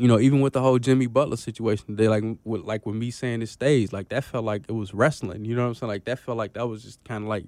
[0.00, 3.10] you know, even with the whole Jimmy Butler situation, they like with like with me
[3.10, 5.44] saying it stays, like that felt like it was wrestling.
[5.44, 5.88] You know what I'm saying?
[5.88, 7.44] Like that felt like that was just kind of like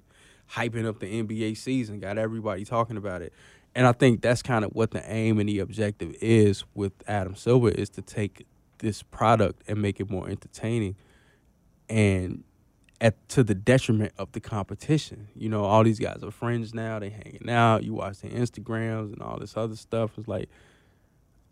[0.51, 3.32] hyping up the NBA season, got everybody talking about it.
[3.74, 7.35] And I think that's kind of what the aim and the objective is with Adam
[7.35, 8.47] Silver is to take
[8.81, 10.97] this product and make it more entertaining
[11.89, 12.44] and
[13.03, 15.29] at to the detriment of the competition.
[15.35, 19.12] You know, all these guys are friends now, they hanging out, you watch their Instagrams
[19.12, 20.12] and all this other stuff.
[20.16, 20.49] It's like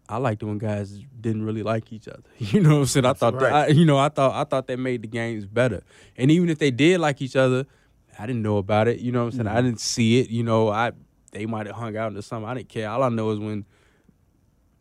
[0.09, 2.23] I liked when guys didn't really like each other.
[2.39, 3.05] You know what I'm saying?
[3.05, 5.83] I thought that, I, you know, I thought I thought that made the games better.
[6.17, 7.67] And even if they did like each other,
[8.17, 9.01] I didn't know about it.
[9.01, 9.47] You know what I'm saying?
[9.49, 9.67] I mm-hmm.
[9.67, 10.31] didn't see it.
[10.31, 10.93] You know, I
[11.33, 12.49] they might have hung out or something.
[12.49, 12.89] I didn't care.
[12.89, 13.65] All I know is when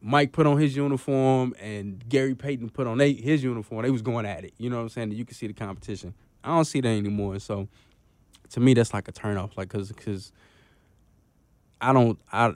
[0.01, 4.01] Mike put on his uniform and Gary Payton put on they, his uniform, they was
[4.03, 4.53] going at it.
[4.57, 5.11] You know what I'm saying?
[5.11, 6.13] You can see the competition.
[6.43, 7.39] I don't see that anymore.
[7.39, 7.67] So
[8.51, 9.57] to me, that's like a turnoff.
[9.57, 10.31] Like, cause, cause
[11.81, 12.53] I don't, I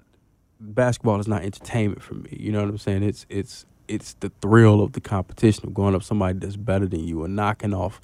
[0.59, 2.29] basketball is not entertainment for me.
[2.39, 3.03] You know what I'm saying?
[3.03, 7.01] It's it's it's the thrill of the competition of going up somebody that's better than
[7.01, 7.99] you and knocking off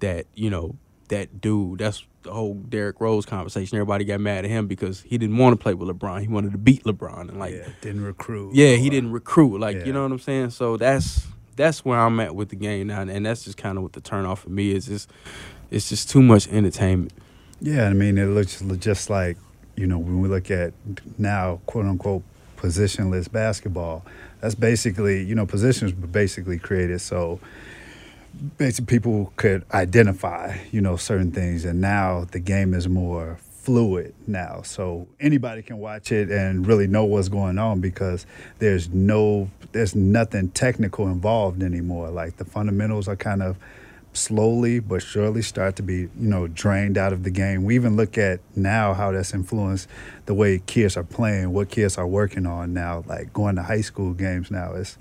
[0.00, 0.74] that you know
[1.08, 1.78] that dude.
[1.78, 3.76] That's the whole Derrick Rose conversation.
[3.78, 6.20] Everybody got mad at him because he didn't want to play with LeBron.
[6.20, 8.54] He wanted to beat LeBron and like yeah, didn't recruit.
[8.54, 9.58] yeah, he didn't recruit.
[9.60, 9.84] Like Yeah.
[9.86, 10.50] you know what I'm saying.
[10.50, 11.26] So that's
[11.60, 14.00] that's where I'm at with the game now, and that's just kind of what the
[14.00, 14.86] turnoff for me is.
[14.86, 15.10] Just
[15.70, 17.12] it's just too much entertainment.
[17.60, 19.36] Yeah, I mean, it looks just like,
[19.76, 20.72] you know, when we look at
[21.18, 22.22] now, quote unquote,
[22.56, 24.04] positionless basketball,
[24.40, 27.38] that's basically, you know, positions were basically created so
[28.56, 31.64] basically people could identify, you know, certain things.
[31.64, 34.62] And now the game is more fluid now.
[34.62, 38.26] So anybody can watch it and really know what's going on because
[38.58, 42.10] there's no, there's nothing technical involved anymore.
[42.10, 43.56] Like the fundamentals are kind of,
[44.12, 47.64] slowly but surely start to be, you know, drained out of the game.
[47.64, 49.88] We even look at now how that's influenced
[50.26, 53.82] the way kids are playing, what kids are working on now, like going to high
[53.82, 54.74] school games now.
[54.74, 54.98] It's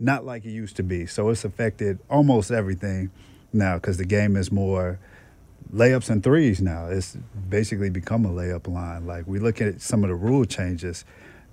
[0.00, 1.06] not like it used to be.
[1.06, 3.10] So it's affected almost everything
[3.52, 4.98] now because the game is more
[5.72, 6.86] layups and threes now.
[6.86, 7.16] It's
[7.48, 9.06] basically become a layup line.
[9.06, 11.04] Like we look at some of the rule changes,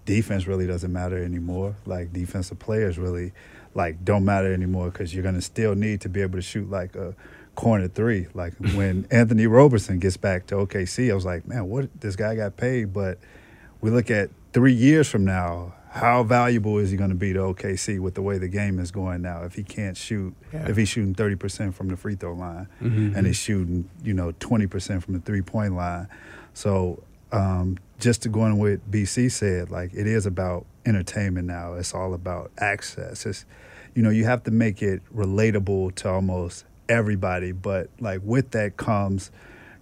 [0.06, 1.76] defense really doesn't matter anymore.
[1.86, 3.34] Like defensive players really
[3.74, 6.96] like don't matter anymore because you're gonna still need to be able to shoot like
[6.96, 7.16] a
[7.56, 8.28] corner three.
[8.34, 12.36] Like when Anthony Roberson gets back to OKC, I was like, man, what this guy
[12.36, 13.20] got paid, but
[13.82, 17.40] we look at three years from now, how valuable is he going to be to
[17.40, 19.44] OKC with the way the game is going now?
[19.44, 20.68] If he can't shoot, yeah.
[20.68, 23.16] if he's shooting thirty percent from the free throw line, mm-hmm.
[23.16, 26.10] and he's shooting, you know, twenty percent from the three point line,
[26.54, 27.02] so
[27.32, 31.76] um, just to go on what BC said, like it is about entertainment now.
[31.76, 33.26] It's all about access.
[33.26, 33.46] It's
[33.94, 37.54] you know, you have to make it relatable to almost everybody.
[37.54, 39.32] But like with that comes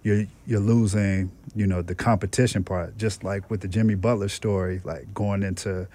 [0.04, 2.96] you're you're losing, you know, the competition part.
[2.96, 5.88] Just like with the Jimmy Butler story, like going into,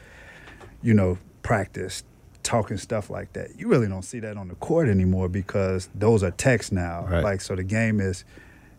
[0.82, 2.04] you know, practice,
[2.44, 3.58] talking stuff like that.
[3.58, 7.06] You really don't see that on the court anymore because those are texts now.
[7.10, 7.24] Right.
[7.24, 8.26] Like so the game is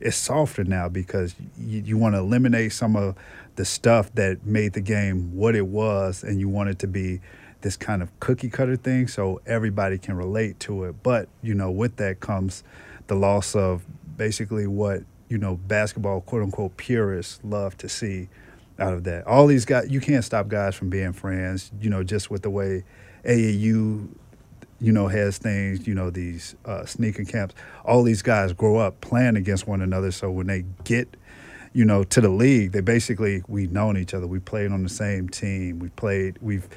[0.01, 3.15] it's softer now because you, you want to eliminate some of
[3.57, 7.21] the stuff that made the game what it was and you want it to be
[7.61, 11.03] this kind of cookie cutter thing so everybody can relate to it.
[11.03, 12.65] But, you know, with that comes
[13.07, 13.85] the loss of
[14.17, 18.29] basically what, you know, basketball quote unquote purists love to see
[18.79, 19.27] out of that.
[19.27, 22.51] All these guys, you can't stop guys from being friends, you know, just with the
[22.51, 22.85] way
[23.25, 24.09] AAU,
[24.81, 27.55] you know, has things, you know, these uh, sneaker camps.
[27.85, 30.11] All these guys grow up playing against one another.
[30.11, 31.17] So when they get,
[31.73, 34.27] you know, to the league, they basically, we've known each other.
[34.27, 35.79] We played on the same team.
[35.79, 36.69] We played, we've,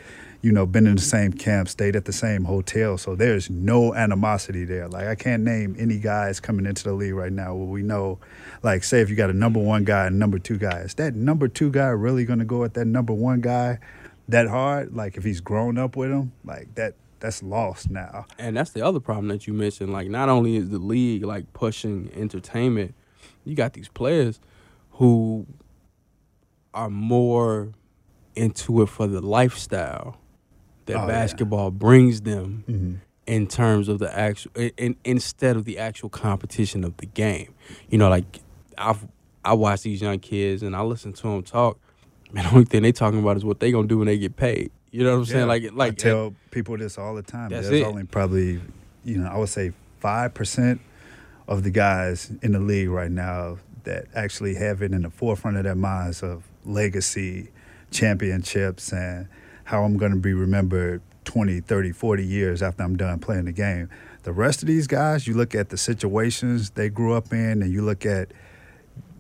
[0.44, 2.98] you know, been in the same camp, stayed at the same hotel.
[2.98, 4.90] So there's no animosity there.
[4.90, 8.20] Like I can't name any guys coming into the league right now where we know,
[8.62, 11.16] like, say if you got a number one guy and number two guy, is that
[11.16, 13.80] number two guy really gonna go at that number one guy
[14.28, 14.94] that hard?
[14.94, 18.26] Like if he's grown up with him, like that that's lost now.
[18.38, 19.94] And that's the other problem that you mentioned.
[19.94, 22.96] Like not only is the league like pushing entertainment,
[23.46, 24.42] you got these players
[24.92, 25.48] who
[26.74, 27.70] are more
[28.36, 30.18] into it for the lifestyle
[30.86, 31.78] that oh, basketball yeah.
[31.78, 32.94] brings them mm-hmm.
[33.28, 37.54] in terms of the actual in, instead of the actual competition of the game.
[37.90, 38.40] You know, like
[38.78, 39.08] I've
[39.46, 41.80] I watch these young kids and I listen to them talk.
[42.32, 44.36] Man, the only thing they talking about is what they gonna do when they get
[44.36, 44.72] paid.
[44.92, 45.48] You know what I'm saying?
[45.48, 47.50] Like, like I tell and, people this all the time.
[47.50, 47.84] There's it.
[47.84, 48.62] only probably,
[49.04, 50.82] you know, I would say five percent
[51.48, 55.58] of the guys in the league right now that actually have it in the forefront
[55.58, 57.50] of their minds of legacy,
[57.92, 59.28] championships, and
[59.64, 63.52] how I'm going to be remembered 20, 30, 40 years after I'm done playing the
[63.52, 63.90] game.
[64.24, 67.72] The rest of these guys, you look at the situations they grew up in, and
[67.72, 68.32] you look at,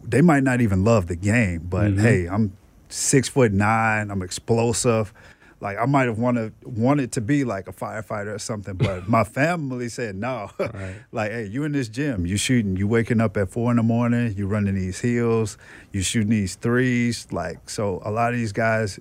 [0.03, 2.01] they might not even love the game, but mm-hmm.
[2.01, 2.55] hey, I'm
[2.89, 5.13] six foot nine, I'm explosive.
[5.59, 9.23] Like I might have wanted wanted to be like a firefighter or something, but my
[9.23, 10.51] family said no.
[10.59, 10.95] Right.
[11.13, 13.83] like, hey, you in this gym, you shooting, you waking up at four in the
[13.83, 15.57] morning, you running these hills,
[15.93, 17.27] you shooting these threes.
[17.31, 18.99] Like, so a lot of these guys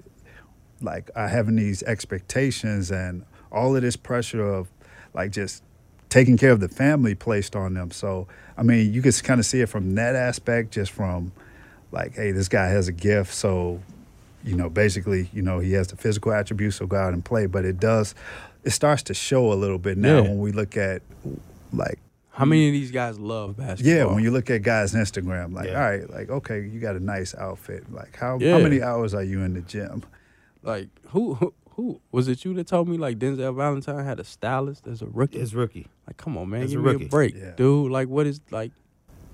[0.82, 4.68] like are having these expectations and all of this pressure of
[5.14, 5.62] like just
[6.08, 7.90] taking care of the family placed on them.
[7.90, 8.26] So
[8.56, 11.32] I mean, you can kind of see it from that aspect, just from
[11.90, 13.80] like, hey, this guy has a gift, so
[14.44, 17.46] you know, basically, you know, he has the physical attributes, so go out and play.
[17.46, 18.14] But it does,
[18.64, 20.20] it starts to show a little bit now yeah.
[20.22, 21.02] when we look at
[21.72, 21.98] like
[22.32, 23.94] how many of these guys love basketball?
[23.94, 25.74] Yeah, when you look at guys' Instagram, like, yeah.
[25.74, 27.92] all right, like, okay, you got a nice outfit.
[27.92, 28.52] Like, how yeah.
[28.52, 30.02] how many hours are you in the gym?
[30.62, 32.44] Like who, who who was it?
[32.44, 35.40] You that told me like Denzel Valentine had a stylist as a rookie.
[35.40, 35.86] As rookie.
[36.06, 37.06] Like, come on, man, as give a me rookie.
[37.06, 37.52] a break, yeah.
[37.56, 37.90] dude.
[37.90, 38.72] Like, what is like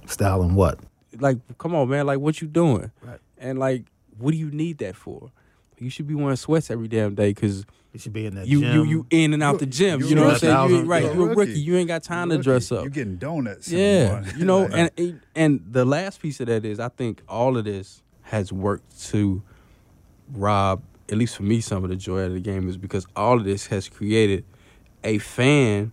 [0.07, 0.55] styling?
[0.55, 0.79] What?
[1.19, 2.07] Like, come on, man.
[2.07, 2.91] Like, what you doing?
[3.03, 3.19] Right.
[3.39, 3.85] And like,
[4.19, 5.31] what do you need that for?
[5.79, 8.61] You should be wearing sweats every damn day because you should be in that you,
[8.61, 8.75] gym.
[8.75, 10.01] You you in and out the gym.
[10.01, 10.71] You, you know what I'm saying?
[10.71, 11.53] You, right, you're a rookie.
[11.53, 12.83] You ain't got time to dress up.
[12.83, 13.69] You're getting donuts.
[13.69, 17.65] Yeah, you know, and and the last piece of that is I think all of
[17.65, 19.43] this has worked to
[20.33, 23.07] rob at least for me, some of the joy out of the game is because
[23.17, 24.45] all of this has created
[25.05, 25.93] a fan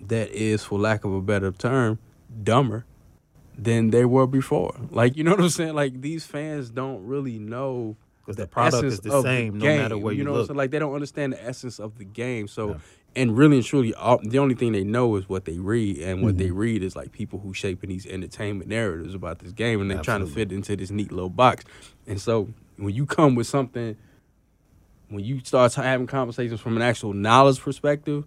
[0.00, 1.98] that is, for lack of a better term,
[2.42, 2.84] dumber
[3.56, 4.76] than they were before.
[4.90, 5.74] Like you know what I'm saying?
[5.74, 9.96] Like these fans don't really know because the product is the same no game, matter
[9.98, 10.48] where you, know, look.
[10.48, 12.48] so like they don't understand the essence of the game.
[12.48, 12.78] So,
[13.14, 16.22] and really and truly, all, the only thing they know is what they read, and
[16.22, 16.38] what Mm-hmm.
[16.38, 20.02] they read is like people who shaping these entertainment narratives about this game, and they're
[20.02, 21.64] trying to fit into this neat little box.
[22.06, 23.96] And so, when you come with something,
[25.08, 28.24] when you start having conversations from an actual knowledge perspective,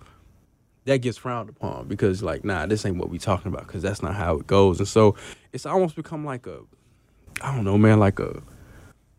[0.85, 4.01] that gets frowned upon because like, nah, this ain't what we talking about because that's
[4.01, 4.79] not how it goes.
[4.79, 5.15] And so,
[5.53, 6.61] it's almost become like a,
[7.41, 8.41] I don't know, man, like a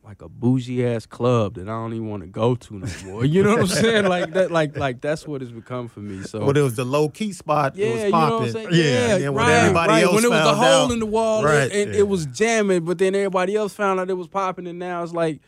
[0.03, 3.25] like a bougie ass club that I don't even want to go to no more.
[3.25, 4.07] You know what I'm saying?
[4.07, 6.23] Like that, like like that's what it's become for me.
[6.25, 7.77] So But it was the low key spot.
[7.77, 8.53] yeah, it was you know what I'm popping.
[8.53, 8.69] saying?
[8.73, 10.03] Yeah, Yeah, and when right, everybody right.
[10.05, 12.01] else when it was the found hole out- in the wall Right, and yeah.
[12.01, 15.13] it was jamming, but then everybody else found out it was popping, and now it's
[15.13, 15.41] like,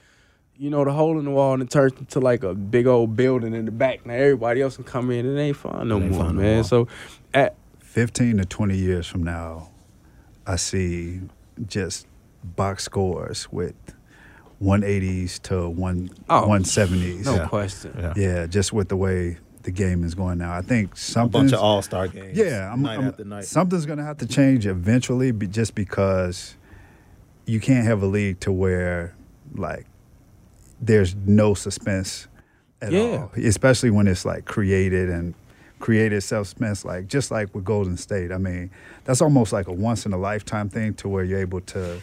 [0.59, 3.17] you know, the hole in the wall and it turned into like a big old
[3.17, 4.05] building in the back.
[4.07, 6.43] Now everybody else can come in and it ain't fun no ain't more, fun no
[6.43, 6.55] man.
[6.57, 6.65] more.
[6.65, 6.89] So,
[7.35, 9.71] at, 15 to 20 years from now,
[10.47, 11.21] I see
[11.67, 12.07] just
[12.45, 13.75] box scores with
[14.63, 17.25] 180s to one Oh, 170s.
[17.25, 17.47] no yeah.
[17.49, 17.95] question.
[17.99, 18.13] Yeah.
[18.17, 20.53] Yeah, just with the way the game is going now.
[20.55, 22.37] I think A something bunch of all star games.
[22.37, 23.45] Yeah, I'm, night I'm- after night.
[23.45, 26.57] something's going to have to change eventually, be, just because
[27.47, 29.15] you can't have a league to where
[29.55, 29.87] like
[30.83, 32.27] there's no suspense
[32.83, 33.01] at Yeah.
[33.01, 35.35] all, especially when it's like created and
[35.79, 36.85] created suspense.
[36.85, 38.71] Like just like with Golden State, I mean,
[39.05, 42.01] that's almost like a once in a lifetime thing to where you're able to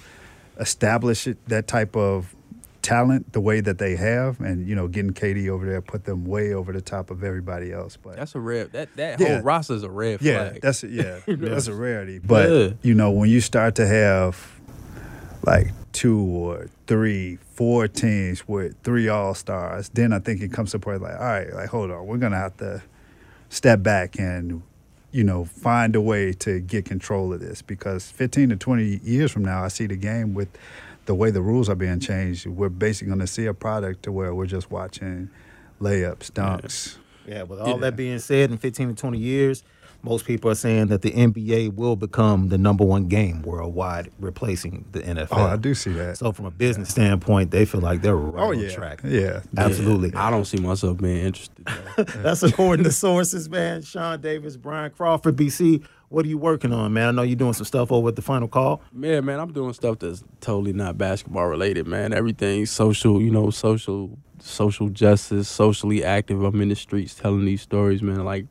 [0.57, 2.35] establish it, that type of
[2.81, 6.23] talent the way that they have, and you know, getting KD over there put them
[6.25, 7.97] way over the top of everybody else.
[7.97, 8.71] But That's a red.
[8.71, 9.35] That that Yeah.
[9.35, 10.61] whole roster is a red yeah, flag.
[10.61, 12.19] that's yeah, that's a rarity.
[12.19, 12.69] But Yeah.
[12.81, 14.37] you know, when you start to have
[15.45, 20.71] like two or three, four teams with three all stars, then I think it comes
[20.71, 22.81] to a point like, all right, like hold on, we're gonna have to
[23.49, 24.63] step back and
[25.11, 29.31] you know find a way to get control of this because 15 to 20 years
[29.31, 30.49] from now, I see the game with
[31.05, 32.47] the way the rules are being changed.
[32.47, 35.29] We're basically going to see a product to where we're just watching
[35.81, 36.97] layups, dunks.
[37.27, 37.77] Yeah, with all Yeah.
[37.81, 39.63] that being said, in 15 to 20 years,
[40.01, 44.85] most people are saying that the NBA will become the number one game worldwide, replacing
[44.91, 45.27] the NFL.
[45.31, 46.17] Oh, I do see that.
[46.17, 49.01] So, from a business standpoint, they feel like they're right oh on yeah, track.
[49.03, 50.13] yeah, Absolutely.
[50.13, 51.65] I don't see myself being interested.
[51.97, 53.81] That's according to sources, man.
[53.81, 55.83] Sean Davis, Brian Crawford, BC.
[56.07, 57.09] What are you working on, man?
[57.09, 58.81] I know you're doing some stuff over at the Final Call.
[58.97, 62.13] Yeah, man, I'm doing stuff that's totally not basketball related, man.
[62.13, 66.41] Everything social, you know, social social justice, socially active.
[66.43, 68.23] I'm in the streets telling these stories, man.
[68.25, 68.45] Like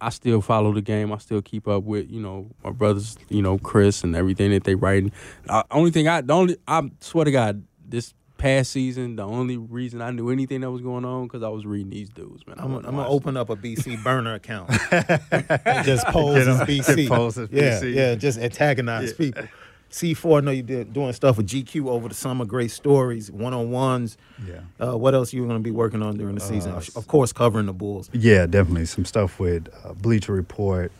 [0.00, 1.12] I still follow the game.
[1.12, 4.64] I still keep up with, you know, my brothers, you know, Chris and everything that
[4.64, 5.12] they writing.
[5.48, 9.58] Uh, only thing I the only I swear to God, this past season, the only
[9.58, 12.58] reason I knew anything that was going on because I was reading these dudes, man.
[12.58, 14.70] I I'm, I'm gonna open up a BC burner account.
[14.90, 17.08] and just pose as BC.
[17.08, 17.94] pose as yeah, BC.
[17.94, 19.44] yeah, just antagonize people.
[19.90, 22.44] C4, I know you did doing stuff with GQ over the summer.
[22.44, 24.16] Great stories, one on ones.
[24.46, 24.60] Yeah.
[24.78, 26.72] Uh, what else you going to be working on during the season?
[26.72, 28.08] Uh, of course, covering the Bulls.
[28.12, 30.92] Yeah, definitely some stuff with uh, Bleacher Report,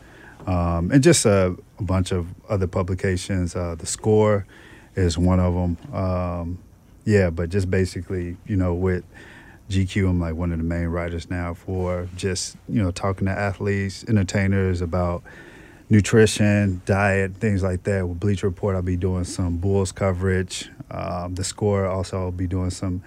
[0.45, 3.55] um, and just uh, a bunch of other publications.
[3.55, 4.45] Uh, the Score
[4.95, 5.95] is one of them.
[5.95, 6.59] Um,
[7.05, 9.05] yeah, but just basically, you know, with
[9.69, 13.31] GQ, I'm like one of the main writers now for just you know talking to
[13.31, 15.23] athletes, entertainers about
[15.91, 18.07] nutrition, diet, things like that.
[18.07, 20.69] With Bleacher Report, I'll be doing some Bulls coverage.
[20.89, 23.03] Um, the Score also I'll be doing some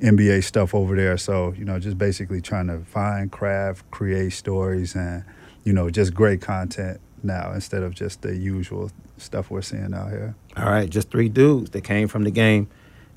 [0.00, 1.18] NBA stuff over there.
[1.18, 5.24] So, you know, just basically trying to find, craft, create stories and,
[5.64, 10.10] you know, just great content now instead of just the usual stuff we're seeing out
[10.10, 10.36] here.
[10.56, 12.68] All right, just three dudes that came from the game,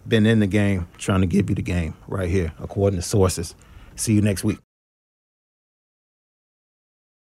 [0.08, 3.54] been in the game, trying to give you the game right here, according to sources.
[3.96, 4.58] See you next week.